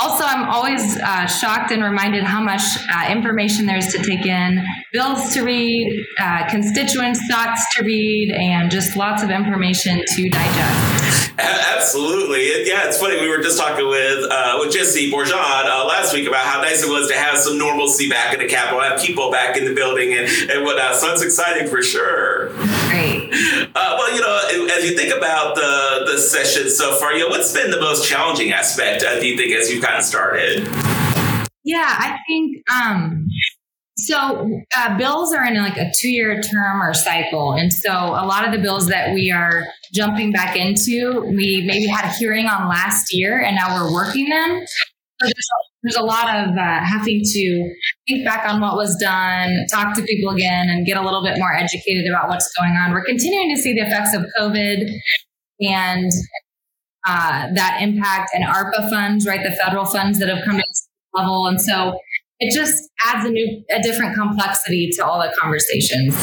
Also, 0.00 0.24
I'm 0.24 0.48
always 0.48 0.96
uh, 0.98 1.26
shocked 1.26 1.72
and 1.72 1.82
reminded 1.82 2.24
how 2.24 2.40
much 2.40 2.62
uh, 2.92 3.10
information 3.10 3.66
there's 3.66 3.88
to 3.88 3.98
take 3.98 4.26
in, 4.26 4.64
bills 4.92 5.32
to 5.34 5.42
read, 5.42 6.06
uh, 6.18 6.48
constituents' 6.48 7.20
thoughts 7.28 7.74
to 7.76 7.84
read, 7.84 8.32
and 8.32 8.70
just 8.70 8.96
lots 8.96 9.22
of 9.22 9.30
information 9.30 10.02
to 10.06 10.28
digest. 10.28 10.99
Absolutely. 11.38 12.68
Yeah, 12.68 12.86
it's 12.86 12.98
funny. 12.98 13.20
We 13.20 13.28
were 13.28 13.42
just 13.42 13.58
talking 13.58 13.88
with 13.88 14.26
uh, 14.30 14.56
with 14.60 14.72
Jesse 14.72 15.10
Borjon 15.10 15.32
uh, 15.32 15.86
last 15.86 16.12
week 16.12 16.28
about 16.28 16.44
how 16.44 16.60
nice 16.60 16.82
it 16.82 16.88
was 16.88 17.08
to 17.08 17.14
have 17.14 17.38
some 17.38 17.58
normalcy 17.58 18.08
back 18.08 18.34
in 18.34 18.40
the 18.40 18.46
Capitol, 18.46 18.80
have 18.80 19.00
people 19.00 19.30
back 19.30 19.56
in 19.56 19.64
the 19.64 19.74
building 19.74 20.12
and, 20.12 20.28
and 20.50 20.64
whatnot. 20.64 20.96
So 20.96 21.12
it's 21.12 21.22
exciting 21.22 21.68
for 21.68 21.82
sure. 21.82 22.48
Great. 22.88 23.30
Uh, 23.32 23.96
well, 23.98 24.14
you 24.14 24.20
know, 24.20 24.68
as 24.76 24.88
you 24.88 24.96
think 24.96 25.14
about 25.14 25.54
the 25.54 26.12
the 26.12 26.18
session 26.18 26.68
so 26.70 26.94
far, 26.96 27.12
you 27.12 27.20
know, 27.20 27.28
what's 27.28 27.52
been 27.52 27.70
the 27.70 27.80
most 27.80 28.08
challenging 28.08 28.52
aspect? 28.52 29.02
Uh, 29.02 29.18
do 29.18 29.26
you 29.26 29.36
think 29.36 29.54
as 29.54 29.70
you've 29.70 29.82
gotten 29.82 30.02
started? 30.02 30.66
Yeah, 31.62 31.86
I 31.86 32.18
think 32.26 32.68
um, 32.70 33.28
so 34.06 34.62
uh, 34.76 34.98
bills 34.98 35.32
are 35.32 35.44
in 35.44 35.56
like 35.56 35.76
a 35.76 35.90
two 35.94 36.08
year 36.08 36.40
term 36.40 36.82
or 36.82 36.94
cycle. 36.94 37.52
And 37.52 37.72
so 37.72 37.90
a 37.90 38.26
lot 38.26 38.46
of 38.46 38.52
the 38.52 38.58
bills 38.58 38.88
that 38.88 39.14
we 39.14 39.30
are 39.30 39.64
jumping 39.92 40.32
back 40.32 40.56
into, 40.56 41.22
we 41.26 41.64
maybe 41.66 41.86
had 41.86 42.04
a 42.04 42.12
hearing 42.14 42.46
on 42.46 42.68
last 42.68 43.12
year 43.12 43.40
and 43.40 43.56
now 43.56 43.74
we're 43.74 43.92
working 43.92 44.28
them. 44.28 44.64
So 45.20 45.26
there's 45.26 45.32
a, 45.32 45.70
there's 45.82 45.96
a 45.96 46.02
lot 46.02 46.28
of 46.34 46.56
uh, 46.56 46.80
having 46.84 47.22
to 47.22 47.74
think 48.08 48.24
back 48.24 48.48
on 48.48 48.60
what 48.60 48.76
was 48.76 48.96
done, 49.00 49.66
talk 49.70 49.94
to 49.94 50.02
people 50.02 50.30
again, 50.30 50.68
and 50.68 50.86
get 50.86 50.96
a 50.96 51.02
little 51.02 51.22
bit 51.22 51.38
more 51.38 51.54
educated 51.54 52.06
about 52.08 52.28
what's 52.28 52.50
going 52.58 52.72
on. 52.72 52.92
We're 52.92 53.04
continuing 53.04 53.54
to 53.54 53.60
see 53.60 53.74
the 53.74 53.80
effects 53.80 54.14
of 54.14 54.24
COVID 54.38 54.88
and 55.60 56.10
uh, 57.06 57.48
that 57.54 57.78
impact 57.80 58.30
and 58.34 58.44
ARPA 58.44 58.90
funds, 58.90 59.26
right? 59.26 59.42
The 59.42 59.52
federal 59.52 59.84
funds 59.84 60.18
that 60.18 60.28
have 60.28 60.44
come 60.44 60.56
to 60.56 60.64
this 60.66 60.88
level. 61.14 61.46
And 61.46 61.60
so 61.60 61.98
it 62.40 62.54
just 62.54 62.90
adds 63.04 63.26
a 63.26 63.30
new, 63.30 63.62
a 63.70 63.82
different 63.82 64.16
complexity 64.16 64.90
to 64.94 65.04
all 65.04 65.20
the 65.20 65.32
conversations. 65.38 66.14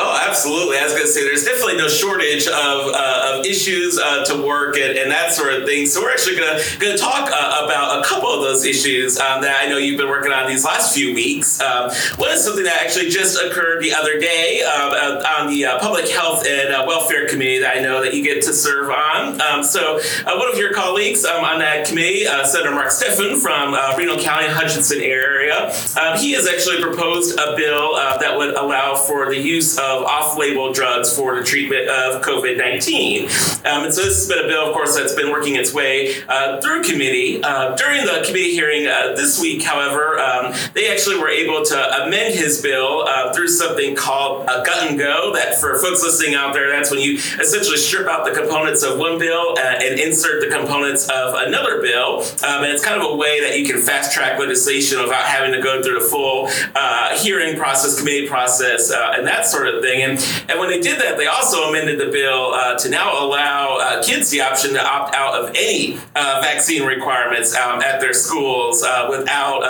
Oh, 0.00 0.24
absolutely. 0.28 0.78
I 0.78 0.84
was 0.84 0.92
going 0.92 1.06
to 1.06 1.10
say 1.10 1.24
there's 1.24 1.42
definitely 1.42 1.76
no 1.76 1.88
shortage 1.88 2.46
of, 2.46 2.94
uh, 2.94 3.34
of 3.34 3.44
issues 3.44 3.98
uh, 3.98 4.24
to 4.26 4.46
work 4.46 4.76
and, 4.76 4.96
and, 4.96 5.10
that 5.10 5.32
sort 5.32 5.52
of 5.52 5.64
thing. 5.66 5.86
So 5.86 6.02
we're 6.02 6.12
actually 6.12 6.36
going 6.36 6.56
to 6.56 6.96
talk 6.96 7.28
uh, 7.32 7.64
about 7.64 7.98
a 7.98 8.08
couple 8.08 8.30
of 8.30 8.42
those 8.42 8.64
issues 8.64 9.18
um, 9.18 9.42
that 9.42 9.60
I 9.60 9.68
know 9.68 9.76
you've 9.76 9.98
been 9.98 10.08
working 10.08 10.30
on 10.30 10.46
these 10.46 10.64
last 10.64 10.94
few 10.94 11.14
weeks. 11.14 11.60
Um, 11.60 11.90
one 12.16 12.30
is 12.30 12.44
something 12.44 12.62
that 12.62 12.80
actually 12.80 13.08
just 13.08 13.42
occurred 13.42 13.82
the 13.82 13.92
other 13.92 14.20
day 14.20 14.62
um, 14.62 14.92
uh, 14.92 15.24
on 15.40 15.48
the 15.48 15.64
uh, 15.64 15.80
Public 15.80 16.08
Health 16.08 16.46
and 16.46 16.72
uh, 16.72 16.84
Welfare 16.86 17.26
Committee 17.26 17.58
that 17.58 17.76
I 17.76 17.80
know 17.80 18.00
that 18.02 18.14
you 18.14 18.22
get 18.22 18.42
to 18.42 18.52
serve 18.52 18.90
on. 18.90 19.40
Um, 19.40 19.64
so 19.64 19.98
one 20.26 20.48
of 20.48 20.58
your 20.58 20.72
colleagues 20.72 21.24
um, 21.24 21.42
on 21.42 21.58
that 21.58 21.88
committee, 21.88 22.24
Senator 22.44 22.70
Mark 22.70 22.90
Steffen 22.90 23.40
from 23.42 23.74
Reno 23.98 24.16
County, 24.16 24.46
Hutchinson 24.46 25.00
area, 25.00 25.57
um, 26.00 26.18
he 26.18 26.32
has 26.32 26.46
actually 26.46 26.80
proposed 26.80 27.38
a 27.38 27.56
bill 27.56 27.94
uh, 27.94 28.18
that 28.18 28.36
would 28.36 28.54
allow 28.54 28.94
for 28.94 29.28
the 29.28 29.38
use 29.38 29.78
of 29.78 30.04
off-label 30.04 30.72
drugs 30.72 31.14
for 31.14 31.36
the 31.36 31.44
treatment 31.44 31.88
of 31.88 32.22
COVID-19. 32.22 33.66
Um, 33.66 33.84
and 33.84 33.94
so 33.94 34.02
this 34.04 34.16
has 34.16 34.28
been 34.28 34.44
a 34.44 34.48
bill, 34.48 34.68
of 34.68 34.72
course, 34.72 34.96
that's 34.96 35.14
been 35.14 35.30
working 35.30 35.56
its 35.56 35.72
way 35.72 36.14
uh, 36.28 36.60
through 36.60 36.82
committee. 36.84 37.42
Uh, 37.42 37.74
during 37.76 38.04
the 38.04 38.22
committee 38.26 38.52
hearing 38.52 38.86
uh, 38.86 39.14
this 39.14 39.40
week, 39.40 39.62
however, 39.62 40.18
um, 40.18 40.54
they 40.74 40.90
actually 40.90 41.18
were 41.18 41.28
able 41.28 41.64
to 41.64 42.02
amend 42.02 42.34
his 42.34 42.62
bill 42.62 43.04
uh, 43.06 43.32
through 43.32 43.48
something 43.48 43.94
called 43.96 44.44
a 44.44 44.62
gut 44.64 44.88
and 44.88 44.98
go. 44.98 45.32
That 45.34 45.58
for 45.60 45.78
folks 45.78 46.02
listening 46.02 46.34
out 46.34 46.54
there, 46.54 46.70
that's 46.70 46.90
when 46.90 47.00
you 47.00 47.14
essentially 47.14 47.76
strip 47.76 48.06
out 48.06 48.24
the 48.24 48.32
components 48.32 48.82
of 48.82 48.98
one 48.98 49.18
bill 49.18 49.56
uh, 49.58 49.78
and 49.82 49.98
insert 49.98 50.40
the 50.40 50.54
components 50.54 51.08
of 51.08 51.34
another 51.34 51.80
bill. 51.80 52.20
Um, 52.44 52.64
and 52.64 52.72
it's 52.72 52.84
kind 52.84 53.00
of 53.00 53.10
a 53.10 53.16
way 53.16 53.40
that 53.40 53.58
you 53.58 53.66
can 53.66 53.80
fast 53.80 54.12
track 54.12 54.38
legislation 54.38 55.00
without 55.00 55.24
having 55.24 55.47
having 55.48 55.60
to 55.60 55.64
go 55.64 55.82
through 55.82 55.98
the 55.98 56.04
full 56.04 56.48
uh, 56.74 57.16
hearing 57.18 57.56
process, 57.56 57.98
committee 57.98 58.28
process, 58.28 58.90
uh, 58.90 59.14
and 59.16 59.26
that 59.26 59.46
sort 59.46 59.68
of 59.68 59.82
thing. 59.82 60.02
And, 60.02 60.18
and 60.48 60.58
when 60.58 60.68
they 60.68 60.80
did 60.80 61.00
that, 61.00 61.16
they 61.16 61.26
also 61.26 61.68
amended 61.68 61.98
the 61.98 62.10
bill 62.10 62.52
uh, 62.52 62.78
to 62.78 62.88
now 62.88 63.24
allow 63.24 63.78
uh, 63.80 64.02
kids 64.02 64.30
the 64.30 64.40
option 64.40 64.72
to 64.72 64.84
opt 64.84 65.14
out 65.14 65.34
of 65.34 65.50
any 65.50 65.98
uh, 66.14 66.40
vaccine 66.42 66.84
requirements 66.84 67.54
um, 67.54 67.80
at 67.80 68.00
their 68.00 68.12
schools 68.12 68.82
uh, 68.82 69.06
without 69.10 69.62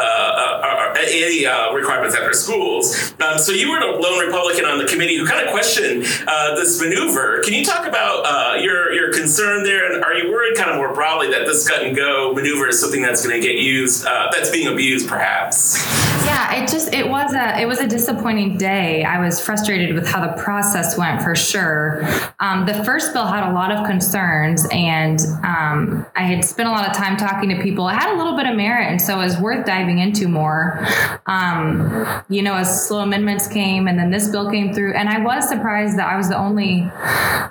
any 0.98 1.46
requirements 1.74 2.14
at 2.16 2.22
their 2.22 2.32
schools. 2.32 3.14
Um, 3.20 3.38
so 3.38 3.52
you 3.52 3.70
were 3.70 3.80
the 3.80 3.98
lone 3.98 4.24
Republican 4.26 4.64
on 4.64 4.78
the 4.78 4.86
committee 4.86 5.16
who 5.16 5.26
kind 5.26 5.46
of 5.46 5.52
questioned 5.52 6.02
this 6.02 6.80
maneuver. 6.80 7.40
Can 7.42 7.54
you 7.54 7.64
talk 7.64 7.86
about 7.86 8.60
your 8.60 8.92
your 8.92 9.12
concern 9.12 9.62
there, 9.64 9.92
and 9.92 10.02
are 10.04 10.14
you 10.14 10.30
worried 10.30 10.56
kind 10.56 10.70
of 10.70 10.76
more 10.76 10.92
broadly 10.92 11.30
that 11.30 11.46
this 11.46 11.68
gut 11.68 11.82
and 11.82 11.96
go 11.96 12.32
maneuver 12.34 12.68
is 12.68 12.80
something 12.80 13.02
that's 13.02 13.24
going 13.24 13.40
to 13.40 13.46
get 13.46 13.58
used, 13.58 14.04
that's 14.04 14.50
being 14.50 14.66
abused, 14.68 15.08
perhaps? 15.08 15.67
Yeah, 15.76 16.54
it 16.54 16.68
just 16.68 16.92
it 16.94 17.08
was 17.08 17.34
a 17.34 17.60
it 17.60 17.66
was 17.66 17.80
a 17.80 17.86
disappointing 17.86 18.56
day. 18.58 19.04
I 19.04 19.18
was 19.18 19.40
frustrated 19.40 19.94
with 19.94 20.06
how 20.06 20.26
the 20.26 20.40
process 20.42 20.96
went 20.96 21.22
for 21.22 21.34
sure. 21.34 22.06
Um, 22.40 22.66
the 22.66 22.84
first 22.84 23.12
bill 23.12 23.26
had 23.26 23.50
a 23.50 23.52
lot 23.52 23.72
of 23.72 23.86
concerns, 23.86 24.66
and 24.70 25.20
um, 25.44 26.06
I 26.14 26.22
had 26.22 26.44
spent 26.44 26.68
a 26.68 26.72
lot 26.72 26.88
of 26.88 26.96
time 26.96 27.16
talking 27.16 27.48
to 27.50 27.62
people. 27.62 27.88
It 27.88 27.94
had 27.94 28.14
a 28.14 28.16
little 28.16 28.36
bit 28.36 28.46
of 28.46 28.56
merit, 28.56 28.90
and 28.90 29.00
so 29.00 29.20
it 29.20 29.24
was 29.24 29.38
worth 29.38 29.66
diving 29.66 29.98
into 29.98 30.28
more. 30.28 30.86
Um, 31.26 32.22
you 32.28 32.42
know, 32.42 32.54
as 32.54 32.86
slow 32.86 33.00
amendments 33.00 33.48
came, 33.48 33.88
and 33.88 33.98
then 33.98 34.10
this 34.10 34.28
bill 34.28 34.50
came 34.50 34.72
through, 34.72 34.94
and 34.94 35.08
I 35.08 35.22
was 35.22 35.48
surprised 35.48 35.98
that 35.98 36.08
I 36.08 36.16
was 36.16 36.28
the 36.28 36.38
only. 36.38 36.82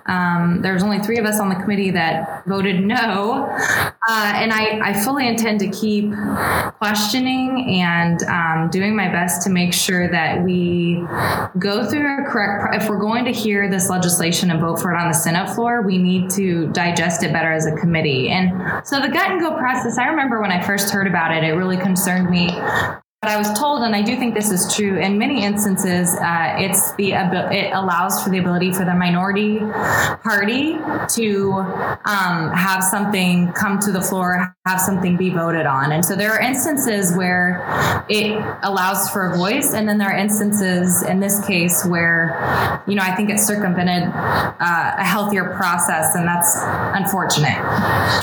Um, 0.05 0.59
there 0.61 0.73
was 0.73 0.83
only 0.83 0.99
three 0.99 1.17
of 1.17 1.25
us 1.25 1.39
on 1.39 1.49
the 1.49 1.55
committee 1.55 1.91
that 1.91 2.45
voted 2.47 2.83
no, 2.83 3.47
uh, 4.09 4.31
and 4.35 4.53
I, 4.53 4.79
I 4.81 4.93
fully 4.93 5.27
intend 5.27 5.59
to 5.59 5.69
keep 5.69 6.13
questioning 6.77 7.81
and 7.81 8.06
um, 8.23 8.69
doing 8.69 8.95
my 8.95 9.09
best 9.09 9.43
to 9.43 9.49
make 9.49 9.73
sure 9.73 10.09
that 10.09 10.43
we 10.43 11.03
go 11.59 11.89
through 11.89 12.21
a 12.21 12.25
correct. 12.25 12.75
If 12.75 12.89
we're 12.89 12.99
going 12.99 13.25
to 13.25 13.31
hear 13.31 13.69
this 13.69 13.89
legislation 13.89 14.51
and 14.51 14.59
vote 14.59 14.79
for 14.79 14.93
it 14.93 14.97
on 14.97 15.07
the 15.07 15.13
Senate 15.13 15.49
floor, 15.53 15.81
we 15.81 15.97
need 15.97 16.29
to 16.31 16.67
digest 16.67 17.23
it 17.23 17.31
better 17.31 17.51
as 17.51 17.65
a 17.65 17.75
committee. 17.75 18.29
And 18.29 18.85
so 18.85 18.99
the 19.01 19.09
gut 19.09 19.31
and 19.31 19.39
go 19.39 19.57
process. 19.57 19.97
I 19.97 20.07
remember 20.07 20.41
when 20.41 20.51
I 20.51 20.61
first 20.61 20.89
heard 20.89 21.07
about 21.07 21.35
it, 21.35 21.43
it 21.43 21.53
really 21.53 21.77
concerned 21.77 22.29
me 22.29 22.49
but 23.21 23.31
I 23.31 23.37
was 23.37 23.51
told, 23.57 23.81
and 23.81 23.95
I 23.95 24.03
do 24.03 24.15
think 24.15 24.35
this 24.35 24.51
is 24.51 24.75
true, 24.75 24.99
in 24.99 25.17
many 25.17 25.43
instances, 25.43 26.15
uh, 26.17 26.53
it's 26.59 26.93
the 26.97 27.13
it 27.13 27.73
allows 27.73 28.23
for 28.23 28.29
the 28.29 28.37
ability 28.37 28.73
for 28.73 28.85
the 28.85 28.93
minority 28.93 29.57
party 30.21 30.77
to 31.15 31.51
um, 32.05 32.51
have 32.53 32.83
something 32.83 33.51
come 33.53 33.79
to 33.79 33.91
the 33.91 34.01
floor, 34.01 34.55
have 34.67 34.79
something 34.79 35.17
be 35.17 35.31
voted 35.31 35.65
on, 35.65 35.93
and 35.93 36.05
so 36.05 36.15
there 36.15 36.31
are 36.31 36.39
instances 36.39 37.11
where 37.17 37.65
it 38.07 38.37
allows 38.61 39.09
for 39.09 39.31
a 39.31 39.35
voice, 39.35 39.73
and 39.73 39.89
then 39.89 39.97
there 39.97 40.09
are 40.09 40.17
instances, 40.17 41.01
in 41.01 41.19
this 41.19 41.43
case, 41.47 41.83
where 41.87 42.83
you 42.87 42.93
know 42.93 43.01
I 43.01 43.15
think 43.15 43.31
it 43.31 43.39
circumvented 43.39 44.11
uh, 44.13 44.95
a 44.95 45.03
healthier 45.03 45.55
process, 45.55 46.13
and 46.13 46.27
that's 46.27 46.55
unfortunate. 46.95 47.57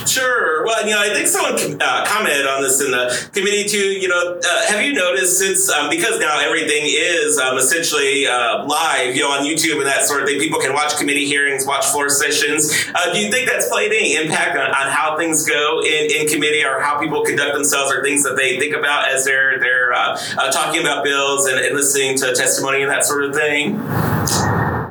Sure. 0.07 0.65
Well, 0.65 0.87
you 0.87 0.95
know, 0.95 1.01
I 1.01 1.13
think 1.13 1.27
someone 1.27 1.83
uh, 1.83 2.05
commented 2.07 2.47
on 2.47 2.63
this 2.63 2.81
in 2.81 2.93
the 2.93 3.29
committee 3.33 3.65
too. 3.65 3.77
You 3.77 4.09
know, 4.09 4.41
uh, 4.43 4.67
have 4.69 4.83
you 4.83 4.84
noticed 4.93 5.39
since 5.39 5.70
um, 5.70 5.89
because 5.89 6.18
now 6.18 6.39
everything 6.41 6.82
is 6.85 7.39
um, 7.39 7.57
essentially 7.57 8.26
uh, 8.26 8.64
live, 8.64 9.14
you 9.14 9.22
know, 9.22 9.30
on 9.30 9.45
YouTube 9.45 9.78
and 9.78 9.87
that 9.87 10.03
sort 10.03 10.22
of 10.22 10.28
thing, 10.28 10.39
people 10.39 10.61
can 10.61 10.72
watch 10.72 10.97
committee 10.97 11.26
hearings, 11.26 11.66
watch 11.66 11.87
floor 11.87 12.09
sessions. 12.09 12.87
Uh, 12.95 13.12
do 13.12 13.18
you 13.18 13.30
think 13.30 13.49
that's 13.49 13.68
played 13.68 13.93
any 13.93 14.16
impact 14.16 14.57
on, 14.57 14.68
on 14.70 14.91
how 14.91 15.16
things 15.16 15.47
go 15.47 15.80
in, 15.82 16.11
in 16.11 16.26
committee 16.28 16.64
or 16.64 16.80
how 16.80 16.99
people 16.99 17.22
conduct 17.24 17.55
themselves 17.55 17.93
or 17.93 18.03
things 18.03 18.22
that 18.24 18.37
they 18.37 18.59
think 18.59 18.74
about 18.74 19.09
as 19.09 19.24
they're 19.24 19.59
they're 19.61 19.93
uh, 19.93 20.18
uh 20.37 20.51
talking 20.51 20.80
about 20.80 21.05
bills 21.05 21.47
and, 21.47 21.59
and 21.59 21.74
listening 21.74 22.16
to 22.18 22.35
testimony 22.35 22.82
and 22.82 22.91
that 22.91 23.05
sort 23.05 23.24
of 23.24 23.35
thing? 23.35 23.78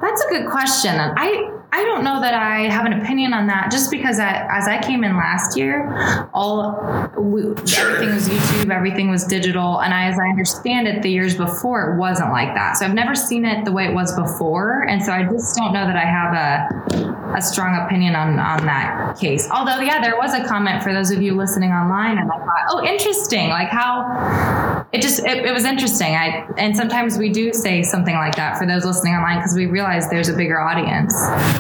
That's 0.02 0.22
a 0.22 0.30
good 0.30 0.50
question. 0.50 0.96
I 1.00 1.50
I 1.74 1.84
don't 1.86 2.04
know 2.04 2.22
that 2.22 2.36
I 2.36 2.70
have 2.70 2.86
an 2.86 2.94
opinion 2.94 3.34
on 3.34 3.48
that. 3.48 3.72
Just 3.72 3.90
because 3.90 4.20
I, 4.20 4.48
as 4.52 4.68
I 4.68 4.80
came 4.80 5.04
in 5.04 5.18
last 5.18 5.58
year, 5.58 6.28
all 6.32 7.10
we, 7.18 7.42
everything 7.76 8.14
was 8.14 8.30
YouTube, 8.30 8.70
everything 8.70 9.10
was 9.10 9.24
digital, 9.24 9.82
and 9.82 9.92
I, 9.92 10.06
as 10.06 10.20
I 10.20 10.30
understand 10.30 10.88
it, 10.88 11.02
the 11.02 11.10
years 11.10 11.36
before 11.36 11.96
it 11.96 11.98
wasn't 11.98 12.30
like 12.30 12.54
that. 12.54 12.78
So 12.78 12.86
I've 12.86 12.94
never 12.94 13.16
seen 13.16 13.44
it 13.44 13.66
the 13.66 13.72
way 13.72 13.86
it 13.86 13.94
was 13.96 14.16
before, 14.16 14.84
and 14.88 15.04
so 15.04 15.12
I 15.12 15.24
just 15.24 15.56
don't 15.56 15.74
know 15.74 15.88
that 15.88 15.96
I 15.96 16.06
have 16.06 16.34
a 16.36 17.14
a 17.36 17.42
strong 17.42 17.76
opinion 17.84 18.16
on 18.16 18.38
on 18.38 18.64
that 18.68 19.18
case. 19.18 19.50
Although, 19.50 19.80
yeah, 19.80 20.00
there 20.00 20.16
was 20.16 20.36
a 20.36 20.46
comment 20.46 20.84
for 20.84 20.94
those 20.94 21.10
of 21.10 21.24
you 21.24 21.36
listening 21.36 21.72
online, 21.72 22.20
and 22.20 22.32
I 22.32 22.38
thought, 22.38 22.66
oh, 22.70 22.86
interesting, 22.86 23.50
like 23.50 23.70
how 23.70 24.73
it 24.94 25.02
just 25.02 25.26
it, 25.26 25.44
it 25.44 25.52
was 25.52 25.66
interesting. 25.66 26.16
I 26.16 26.48
and 26.56 26.78
sometimes 26.78 27.18
we 27.18 27.30
do 27.30 27.52
say 27.52 27.82
something 27.82 28.14
like 28.14 28.36
that 28.36 28.60
for 28.60 28.68
those 28.68 28.86
listening 28.86 29.16
online 29.16 29.40
because 29.40 29.56
we 29.56 29.66
realize 29.66 30.08
there's 30.10 30.30
a 30.30 30.36
bigger 30.36 30.62
audience. 30.62 31.14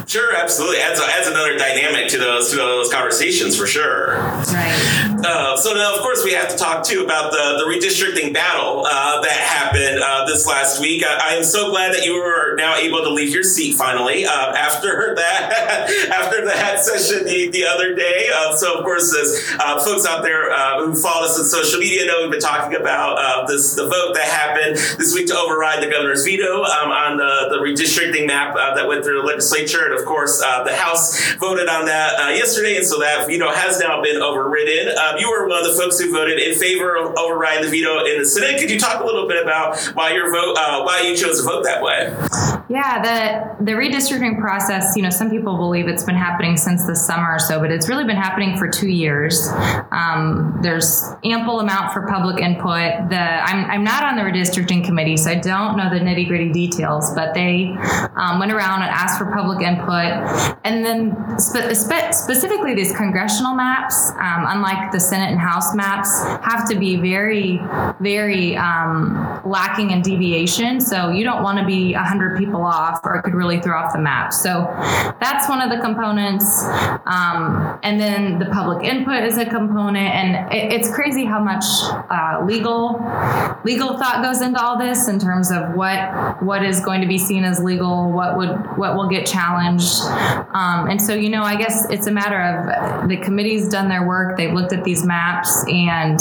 Sure, 0.09 0.35
absolutely. 0.35 0.77
Adds, 0.77 1.01
adds 1.01 1.27
another 1.27 1.57
dynamic 1.57 2.09
to 2.09 2.19
those 2.19 2.51
to 2.51 2.57
those 2.57 2.93
conversations 2.93 3.57
for 3.57 3.65
sure. 3.65 4.17
Right. 4.19 5.03
Uh, 5.25 5.57
so 5.57 5.73
now, 5.73 5.95
of 5.95 6.01
course, 6.01 6.23
we 6.23 6.33
have 6.33 6.49
to 6.49 6.57
talk 6.57 6.83
too 6.83 7.03
about 7.03 7.31
the 7.31 7.57
the 7.57 7.65
redistricting 7.65 8.33
battle 8.33 8.85
uh, 8.85 9.21
that 9.21 9.31
happened 9.31 9.99
uh, 10.03 10.25
this 10.27 10.45
last 10.45 10.79
week. 10.79 11.03
I, 11.03 11.31
I, 11.31 11.33
am 11.35 11.43
so 11.43 11.69
glad 11.71 11.93
that 11.93 12.05
you 12.05 12.15
were 12.15 12.55
now 12.57 12.75
able 12.75 13.01
to 13.01 13.09
leave 13.09 13.33
your 13.33 13.43
seat 13.43 13.75
finally 13.75 14.25
uh, 14.25 14.53
after 14.53 15.15
that 15.15 15.89
after 16.11 16.45
that 16.45 16.83
session 16.83 17.25
the, 17.25 17.49
the 17.49 17.65
other 17.65 17.95
day. 17.95 18.29
Uh, 18.31 18.55
so, 18.55 18.77
of 18.77 18.83
course, 18.83 19.15
as 19.15 19.57
uh, 19.59 19.83
folks 19.83 20.05
out 20.05 20.21
there 20.23 20.51
who 20.85 20.93
follow 20.93 21.25
us 21.25 21.39
on 21.39 21.45
social 21.45 21.79
media 21.79 22.05
know, 22.05 22.21
we've 22.21 22.31
been 22.31 22.39
talking 22.39 22.75
about 22.75 23.22
this 23.47 23.73
the 23.75 23.87
vote 23.87 24.13
that 24.13 24.25
happened 24.25 24.75
this 24.97 25.13
week 25.13 25.27
to 25.27 25.35
override 25.35 25.81
the 25.81 25.89
governor's 25.89 26.23
veto 26.23 26.63
um, 26.63 26.91
on 26.91 27.17
the, 27.17 27.49
the 27.49 27.57
redistricting 27.57 28.27
map 28.27 28.55
that 28.55 28.87
went 28.87 29.03
through 29.03 29.21
the 29.21 29.27
legislature 29.27 29.85
And 29.85 29.99
of 29.99 30.05
course, 30.05 30.41
uh, 30.43 30.63
the 30.63 30.75
House 30.75 31.33
voted 31.35 31.67
on 31.67 31.85
that 31.85 32.19
uh, 32.19 32.29
yesterday, 32.29 32.77
and 32.77 32.85
so 32.85 32.99
that 32.99 33.27
veto 33.27 33.51
has 33.51 33.79
now 33.79 34.01
been 34.01 34.21
overridden. 34.21 34.97
Um, 34.97 35.17
you 35.17 35.29
were 35.29 35.47
one 35.47 35.65
of 35.65 35.67
the 35.71 35.77
folks 35.79 35.99
who 35.99 36.11
voted 36.11 36.39
in 36.39 36.57
favor 36.57 36.95
of 36.95 37.15
overriding 37.17 37.63
the 37.63 37.69
veto 37.69 38.05
in 38.05 38.19
the 38.19 38.25
Senate. 38.25 38.59
Could 38.59 38.71
you 38.71 38.79
talk 38.79 39.01
a 39.01 39.05
little 39.05 39.27
bit 39.27 39.41
about 39.41 39.77
why 39.93 40.13
your 40.13 40.31
vote, 40.31 40.55
uh, 40.57 40.83
why 40.83 41.01
you 41.01 41.15
chose 41.15 41.41
to 41.41 41.45
vote 41.45 41.63
that 41.63 41.81
way? 41.81 42.13
Yeah, 42.69 43.01
the 43.01 43.63
the 43.63 43.71
redistricting 43.73 44.39
process. 44.39 44.95
You 44.95 45.03
know, 45.03 45.09
some 45.09 45.29
people 45.29 45.57
believe 45.57 45.87
it's 45.87 46.03
been 46.03 46.15
happening 46.15 46.57
since 46.57 46.85
the 46.85 46.95
summer 46.95 47.35
or 47.35 47.39
so, 47.39 47.59
but 47.59 47.71
it's 47.71 47.89
really 47.89 48.05
been 48.05 48.17
happening 48.17 48.57
for 48.57 48.67
two 48.67 48.89
years. 48.89 49.47
Um, 49.91 50.59
there's 50.61 51.03
ample 51.23 51.59
amount 51.59 51.93
for 51.93 52.07
public 52.07 52.41
input. 52.41 53.09
The 53.13 53.19
I'm 53.19 53.69
I'm 53.69 53.83
not 53.83 54.01
on 54.03 54.15
the 54.15 54.23
redistricting 54.23 54.83
committee, 54.83 55.17
so 55.17 55.29
I 55.29 55.35
don't 55.35 55.77
know 55.77 55.87
the 55.87 55.99
nitty 55.99 56.27
gritty 56.27 56.51
details, 56.51 57.13
but 57.13 57.35
they 57.35 57.75
um, 58.15 58.39
went 58.39 58.51
around 58.51 58.81
and 58.81 58.89
asked 58.89 59.19
for 59.19 59.31
public 59.31 59.61
input. 59.61 60.57
And 60.63 60.83
then 60.83 61.37
spe- 61.37 61.73
spe- 61.73 62.13
specifically 62.13 62.73
these 62.73 62.95
congressional 62.95 63.53
maps, 63.53 64.09
um, 64.11 64.45
unlike 64.47 64.91
the 64.91 64.99
Senate 64.99 65.29
and 65.29 65.39
House 65.39 65.75
maps, 65.75 66.23
have 66.41 66.67
to 66.69 66.75
be 66.75 66.95
very, 66.95 67.61
very 67.99 68.57
um, 68.57 69.41
lacking 69.45 69.91
in 69.91 70.01
deviation. 70.01 70.79
So 70.81 71.09
you 71.09 71.23
don't 71.23 71.43
want 71.43 71.59
to 71.59 71.65
be 71.65 71.93
100 71.93 72.37
people 72.37 72.63
off 72.63 73.01
or 73.03 73.17
it 73.17 73.23
could 73.23 73.35
really 73.35 73.59
throw 73.59 73.77
off 73.77 73.93
the 73.93 73.99
map. 73.99 74.33
So 74.33 74.65
that's 75.19 75.47
one 75.49 75.61
of 75.61 75.69
the 75.69 75.79
components. 75.81 76.45
Um, 77.05 77.77
and 77.83 77.99
then 77.99 78.39
the 78.39 78.47
public 78.47 78.83
input 78.83 79.23
is 79.23 79.37
a 79.37 79.45
component. 79.45 79.97
And 80.15 80.51
it, 80.51 80.73
it's 80.73 80.93
crazy 80.93 81.25
how 81.25 81.43
much 81.43 81.65
uh, 82.09 82.43
legal 82.45 83.02
legal 83.63 83.97
thought 83.97 84.23
goes 84.23 84.41
into 84.41 84.61
all 84.61 84.77
this 84.77 85.07
in 85.07 85.19
terms 85.19 85.51
of 85.51 85.75
what 85.75 86.43
what 86.43 86.63
is 86.63 86.79
going 86.79 87.01
to 87.01 87.07
be 87.07 87.17
seen 87.17 87.43
as 87.43 87.59
legal, 87.59 88.11
what 88.11 88.37
would 88.37 88.49
what 88.77 88.95
will 88.95 89.07
get 89.07 89.25
challenged. 89.25 90.01
Um, 90.53 90.89
and 90.89 91.01
so, 91.01 91.13
you 91.13 91.29
know, 91.29 91.43
I 91.43 91.55
guess 91.55 91.89
it's 91.89 92.07
a 92.07 92.11
matter 92.11 92.41
of 92.41 93.09
the 93.09 93.17
committee's 93.17 93.69
done 93.69 93.89
their 93.89 94.05
work. 94.05 94.37
They've 94.37 94.53
looked 94.53 94.73
at 94.73 94.83
these 94.83 95.05
maps 95.05 95.63
and, 95.67 96.19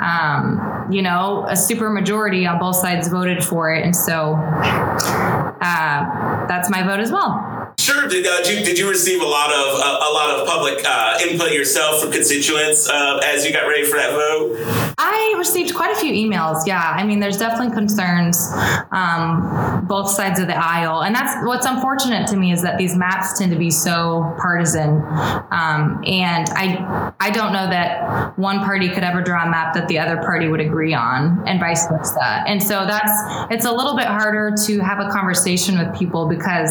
um, 0.00 0.86
you 0.90 1.02
know, 1.02 1.46
a 1.48 1.56
super 1.56 1.90
majority 1.90 2.46
on 2.46 2.58
both 2.58 2.76
sides 2.76 3.08
voted 3.08 3.44
for 3.44 3.72
it. 3.72 3.84
And 3.84 3.94
so 3.94 4.34
uh, 4.34 6.46
that's 6.46 6.70
my 6.70 6.82
vote 6.82 7.00
as 7.00 7.10
well. 7.10 7.55
Sure. 7.86 8.08
Did, 8.08 8.26
uh, 8.26 8.42
did, 8.42 8.58
you, 8.58 8.64
did 8.64 8.78
you 8.80 8.90
receive 8.90 9.22
a 9.22 9.24
lot 9.24 9.52
of 9.52 9.80
uh, 9.80 10.10
a 10.10 10.12
lot 10.12 10.30
of 10.30 10.48
public 10.48 10.84
uh, 10.84 11.20
input 11.22 11.52
yourself 11.52 12.02
from 12.02 12.10
constituents 12.10 12.90
uh, 12.90 13.20
as 13.22 13.46
you 13.46 13.52
got 13.52 13.68
ready 13.68 13.84
for 13.84 13.96
that 13.96 14.10
vote? 14.10 14.56
I 14.98 15.36
received 15.38 15.72
quite 15.72 15.96
a 15.96 16.00
few 16.00 16.12
emails. 16.12 16.66
Yeah, 16.66 16.82
I 16.82 17.04
mean, 17.04 17.20
there's 17.20 17.38
definitely 17.38 17.72
concerns 17.76 18.50
um, 18.90 19.75
both 19.88 20.10
sides 20.10 20.40
of 20.40 20.46
the 20.46 20.56
aisle, 20.56 21.02
and 21.02 21.14
that's 21.14 21.44
what's 21.46 21.66
unfortunate 21.66 22.26
to 22.28 22.36
me 22.36 22.52
is 22.52 22.62
that 22.62 22.78
these 22.78 22.96
maps 22.96 23.38
tend 23.38 23.52
to 23.52 23.58
be 23.58 23.70
so 23.70 24.34
partisan, 24.38 25.02
um, 25.50 26.02
and 26.06 26.48
I 26.50 27.12
I 27.20 27.30
don't 27.30 27.52
know 27.52 27.68
that 27.68 28.38
one 28.38 28.60
party 28.60 28.88
could 28.88 29.02
ever 29.04 29.22
draw 29.22 29.46
a 29.46 29.50
map 29.50 29.74
that 29.74 29.88
the 29.88 29.98
other 29.98 30.16
party 30.18 30.48
would 30.48 30.60
agree 30.60 30.94
on, 30.94 31.42
and 31.46 31.60
vice 31.60 31.86
versa. 31.88 32.44
And 32.46 32.62
so 32.62 32.86
that's 32.86 33.12
it's 33.50 33.64
a 33.64 33.72
little 33.72 33.96
bit 33.96 34.06
harder 34.06 34.54
to 34.66 34.78
have 34.80 35.00
a 35.00 35.10
conversation 35.10 35.78
with 35.78 35.96
people 35.96 36.28
because. 36.28 36.70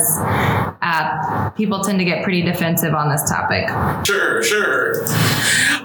Uh, 0.81 1.49
people 1.55 1.83
tend 1.83 1.97
to 1.97 2.05
get 2.05 2.23
pretty 2.23 2.43
defensive 2.43 2.93
on 2.93 3.09
this 3.09 3.27
topic. 3.27 3.67
Sure, 4.05 4.43
sure. 4.43 5.05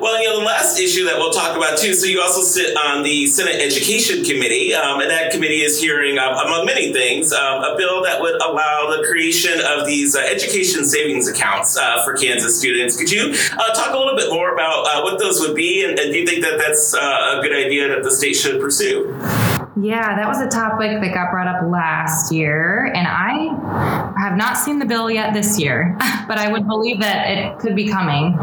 Well, 0.00 0.18
you 0.18 0.30
know, 0.30 0.40
the 0.40 0.46
last 0.46 0.80
issue 0.80 1.04
that 1.04 1.18
we'll 1.18 1.30
talk 1.30 1.54
about 1.54 1.76
too. 1.76 1.92
So 1.92 2.06
you 2.06 2.22
also 2.22 2.40
sit 2.40 2.74
on 2.74 3.02
the 3.02 3.26
Senate 3.26 3.60
Education 3.60 4.24
Committee, 4.24 4.74
um, 4.74 5.00
and 5.00 5.10
that 5.10 5.30
committee 5.30 5.60
is 5.60 5.78
hearing, 5.78 6.18
um, 6.18 6.32
among 6.32 6.64
many 6.64 6.90
things, 6.90 7.34
um, 7.34 7.62
a 7.62 7.76
bill 7.76 8.02
that 8.04 8.18
would 8.18 8.40
allow 8.40 8.96
the 8.96 9.06
creation 9.06 9.60
of 9.60 9.86
these 9.86 10.16
uh, 10.16 10.20
education 10.20 10.86
savings 10.86 11.28
accounts 11.28 11.76
uh, 11.76 12.02
for 12.02 12.16
Kansas 12.16 12.58
students. 12.58 12.96
Could 12.96 13.10
you 13.10 13.34
uh, 13.52 13.74
talk 13.74 13.94
a 13.94 13.98
little 13.98 14.16
bit 14.16 14.32
more 14.32 14.54
about 14.54 14.86
uh, 14.86 15.02
what 15.02 15.18
those 15.18 15.38
would 15.40 15.54
be, 15.54 15.84
and, 15.84 15.98
and 15.98 16.14
do 16.14 16.18
you 16.18 16.26
think 16.26 16.42
that 16.44 16.56
that's 16.56 16.94
uh, 16.94 17.36
a 17.38 17.42
good 17.42 17.52
idea 17.52 17.88
that 17.88 18.02
the 18.02 18.10
state 18.10 18.34
should 18.34 18.58
pursue? 18.58 19.14
Yeah, 19.80 20.16
that 20.16 20.26
was 20.26 20.40
a 20.40 20.48
topic 20.48 21.00
that 21.00 21.14
got 21.14 21.30
brought 21.30 21.46
up 21.46 21.62
last 21.70 22.32
year, 22.32 22.86
and 22.94 23.06
I 23.06 24.09
have 24.20 24.36
not 24.36 24.56
seen 24.56 24.78
the 24.78 24.84
bill 24.84 25.10
yet 25.10 25.32
this 25.32 25.58
year, 25.58 25.96
but 26.28 26.38
I 26.38 26.50
would 26.50 26.66
believe 26.66 27.00
that 27.00 27.28
it 27.28 27.58
could 27.58 27.74
be 27.74 27.88
coming. 27.88 28.36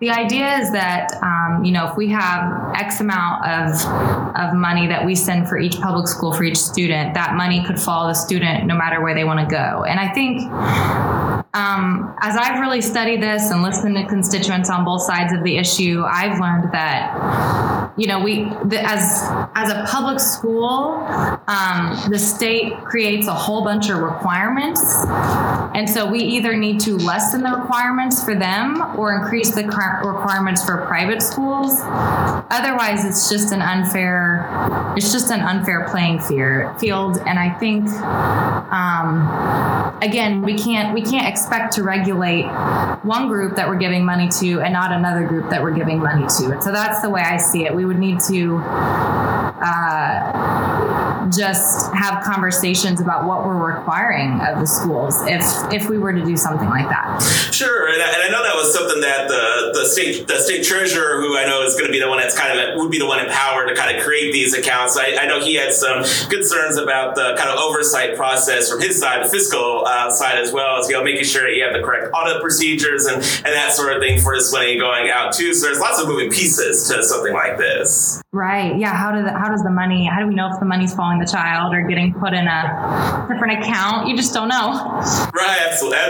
The 0.00 0.10
idea 0.10 0.58
is 0.58 0.72
that 0.72 1.12
um, 1.22 1.64
you 1.64 1.72
know, 1.72 1.88
if 1.88 1.96
we 1.96 2.08
have 2.08 2.74
X 2.74 3.00
amount 3.00 3.46
of 3.46 4.32
of 4.36 4.54
money 4.54 4.86
that 4.88 5.04
we 5.04 5.14
send 5.14 5.48
for 5.48 5.58
each 5.58 5.78
public 5.80 6.08
school 6.08 6.32
for 6.32 6.44
each 6.44 6.58
student, 6.58 7.14
that 7.14 7.34
money 7.34 7.64
could 7.64 7.78
follow 7.78 8.08
the 8.08 8.14
student 8.14 8.66
no 8.66 8.74
matter 8.74 9.00
where 9.00 9.14
they 9.14 9.24
want 9.24 9.40
to 9.40 9.46
go. 9.46 9.84
And 9.84 10.00
I 10.00 10.12
think 10.12 10.42
um, 11.54 12.14
as 12.22 12.36
I've 12.36 12.60
really 12.60 12.80
studied 12.80 13.22
this 13.22 13.50
and 13.50 13.62
listened 13.62 13.96
to 13.96 14.06
constituents 14.06 14.70
on 14.70 14.84
both 14.84 15.02
sides 15.02 15.32
of 15.32 15.44
the 15.44 15.58
issue, 15.58 16.02
I've 16.02 16.40
learned 16.40 16.72
that 16.72 17.71
you 17.96 18.06
know 18.06 18.20
we 18.20 18.44
the, 18.64 18.80
as 18.80 19.22
as 19.54 19.70
a 19.70 19.84
public 19.88 20.18
school, 20.20 20.94
um, 21.46 22.10
the 22.10 22.18
state 22.18 22.76
creates 22.84 23.26
a 23.26 23.34
whole 23.34 23.64
bunch 23.64 23.90
of 23.90 23.98
requirements, 23.98 24.80
and 25.74 25.88
so 25.88 26.10
we 26.10 26.20
either 26.20 26.56
need 26.56 26.80
to 26.80 26.96
lessen 26.96 27.42
the 27.42 27.50
requirements 27.50 28.24
for 28.24 28.34
them 28.34 28.98
or 28.98 29.14
increase 29.14 29.54
the 29.54 29.64
requirements 29.64 30.64
for 30.64 30.86
private 30.86 31.22
schools. 31.22 31.80
Otherwise, 31.82 33.04
it's 33.04 33.28
just 33.30 33.52
an 33.52 33.62
unfair 33.62 34.48
it's 34.96 35.12
just 35.12 35.30
an 35.30 35.40
unfair 35.40 35.88
playing 35.88 36.20
field, 36.20 37.18
and 37.26 37.38
I 37.38 37.50
think 37.58 37.88
um, 38.72 40.02
again 40.02 40.42
we 40.42 40.58
can't 40.58 40.94
we 40.94 41.02
can't 41.02 41.26
expect 41.26 41.74
to 41.74 41.82
regulate 41.82 42.44
one 43.02 43.28
group 43.28 43.56
that 43.56 43.68
we're 43.68 43.78
giving 43.78 44.04
money 44.04 44.28
to 44.40 44.60
and 44.60 44.72
not 44.72 44.92
another 44.92 45.26
group 45.26 45.50
that 45.50 45.62
we're 45.62 45.74
giving 45.74 45.98
money 45.98 46.26
to. 46.38 46.52
And 46.52 46.62
so 46.62 46.72
that's 46.72 47.00
the 47.00 47.10
way 47.10 47.22
I 47.22 47.36
see 47.36 47.64
it. 47.64 47.74
We 47.74 47.81
would 47.84 47.98
need 47.98 48.20
to 48.28 48.58
uh, 49.64 50.32
just 51.30 51.92
have 51.94 52.22
conversations 52.24 53.00
about 53.00 53.26
what 53.26 53.44
we're 53.44 53.76
requiring 53.76 54.40
of 54.40 54.60
the 54.60 54.66
schools 54.66 55.16
if 55.26 55.42
if 55.72 55.88
we 55.88 55.98
were 55.98 56.12
to 56.12 56.24
do 56.24 56.36
something 56.36 56.68
like 56.68 56.88
that. 56.88 57.20
Sure, 57.52 57.88
and 57.88 58.02
I, 58.02 58.08
and 58.12 58.22
I 58.22 58.28
know 58.28 58.42
that 58.42 58.54
was 58.54 58.72
something 58.72 59.00
that 59.00 59.28
the 59.28 59.70
the 59.74 59.86
state 59.86 60.26
the 60.26 60.38
state 60.40 60.64
treasurer, 60.64 61.20
who 61.20 61.36
I 61.36 61.44
know 61.44 61.62
is 61.62 61.74
going 61.74 61.86
to 61.86 61.92
be 61.92 62.00
the 62.00 62.08
one 62.08 62.18
that's 62.18 62.38
kind 62.38 62.58
of 62.58 62.78
would 62.78 62.90
be 62.90 62.98
the 62.98 63.06
one 63.06 63.20
empowered 63.20 63.68
to 63.68 63.74
kind 63.74 63.96
of 63.96 64.02
create 64.02 64.32
these 64.32 64.54
accounts. 64.54 64.96
I, 64.96 65.16
I 65.16 65.26
know 65.26 65.40
he 65.40 65.54
had 65.54 65.72
some 65.72 66.04
concerns 66.28 66.76
about 66.76 67.14
the 67.14 67.34
kind 67.36 67.50
of 67.50 67.58
oversight 67.58 68.16
process 68.16 68.70
from 68.70 68.80
his 68.80 68.98
side, 68.98 69.24
the 69.24 69.28
fiscal 69.28 69.84
uh, 69.86 70.10
side 70.10 70.38
as 70.38 70.52
well 70.52 70.78
as 70.78 70.88
you 70.88 70.94
know 70.94 71.04
making 71.04 71.24
sure 71.24 71.42
that 71.42 71.54
you 71.54 71.62
have 71.62 71.72
the 71.72 71.82
correct 71.82 72.10
audit 72.14 72.40
procedures 72.40 73.06
and 73.06 73.16
and 73.16 73.52
that 73.54 73.72
sort 73.72 73.92
of 73.92 74.02
thing 74.02 74.20
for 74.20 74.34
this 74.34 74.52
money 74.52 74.78
going 74.78 75.10
out 75.10 75.32
too. 75.32 75.54
So 75.54 75.66
there's 75.66 75.80
lots 75.80 76.00
of 76.00 76.08
moving 76.08 76.30
pieces 76.30 76.88
to 76.88 77.02
something 77.02 77.32
like 77.32 77.58
this. 77.58 78.22
Right. 78.32 78.78
Yeah. 78.78 78.94
How 78.94 79.12
do 79.12 79.22
the, 79.22 79.32
how 79.32 79.48
does 79.48 79.62
the 79.62 79.70
money? 79.70 80.06
How 80.06 80.20
do 80.20 80.26
we 80.26 80.34
know 80.34 80.50
if 80.52 80.58
the 80.58 80.66
money's 80.66 80.94
the 81.18 81.26
child 81.26 81.74
or 81.74 81.82
getting 81.82 82.14
put 82.14 82.32
in 82.32 82.46
a 82.46 83.26
different 83.28 83.62
account? 83.62 84.08
You 84.08 84.16
just 84.16 84.32
don't 84.32 84.48
know. 84.48 85.00
Right. 85.34 85.52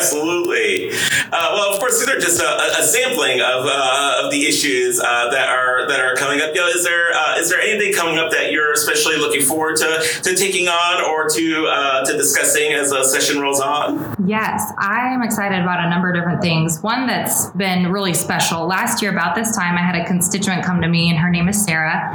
Absolutely. 0.02 0.90
Uh, 1.32 1.50
well, 1.54 1.72
of 1.72 1.78
course, 1.78 1.98
these 2.00 2.08
are 2.08 2.18
just 2.18 2.40
a, 2.40 2.80
a 2.80 2.82
sampling 2.82 3.40
of, 3.40 3.64
uh, 3.66 4.22
of 4.24 4.30
the 4.30 4.46
issues 4.46 5.00
uh, 5.00 5.30
that 5.30 5.48
are 5.48 5.88
that 5.88 6.00
are 6.00 6.14
coming 6.16 6.40
up. 6.40 6.54
Yo, 6.54 6.66
is 6.66 6.84
there 6.84 7.12
uh, 7.14 7.38
is 7.38 7.50
there 7.50 7.60
anything 7.60 7.92
coming 7.92 8.18
up 8.18 8.30
that 8.32 8.50
you're 8.50 8.72
especially 8.72 9.16
looking 9.16 9.42
forward 9.42 9.76
to 9.76 10.02
to 10.22 10.34
taking 10.34 10.68
on 10.68 11.04
or 11.04 11.28
to 11.28 11.66
uh, 11.68 12.04
to 12.04 12.16
discussing 12.16 12.72
as 12.72 12.90
the 12.90 13.04
session 13.04 13.40
rolls 13.40 13.60
on? 13.60 14.14
Yes, 14.26 14.72
I 14.78 15.12
am 15.12 15.22
excited 15.22 15.60
about 15.60 15.84
a 15.84 15.88
number 15.88 16.10
of 16.10 16.16
different 16.16 16.42
things. 16.42 16.82
One 16.82 17.06
that's 17.06 17.50
been 17.50 17.92
really 17.92 18.14
special. 18.14 18.66
Last 18.66 19.02
year, 19.02 19.12
about 19.12 19.34
this 19.34 19.54
time, 19.56 19.76
I 19.76 19.82
had 19.82 19.94
a 19.94 20.04
constituent 20.04 20.64
come 20.64 20.80
to 20.80 20.88
me, 20.88 21.10
and 21.10 21.18
her 21.18 21.30
name 21.30 21.48
is 21.48 21.64
Sarah 21.64 22.12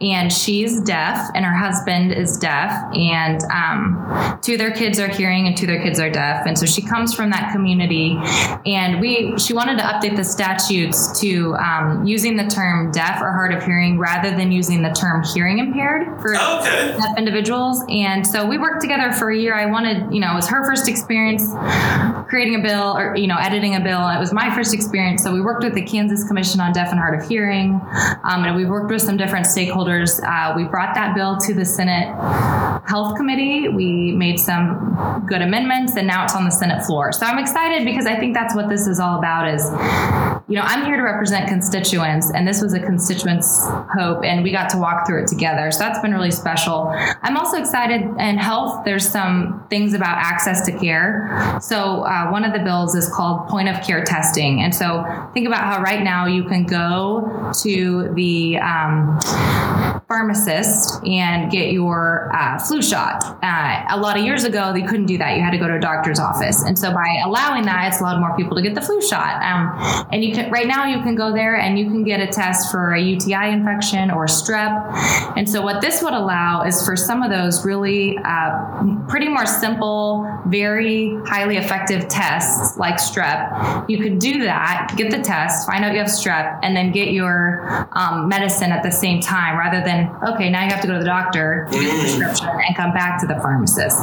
and 0.00 0.32
she's 0.32 0.80
deaf, 0.80 1.30
and 1.34 1.44
her 1.44 1.54
husband 1.54 2.12
is 2.12 2.29
deaf, 2.36 2.70
and 2.94 3.42
um, 3.50 4.38
two 4.42 4.52
of 4.52 4.58
their 4.58 4.70
kids 4.70 5.00
are 5.00 5.08
hearing, 5.08 5.46
and 5.46 5.56
two 5.56 5.64
of 5.64 5.68
their 5.68 5.82
kids 5.82 5.98
are 5.98 6.10
deaf, 6.10 6.46
and 6.46 6.58
so 6.58 6.66
she 6.66 6.82
comes 6.82 7.14
from 7.14 7.30
that 7.30 7.52
community, 7.52 8.18
and 8.66 9.00
we 9.00 9.38
she 9.38 9.54
wanted 9.54 9.78
to 9.78 9.84
update 9.84 10.16
the 10.16 10.24
statutes 10.24 11.18
to 11.20 11.54
um, 11.56 12.04
using 12.04 12.36
the 12.36 12.44
term 12.44 12.92
deaf 12.92 13.20
or 13.22 13.32
hard 13.32 13.52
of 13.52 13.64
hearing 13.64 13.98
rather 13.98 14.30
than 14.30 14.52
using 14.52 14.82
the 14.82 14.90
term 14.90 15.22
hearing 15.24 15.58
impaired 15.58 16.20
for 16.20 16.36
okay. 16.36 16.94
deaf 16.96 17.18
individuals, 17.18 17.82
and 17.88 18.26
so 18.26 18.46
we 18.46 18.58
worked 18.58 18.80
together 18.80 19.12
for 19.12 19.30
a 19.30 19.36
year. 19.36 19.54
I 19.54 19.66
wanted, 19.66 20.12
you 20.12 20.20
know, 20.20 20.32
it 20.32 20.36
was 20.36 20.48
her 20.48 20.64
first 20.66 20.88
experience 20.88 21.50
creating 22.28 22.54
a 22.54 22.62
bill 22.62 22.96
or 22.96 23.16
you 23.16 23.26
know 23.26 23.38
editing 23.38 23.74
a 23.74 23.80
bill. 23.80 24.06
It 24.08 24.18
was 24.18 24.32
my 24.32 24.54
first 24.54 24.74
experience, 24.74 25.22
so 25.22 25.32
we 25.32 25.40
worked 25.40 25.64
with 25.64 25.74
the 25.74 25.82
Kansas 25.82 26.26
Commission 26.26 26.60
on 26.60 26.72
Deaf 26.72 26.90
and 26.90 26.98
Hard 26.98 27.20
of 27.20 27.26
Hearing, 27.26 27.80
um, 28.22 28.44
and 28.44 28.54
we 28.54 28.66
worked 28.66 28.90
with 28.90 29.02
some 29.02 29.16
different 29.16 29.30
different 29.30 29.46
stakeholders. 29.46 30.20
Uh, 30.24 30.54
we 30.56 30.64
brought 30.64 30.94
that 30.94 31.14
bill 31.14 31.36
to 31.38 31.54
the 31.54 31.64
Senate 31.64 32.08
Health 32.86 33.16
Committee. 33.16 33.68
We 33.68 34.12
made 34.12 34.38
some 34.38 35.24
good 35.26 35.42
amendments, 35.42 35.96
and 35.96 36.06
now 36.06 36.24
it's 36.24 36.34
on 36.34 36.44
the 36.44 36.50
Senate 36.50 36.84
floor. 36.84 37.12
So 37.12 37.26
I'm 37.26 37.38
excited 37.38 37.84
because 37.84 38.06
I 38.06 38.18
think 38.18 38.34
that's 38.34 38.54
what 38.54 38.68
this 38.68 38.86
is 38.86 39.00
all 39.00 39.18
about. 39.18 39.48
Is 39.48 39.62
you 40.50 40.56
know 40.56 40.62
I'm 40.62 40.84
here 40.84 40.96
to 40.96 41.02
represent 41.02 41.46
constituents, 41.46 42.32
and 42.34 42.46
this 42.46 42.60
was 42.60 42.74
a 42.74 42.80
constituent's 42.80 43.64
hope, 43.96 44.24
and 44.24 44.42
we 44.42 44.50
got 44.50 44.68
to 44.70 44.78
walk 44.78 45.06
through 45.06 45.22
it 45.22 45.28
together. 45.28 45.70
So 45.70 45.78
that's 45.78 46.00
been 46.00 46.12
really 46.12 46.32
special. 46.32 46.88
I'm 47.22 47.36
also 47.36 47.56
excited 47.56 48.00
in 48.00 48.36
health. 48.36 48.84
There's 48.84 49.08
some 49.08 49.64
things 49.70 49.94
about 49.94 50.18
access 50.18 50.66
to 50.66 50.76
care. 50.76 51.58
So 51.62 52.02
uh, 52.02 52.30
one 52.30 52.44
of 52.44 52.52
the 52.52 52.58
bills 52.58 52.96
is 52.96 53.08
called 53.08 53.48
point 53.48 53.68
of 53.68 53.80
care 53.86 54.02
testing, 54.02 54.62
and 54.62 54.74
so 54.74 55.04
think 55.34 55.46
about 55.46 55.62
how 55.62 55.82
right 55.82 56.02
now 56.02 56.26
you 56.26 56.42
can 56.42 56.66
go 56.66 57.52
to 57.62 58.12
the 58.14 58.58
um, 58.58 59.20
pharmacist 60.08 61.00
and 61.06 61.52
get 61.52 61.70
your 61.70 62.28
uh, 62.34 62.58
flu 62.58 62.82
shot. 62.82 63.22
Uh, 63.40 63.84
a 63.90 63.96
lot 64.00 64.18
of 64.18 64.24
years 64.24 64.42
ago, 64.42 64.72
they 64.72 64.82
couldn't 64.82 65.06
do 65.06 65.16
that. 65.16 65.36
You 65.36 65.42
had 65.44 65.52
to 65.52 65.58
go 65.58 65.68
to 65.68 65.76
a 65.76 65.80
doctor's 65.80 66.18
office, 66.18 66.64
and 66.64 66.76
so 66.76 66.92
by 66.92 67.22
allowing 67.24 67.66
that, 67.66 67.86
it's 67.86 68.00
allowed 68.00 68.18
more 68.18 68.36
people 68.36 68.56
to 68.56 68.62
get 68.62 68.74
the 68.74 68.80
flu 68.80 69.00
shot. 69.00 69.40
Um, 69.44 70.06
and 70.10 70.24
you 70.24 70.34
can 70.34 70.39
right 70.50 70.66
now 70.66 70.86
you 70.86 71.02
can 71.02 71.14
go 71.14 71.32
there 71.32 71.56
and 71.56 71.78
you 71.78 71.86
can 71.86 72.02
get 72.02 72.20
a 72.20 72.26
test 72.26 72.70
for 72.70 72.94
a 72.94 73.00
UTI 73.00 73.50
infection 73.50 74.10
or 74.10 74.26
strep. 74.26 74.92
And 75.36 75.48
so 75.48 75.62
what 75.62 75.80
this 75.80 76.02
would 76.02 76.14
allow 76.14 76.64
is 76.64 76.84
for 76.84 76.96
some 76.96 77.22
of 77.22 77.30
those 77.30 77.64
really 77.64 78.18
uh, 78.24 78.82
pretty 79.08 79.28
more 79.28 79.46
simple, 79.46 80.26
very 80.46 81.16
highly 81.26 81.56
effective 81.56 82.08
tests 82.08 82.78
like 82.78 82.96
strep. 82.96 83.88
You 83.88 83.98
could 83.98 84.18
do 84.18 84.44
that, 84.44 84.94
get 84.96 85.10
the 85.10 85.22
test, 85.22 85.66
find 85.66 85.84
out 85.84 85.92
you 85.92 85.98
have 85.98 86.08
strep, 86.08 86.58
and 86.62 86.74
then 86.74 86.90
get 86.90 87.12
your 87.12 87.88
um, 87.92 88.28
medicine 88.28 88.72
at 88.72 88.82
the 88.82 88.90
same 88.90 89.10
same 89.10 89.20
time 89.20 89.58
rather 89.58 89.82
than, 89.84 90.10
okay, 90.34 90.50
now 90.50 90.64
you 90.64 90.70
have 90.70 90.80
to 90.80 90.86
go 90.86 90.94
to 90.94 90.98
the 90.98 91.04
doctor 91.04 91.66
get 91.70 91.82
a 91.82 92.00
prescription 92.00 92.48
and 92.48 92.76
come 92.76 92.92
back 92.92 93.20
to 93.20 93.26
the 93.26 93.34
pharmacist. 93.36 93.98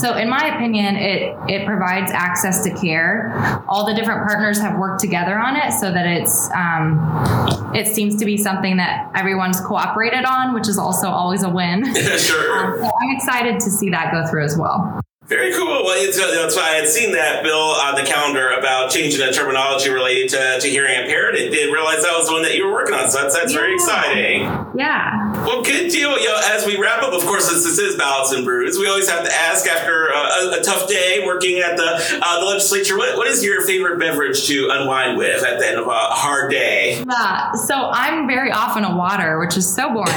So, 0.00 0.16
in 0.16 0.28
my 0.28 0.56
opinion, 0.56 0.96
it, 0.96 1.36
it 1.48 1.66
provides 1.66 2.10
access 2.12 2.62
to 2.64 2.74
care. 2.74 3.32
All 3.68 3.86
the 3.86 3.94
different 3.94 4.26
partners 4.26 4.58
have 4.60 4.78
worked 4.78 5.00
together 5.00 5.38
on 5.38 5.56
it 5.56 5.72
so 5.78 5.92
that 5.92 6.06
it's, 6.06 6.50
um, 6.52 7.72
it 7.74 7.86
seems 7.86 8.16
to 8.16 8.24
be 8.24 8.36
something 8.36 8.76
that 8.76 9.10
everyone's 9.14 9.60
cooperated 9.60 10.24
on, 10.24 10.54
which 10.54 10.68
is 10.68 10.78
also 10.78 11.08
always 11.08 11.42
a 11.42 11.48
win. 11.48 11.84
sure. 12.18 12.58
Um, 12.58 12.78
so 12.78 12.90
I'm 13.00 13.16
excited 13.16 13.60
to 13.60 13.70
see 13.70 13.90
that 13.90 14.12
go 14.12 14.26
through 14.30 14.44
as 14.44 14.56
well. 14.56 15.00
Very 15.28 15.52
cool. 15.52 15.84
Well, 15.84 15.92
it's, 15.92 16.16
that's 16.16 16.56
why 16.56 16.72
I 16.72 16.74
had 16.80 16.88
seen 16.88 17.12
that 17.12 17.42
bill 17.42 17.76
on 17.76 17.96
the 17.96 18.02
calendar 18.02 18.48
about 18.48 18.90
changing 18.90 19.20
the 19.20 19.30
terminology 19.30 19.90
related 19.90 20.30
to, 20.30 20.58
to 20.58 20.66
hearing 20.66 20.98
impaired. 20.98 21.34
I 21.34 21.50
didn't 21.52 21.70
realize 21.70 22.02
that 22.02 22.16
was 22.16 22.28
the 22.28 22.32
one 22.32 22.42
that 22.42 22.54
you 22.54 22.64
were 22.64 22.72
working 22.72 22.94
on. 22.94 23.10
So 23.10 23.20
that's, 23.20 23.36
that's 23.36 23.52
yeah. 23.52 23.58
very 23.58 23.74
exciting. 23.74 24.48
Yeah. 24.74 25.32
Well, 25.44 25.62
good 25.62 25.92
deal. 25.92 26.18
You 26.18 26.28
know, 26.28 26.40
as 26.44 26.64
we 26.64 26.80
wrap 26.80 27.02
up, 27.02 27.12
of 27.12 27.20
course, 27.26 27.46
since 27.46 27.62
this 27.62 27.78
is 27.78 27.96
Ballots 27.96 28.32
and 28.32 28.42
Brews, 28.42 28.78
we 28.78 28.88
always 28.88 29.06
have 29.10 29.22
to 29.22 29.30
ask 29.30 29.66
after 29.66 30.08
a, 30.08 30.60
a 30.60 30.62
tough 30.62 30.88
day 30.88 31.22
working 31.26 31.58
at 31.58 31.76
the 31.76 32.20
uh, 32.22 32.40
the 32.40 32.46
legislature, 32.46 32.96
what, 32.96 33.18
what 33.18 33.26
is 33.26 33.44
your 33.44 33.60
favorite 33.66 33.98
beverage 33.98 34.46
to 34.46 34.70
unwind 34.70 35.18
with 35.18 35.44
at 35.44 35.58
the 35.58 35.66
end 35.66 35.76
of 35.76 35.88
a 35.88 35.90
hard 35.90 36.50
day? 36.50 37.04
Yeah. 37.06 37.52
So 37.52 37.90
I'm 37.92 38.26
very 38.26 38.50
often 38.50 38.82
a 38.82 38.96
water, 38.96 39.38
which 39.38 39.58
is 39.58 39.70
so 39.70 39.92
boring. 39.92 40.06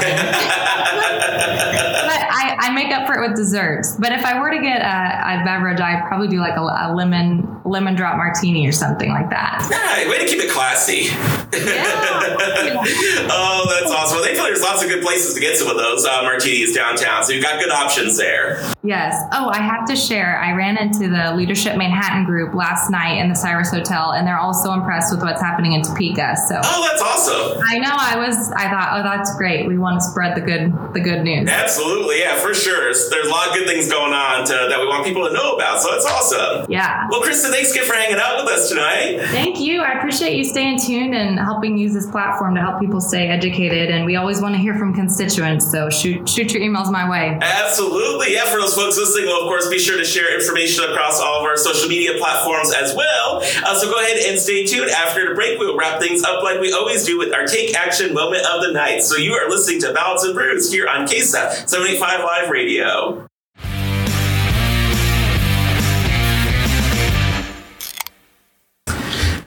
I, 2.32 2.56
I 2.58 2.72
make 2.72 2.94
up 2.94 3.06
for 3.06 3.22
it 3.22 3.28
with 3.28 3.36
desserts. 3.36 3.94
But 3.98 4.12
if 4.12 4.24
I 4.24 4.40
were 4.40 4.50
to 4.50 4.60
get 4.60 4.80
a 4.80 5.01
a, 5.02 5.44
beverage, 5.44 5.80
I'd 5.80 6.06
probably 6.06 6.28
do 6.28 6.38
like 6.38 6.56
a, 6.56 6.62
a, 6.62 6.94
lemon 6.94 7.60
lemon 7.64 7.94
drop 7.94 8.16
martini 8.16 8.66
or 8.66 8.72
something 8.72 9.10
like 9.10 9.30
that. 9.30 9.68
Yeah, 9.70 10.10
way 10.10 10.18
to 10.18 10.26
keep 10.26 10.42
it 10.42 10.50
classy. 10.50 11.10
Yeah. 11.52 11.84
oh, 13.30 13.66
that's 13.68 13.92
awesome. 13.92 14.16
Well, 14.16 14.24
thankfully, 14.24 14.50
there's 14.50 14.62
lots 14.62 14.82
of 14.82 14.88
good 14.88 15.02
places 15.02 15.34
to 15.34 15.40
get 15.40 15.56
some 15.56 15.68
of 15.68 15.76
those 15.76 16.04
uh, 16.04 16.22
martinis 16.22 16.74
downtown, 16.74 17.24
so 17.24 17.32
you've 17.32 17.44
got 17.44 17.60
good 17.60 17.70
options 17.70 18.16
there. 18.16 18.62
Yes. 18.82 19.14
Oh, 19.32 19.48
I 19.48 19.58
have 19.58 19.86
to 19.86 19.96
share. 19.96 20.38
I 20.38 20.52
ran 20.52 20.76
into 20.76 21.08
the 21.08 21.34
Leadership 21.36 21.76
Manhattan 21.76 22.24
group 22.24 22.54
last 22.54 22.90
night 22.90 23.18
in 23.18 23.28
the 23.28 23.34
Cyrus 23.34 23.70
Hotel, 23.70 24.12
and 24.12 24.26
they're 24.26 24.38
all 24.38 24.54
so 24.54 24.72
impressed 24.72 25.12
with 25.12 25.22
what's 25.22 25.40
happening 25.40 25.72
in 25.72 25.82
Topeka. 25.82 26.36
So. 26.48 26.60
Oh, 26.62 26.88
that's 26.88 27.02
awesome. 27.02 27.62
I 27.68 27.78
know. 27.78 27.94
I 27.94 28.16
was. 28.16 28.50
I 28.52 28.68
thought, 28.68 28.98
oh, 28.98 29.02
that's 29.02 29.36
great. 29.36 29.66
We 29.66 29.78
want 29.78 30.00
to 30.00 30.04
spread 30.06 30.36
the 30.36 30.40
good 30.40 30.72
the 30.94 31.00
good 31.00 31.22
news. 31.22 31.48
Absolutely. 31.48 32.20
Yeah, 32.20 32.38
for 32.38 32.54
sure. 32.54 32.92
There's 32.92 33.26
a 33.26 33.30
lot 33.30 33.48
of 33.48 33.54
good 33.54 33.66
things 33.66 33.88
going 33.88 34.12
on 34.12 34.46
to, 34.46 34.66
that 34.68 34.80
we 34.80 34.86
want 34.86 35.04
people 35.04 35.26
to 35.26 35.32
know 35.32 35.54
about. 35.54 35.80
So 35.80 35.94
it's 35.94 36.06
awesome. 36.06 36.66
Yeah. 36.70 37.06
Well, 37.10 37.20
Kristen, 37.20 37.51
thanks 37.52 37.70
again 37.72 37.84
for 37.84 37.92
hanging 37.92 38.18
out 38.18 38.42
with 38.42 38.52
us 38.52 38.68
tonight. 38.68 39.20
Thank 39.26 39.60
you. 39.60 39.82
I 39.82 39.98
appreciate 39.98 40.36
you 40.36 40.44
staying 40.44 40.80
tuned 40.80 41.14
and 41.14 41.38
helping 41.38 41.76
use 41.76 41.92
this 41.92 42.10
platform 42.10 42.54
to 42.54 42.60
help 42.60 42.80
people 42.80 43.00
stay 43.00 43.28
educated. 43.28 43.90
And 43.90 44.06
we 44.06 44.16
always 44.16 44.40
want 44.40 44.54
to 44.54 44.60
hear 44.60 44.74
from 44.74 44.94
constituents. 44.94 45.70
So 45.70 45.90
shoot 45.90 46.28
shoot 46.28 46.52
your 46.52 46.62
emails 46.62 46.90
my 46.90 47.08
way. 47.08 47.38
Absolutely. 47.40 48.34
Yeah. 48.34 48.46
For 48.46 48.58
those 48.58 48.74
folks 48.74 48.96
listening, 48.96 49.26
we'll 49.26 49.42
of 49.42 49.48
course 49.48 49.68
be 49.68 49.78
sure 49.78 49.98
to 49.98 50.04
share 50.04 50.34
information 50.34 50.84
across 50.84 51.20
all 51.20 51.40
of 51.40 51.44
our 51.44 51.56
social 51.56 51.88
media 51.88 52.16
platforms 52.18 52.72
as 52.72 52.94
well. 52.94 53.42
Uh, 53.64 53.78
so 53.78 53.90
go 53.90 54.00
ahead 54.00 54.18
and 54.26 54.38
stay 54.38 54.64
tuned. 54.64 54.90
After 54.90 55.28
the 55.28 55.34
break, 55.34 55.58
we'll 55.58 55.76
wrap 55.76 56.00
things 56.00 56.22
up 56.22 56.42
like 56.42 56.60
we 56.60 56.72
always 56.72 57.04
do 57.04 57.18
with 57.18 57.32
our 57.32 57.46
take 57.46 57.74
action 57.76 58.14
moment 58.14 58.46
of 58.46 58.62
the 58.62 58.72
night. 58.72 59.02
So 59.02 59.16
you 59.16 59.34
are 59.34 59.48
listening 59.48 59.80
to 59.82 59.92
Ballots 59.92 60.24
and 60.24 60.34
Brews 60.34 60.72
here 60.72 60.88
on 60.88 61.06
KSEF 61.06 61.68
75 61.68 62.20
Live 62.20 62.50
Radio. 62.50 63.26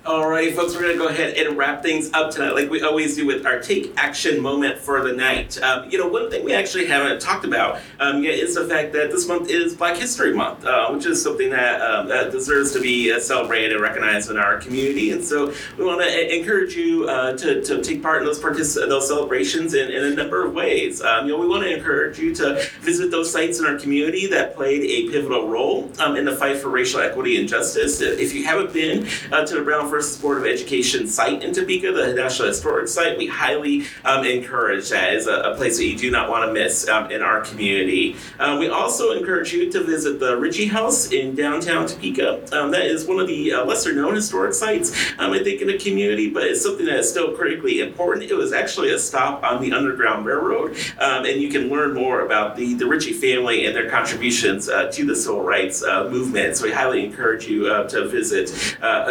All 0.05 0.29
right, 0.29 0.53
folks, 0.55 0.75
we're 0.75 0.81
going 0.81 0.93
to 0.93 0.99
go 0.99 1.07
ahead 1.07 1.35
and 1.35 1.57
wrap 1.57 1.81
things 1.81 2.11
up 2.13 2.29
tonight, 2.29 2.53
like 2.53 2.69
we 2.69 2.83
always 2.83 3.15
do 3.15 3.25
with 3.25 3.43
our 3.47 3.59
take 3.59 3.91
action 3.97 4.39
moment 4.39 4.77
for 4.77 5.01
the 5.01 5.11
night. 5.11 5.59
Um, 5.63 5.89
you 5.89 5.97
know, 5.97 6.07
one 6.07 6.29
thing 6.29 6.45
we 6.45 6.53
actually 6.53 6.85
haven't 6.85 7.19
talked 7.19 7.43
about 7.43 7.81
um, 7.99 8.21
yet 8.21 8.35
is 8.35 8.53
the 8.53 8.67
fact 8.67 8.93
that 8.93 9.09
this 9.09 9.27
month 9.27 9.49
is 9.49 9.73
Black 9.73 9.97
History 9.97 10.31
Month, 10.31 10.63
uh, 10.63 10.91
which 10.91 11.07
is 11.07 11.23
something 11.23 11.49
that, 11.49 11.81
um, 11.81 12.07
that 12.09 12.31
deserves 12.31 12.71
to 12.73 12.79
be 12.79 13.11
uh, 13.11 13.19
celebrated 13.19 13.71
and 13.71 13.81
recognized 13.81 14.29
in 14.29 14.37
our 14.37 14.59
community. 14.59 15.09
And 15.09 15.25
so 15.25 15.51
we 15.75 15.83
want 15.83 16.01
to 16.01 16.35
encourage 16.37 16.75
you 16.75 17.09
uh, 17.09 17.35
to, 17.37 17.63
to 17.63 17.81
take 17.81 18.03
part 18.03 18.21
in 18.21 18.27
those 18.27 18.39
partic- 18.39 18.75
those 18.75 19.07
celebrations 19.07 19.73
in, 19.73 19.89
in 19.89 20.03
a 20.03 20.11
number 20.11 20.45
of 20.45 20.53
ways. 20.53 21.01
Um, 21.01 21.25
you 21.25 21.31
know, 21.31 21.39
we 21.39 21.47
want 21.47 21.63
to 21.63 21.75
encourage 21.75 22.19
you 22.19 22.35
to 22.35 22.63
visit 22.81 23.09
those 23.09 23.31
sites 23.31 23.57
in 23.57 23.65
our 23.65 23.79
community 23.79 24.27
that 24.27 24.55
played 24.55 24.83
a 24.83 25.11
pivotal 25.11 25.47
role 25.47 25.91
um, 25.97 26.15
in 26.15 26.25
the 26.25 26.35
fight 26.35 26.57
for 26.57 26.69
racial 26.69 26.99
equity 26.99 27.39
and 27.39 27.49
justice. 27.49 28.01
If 28.01 28.35
you 28.35 28.45
haven't 28.45 28.71
been 28.71 29.07
uh, 29.31 29.43
to 29.47 29.55
the 29.55 29.61
Brown 29.63 29.95
versus 30.05 30.21
Board 30.21 30.37
of 30.37 30.45
Education 30.45 31.07
site 31.07 31.43
in 31.43 31.51
Topeka, 31.51 31.91
the 31.91 32.13
National 32.13 32.49
Historic 32.49 32.87
Site. 32.87 33.17
We 33.17 33.25
highly 33.25 33.85
um, 34.03 34.23
encourage 34.23 34.89
that 34.89 35.13
as 35.13 35.25
a, 35.25 35.33
a, 35.33 35.55
place 35.55 35.77
that 35.77 35.85
you 35.85 35.97
do 35.97 36.11
not 36.11 36.29
want 36.29 36.47
to 36.47 36.53
miss 36.53 36.87
um, 36.87 37.09
in 37.09 37.23
our 37.23 37.41
community. 37.41 38.15
Uh, 38.37 38.57
we 38.59 38.69
also 38.69 39.17
encourage 39.17 39.51
you 39.51 39.71
to 39.71 39.83
visit 39.83 40.19
the 40.19 40.37
Ritchie 40.37 40.67
House 40.67 41.11
in 41.11 41.33
downtown 41.33 41.87
Topeka. 41.87 42.55
Um, 42.55 42.71
that 42.71 42.85
is 42.85 43.05
one 43.05 43.19
of 43.19 43.27
the 43.27 43.53
uh, 43.53 43.65
lesser 43.65 43.93
known 43.93 44.13
historic 44.13 44.53
sites, 44.53 44.91
um, 45.17 45.31
I 45.31 45.41
think, 45.41 45.61
in 45.61 45.67
the 45.67 45.79
community, 45.79 46.29
but 46.29 46.43
it's 46.43 46.61
something 46.61 46.85
that 46.85 46.99
is 46.99 47.09
still 47.09 47.35
critically 47.35 47.79
important. 47.79 48.29
It 48.29 48.35
was 48.35 48.53
actually 48.53 48.91
a 48.91 48.99
stop 48.99 49.43
on 49.43 49.61
the 49.61 49.71
Underground 49.71 50.25
Railroad, 50.25 50.77
um, 50.99 51.25
and 51.25 51.41
you 51.41 51.49
can 51.49 51.69
learn 51.69 51.93
more 51.93 52.25
about 52.25 52.55
the, 52.55 52.75
the 52.75 52.85
Ritchie 52.85 53.13
family 53.13 53.65
and 53.65 53.75
their 53.75 53.89
contributions 53.89 54.69
uh, 54.69 54.91
to 54.91 55.05
the 55.05 55.15
civil 55.15 55.41
rights 55.41 55.83
uh, 55.83 56.09
movement. 56.09 56.57
So 56.57 56.65
we 56.65 56.73
highly 56.73 57.03
encourage 57.03 57.47
you 57.47 57.67
uh, 57.67 57.87
to 57.89 58.07
visit 58.07 58.47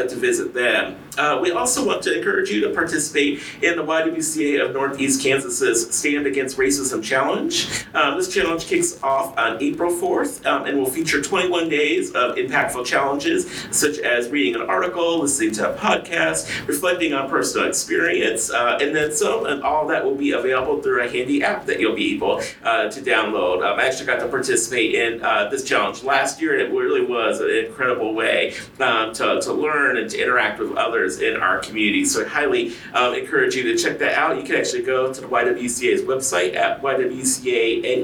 to 0.04 0.16
visit 0.16 0.54
them. 0.74 1.03
Uh, 1.16 1.38
we 1.40 1.52
also 1.52 1.86
want 1.86 2.02
to 2.02 2.16
encourage 2.16 2.50
you 2.50 2.60
to 2.60 2.70
participate 2.70 3.40
in 3.62 3.76
the 3.76 3.84
YWCA 3.84 4.64
of 4.64 4.72
Northeast 4.72 5.22
Kansas's 5.22 5.94
Stand 5.94 6.26
Against 6.26 6.56
Racism 6.56 7.02
Challenge. 7.02 7.84
Um, 7.94 8.16
this 8.16 8.32
challenge 8.32 8.66
kicks 8.66 9.00
off 9.02 9.36
on 9.38 9.62
April 9.62 9.92
4th 9.92 10.44
um, 10.46 10.66
and 10.66 10.78
will 10.78 10.90
feature 10.90 11.22
21 11.22 11.68
days 11.68 12.10
of 12.12 12.36
impactful 12.36 12.84
challenges, 12.86 13.50
such 13.70 13.98
as 13.98 14.28
reading 14.30 14.60
an 14.60 14.68
article, 14.68 15.20
listening 15.20 15.52
to 15.52 15.72
a 15.72 15.76
podcast, 15.76 16.66
reflecting 16.66 17.12
on 17.12 17.30
personal 17.30 17.68
experience, 17.68 18.50
uh, 18.50 18.78
and 18.80 18.94
then 18.94 19.12
some, 19.12 19.46
and 19.46 19.62
all 19.62 19.86
that 19.86 20.04
will 20.04 20.16
be 20.16 20.32
available 20.32 20.82
through 20.82 21.02
a 21.02 21.08
handy 21.08 21.42
app 21.44 21.66
that 21.66 21.78
you'll 21.78 21.94
be 21.94 22.16
able 22.16 22.40
uh, 22.64 22.88
to 22.90 23.00
download. 23.00 23.64
Um, 23.64 23.78
I 23.78 23.86
actually 23.86 24.06
got 24.06 24.20
to 24.20 24.28
participate 24.28 24.94
in 24.94 25.22
uh, 25.22 25.48
this 25.48 25.62
challenge 25.62 26.02
last 26.02 26.40
year, 26.40 26.54
and 26.54 26.62
it 26.62 26.76
really 26.76 27.04
was 27.04 27.40
an 27.40 27.50
incredible 27.50 28.14
way 28.14 28.54
um, 28.80 29.12
to, 29.14 29.40
to 29.40 29.52
learn 29.52 29.96
and 29.96 30.10
to 30.10 30.20
interact 30.20 30.58
with 30.58 30.76
others 30.76 31.03
others 31.04 31.20
in 31.20 31.36
our 31.36 31.58
community. 31.58 32.04
So 32.04 32.24
I 32.24 32.28
highly 32.28 32.74
um, 32.92 33.14
encourage 33.14 33.54
you 33.54 33.62
to 33.64 33.76
check 33.76 33.98
that 33.98 34.14
out. 34.14 34.36
You 34.36 34.42
can 34.42 34.56
actually 34.56 34.82
go 34.82 35.12
to 35.12 35.20
the 35.20 35.26
YWCA's 35.26 36.02
website 36.02 36.54
at 36.54 36.80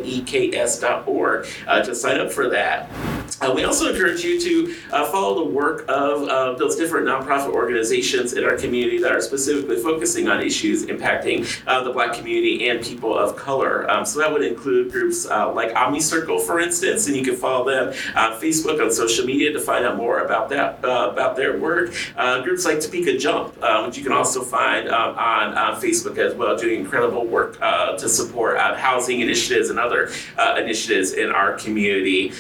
ywcaneks.org 0.05 1.49
uh, 1.67 1.83
to 1.83 1.95
sign 1.95 2.21
up 2.21 2.31
for 2.31 2.51
that. 2.51 2.91
Uh, 3.41 3.53
we 3.55 3.65
also 3.65 3.91
encourage 3.91 4.23
you 4.23 4.39
to 4.39 4.77
uh, 4.93 5.11
follow 5.11 5.43
the 5.43 5.51
work 5.51 5.87
of 5.89 6.29
uh, 6.29 6.53
those 6.59 6.77
different 6.77 7.07
nonprofit 7.07 7.51
organizations 7.51 8.35
in 8.35 8.45
our 8.45 8.55
community 8.55 8.99
that 8.99 9.13
are 9.13 9.21
specifically 9.23 9.79
focusing 9.79 10.29
on 10.29 10.43
issues 10.43 10.85
impacting 10.87 11.49
uh, 11.67 11.83
the 11.83 11.91
Black 11.91 12.13
community 12.13 12.69
and 12.69 12.85
people 12.85 13.17
of 13.17 13.37
color. 13.37 13.91
Um, 13.91 14.05
so 14.05 14.19
that 14.19 14.31
would 14.31 14.45
include 14.45 14.93
groups 14.93 15.27
uh, 15.27 15.51
like 15.55 15.75
Omni 15.75 16.01
Circle, 16.01 16.41
for 16.41 16.61
instance, 16.61 17.07
and 17.07 17.17
you 17.17 17.25
can 17.25 17.35
follow 17.35 17.65
them 17.65 17.89
on 18.15 18.39
Facebook, 18.39 18.79
on 18.83 18.93
social 18.93 19.25
media 19.25 19.51
to 19.55 19.61
find 19.61 19.87
out 19.87 19.97
more 19.97 20.21
about 20.21 20.51
that 20.51 20.85
uh, 20.85 21.11
about 21.11 21.35
their 21.35 21.59
work. 21.59 21.95
groups 22.43 22.67
like 22.67 22.81
Topeka 22.81 23.17
Jump, 23.17 23.55
which 23.87 23.97
you 23.97 24.03
can 24.03 24.13
also 24.13 24.43
find 24.43 24.91
on, 24.91 25.57
on 25.57 25.81
Facebook 25.81 26.19
as 26.19 26.35
well, 26.35 26.59
doing 26.59 26.81
incredible 26.81 27.25
work 27.25 27.59
to 27.59 28.09
support 28.09 28.59
housing 28.59 29.21
initiatives 29.21 29.71
and 29.71 29.79
other 29.79 30.11
initiatives 30.59 31.13
in 31.13 31.31
our 31.31 31.55
community. 31.55 32.33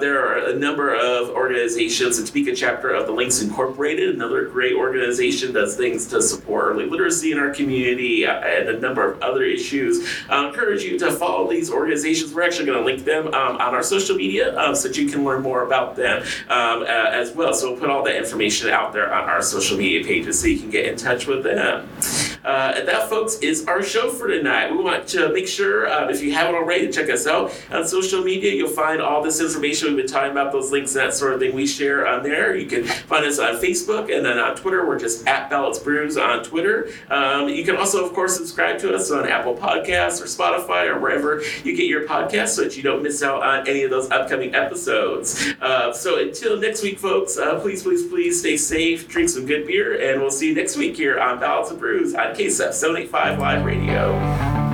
there 0.00 0.26
are 0.26 0.45
a 0.46 0.54
number 0.54 0.94
of 0.94 1.30
organizations. 1.30 2.18
The 2.18 2.26
Topeka 2.26 2.54
chapter 2.54 2.90
of 2.90 3.06
the 3.06 3.12
Links 3.12 3.42
Incorporated, 3.42 4.14
another 4.14 4.46
great 4.46 4.74
organization, 4.74 5.52
does 5.52 5.76
things 5.76 6.06
to 6.06 6.22
support 6.22 6.66
early 6.66 6.86
literacy 6.86 7.32
in 7.32 7.38
our 7.38 7.50
community 7.50 8.26
uh, 8.26 8.38
and 8.40 8.68
a 8.68 8.78
number 8.78 9.10
of 9.10 9.20
other 9.22 9.42
issues. 9.42 10.06
I 10.28 10.46
encourage 10.46 10.82
you 10.82 10.98
to 11.00 11.12
follow 11.12 11.50
these 11.50 11.70
organizations. 11.70 12.32
We're 12.32 12.42
actually 12.42 12.66
going 12.66 12.78
to 12.78 12.84
link 12.84 13.04
them 13.04 13.28
um, 13.28 13.56
on 13.56 13.74
our 13.74 13.82
social 13.82 14.16
media 14.16 14.58
um, 14.58 14.74
so 14.74 14.88
that 14.88 14.96
you 14.96 15.08
can 15.08 15.24
learn 15.24 15.42
more 15.42 15.64
about 15.64 15.96
them 15.96 16.22
um, 16.48 16.82
uh, 16.82 16.84
as 16.86 17.32
well. 17.32 17.52
So 17.52 17.72
we'll 17.72 17.80
put 17.80 17.90
all 17.90 18.04
that 18.04 18.16
information 18.16 18.70
out 18.70 18.92
there 18.92 19.12
on 19.12 19.28
our 19.28 19.42
social 19.42 19.76
media 19.76 20.04
pages 20.04 20.40
so 20.40 20.46
you 20.46 20.58
can 20.58 20.70
get 20.70 20.86
in 20.86 20.96
touch 20.96 21.26
with 21.26 21.42
them. 21.42 21.88
Uh, 22.46 22.84
that, 22.84 23.10
folks, 23.10 23.38
is 23.40 23.66
our 23.66 23.82
show 23.82 24.08
for 24.08 24.28
tonight. 24.28 24.70
We 24.70 24.78
want 24.78 25.08
to 25.08 25.32
make 25.32 25.48
sure, 25.48 25.88
uh, 25.88 26.08
if 26.08 26.22
you 26.22 26.32
haven't 26.32 26.54
already, 26.54 26.88
check 26.92 27.10
us 27.10 27.26
out 27.26 27.52
on 27.72 27.84
social 27.86 28.22
media. 28.22 28.52
You'll 28.52 28.68
find 28.70 29.02
all 29.02 29.20
this 29.20 29.40
information 29.40 29.88
we've 29.88 29.96
been 29.96 30.06
talking 30.06 30.30
about, 30.30 30.52
those 30.52 30.70
links 30.70 30.92
that 30.92 31.12
sort 31.12 31.32
of 31.32 31.40
thing 31.40 31.56
we 31.56 31.66
share 31.66 32.06
on 32.06 32.22
there. 32.22 32.54
You 32.54 32.66
can 32.66 32.84
find 32.84 33.24
us 33.26 33.40
on 33.40 33.56
Facebook 33.56 34.14
and 34.16 34.24
then 34.24 34.38
on 34.38 34.54
Twitter. 34.54 34.86
We're 34.86 34.98
just 34.98 35.26
at 35.26 35.50
Ballots 35.50 35.80
Brews 35.80 36.16
on 36.16 36.44
Twitter. 36.44 36.88
Um, 37.10 37.48
you 37.48 37.64
can 37.64 37.76
also, 37.76 38.06
of 38.06 38.12
course, 38.14 38.36
subscribe 38.36 38.78
to 38.78 38.94
us 38.94 39.10
on 39.10 39.28
Apple 39.28 39.56
Podcasts 39.56 40.22
or 40.22 40.26
Spotify 40.26 40.86
or 40.86 41.00
wherever 41.00 41.42
you 41.64 41.76
get 41.76 41.86
your 41.86 42.06
podcasts 42.06 42.50
so 42.50 42.62
that 42.62 42.76
you 42.76 42.82
don't 42.84 43.02
miss 43.02 43.24
out 43.24 43.42
on 43.42 43.66
any 43.66 43.82
of 43.82 43.90
those 43.90 44.08
upcoming 44.12 44.54
episodes. 44.54 45.52
Uh, 45.60 45.92
so 45.92 46.20
until 46.20 46.56
next 46.56 46.84
week, 46.84 47.00
folks, 47.00 47.36
uh, 47.38 47.58
please, 47.58 47.82
please, 47.82 48.06
please 48.06 48.38
stay 48.38 48.56
safe, 48.56 49.08
drink 49.08 49.28
some 49.28 49.46
good 49.46 49.66
beer, 49.66 50.12
and 50.12 50.20
we'll 50.20 50.30
see 50.30 50.50
you 50.50 50.54
next 50.54 50.76
week 50.76 50.96
here 50.96 51.18
on 51.18 51.40
Ballots 51.40 51.70
and 51.70 51.80
Brews 51.80 52.14
KSEF 52.36 52.74
785 52.74 53.38
Live 53.38 53.64
Radio. 53.64 54.65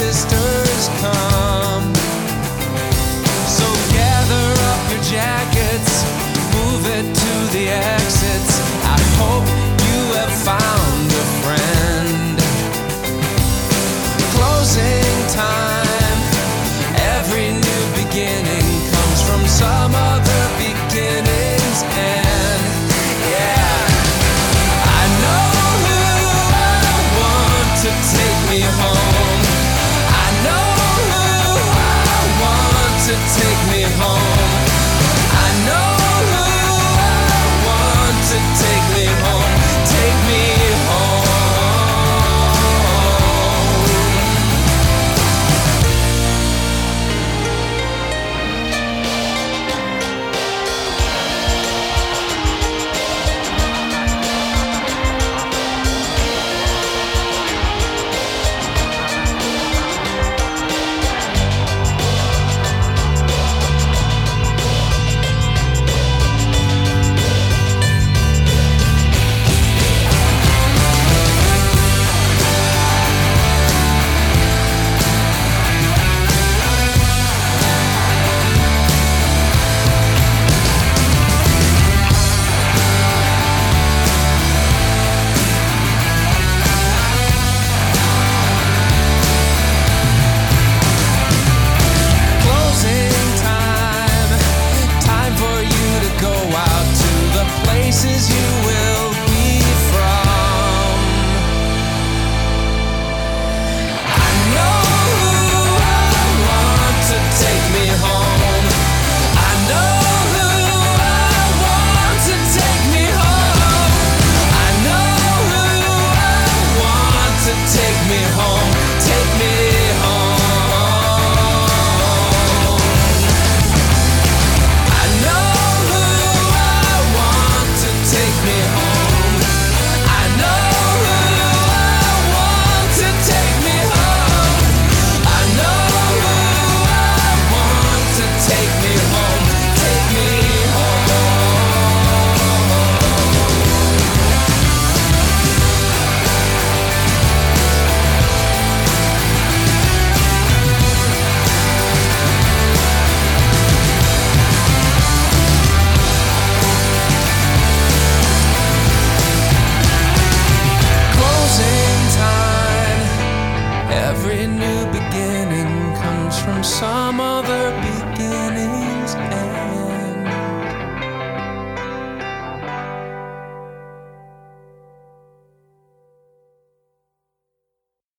The 0.00 0.29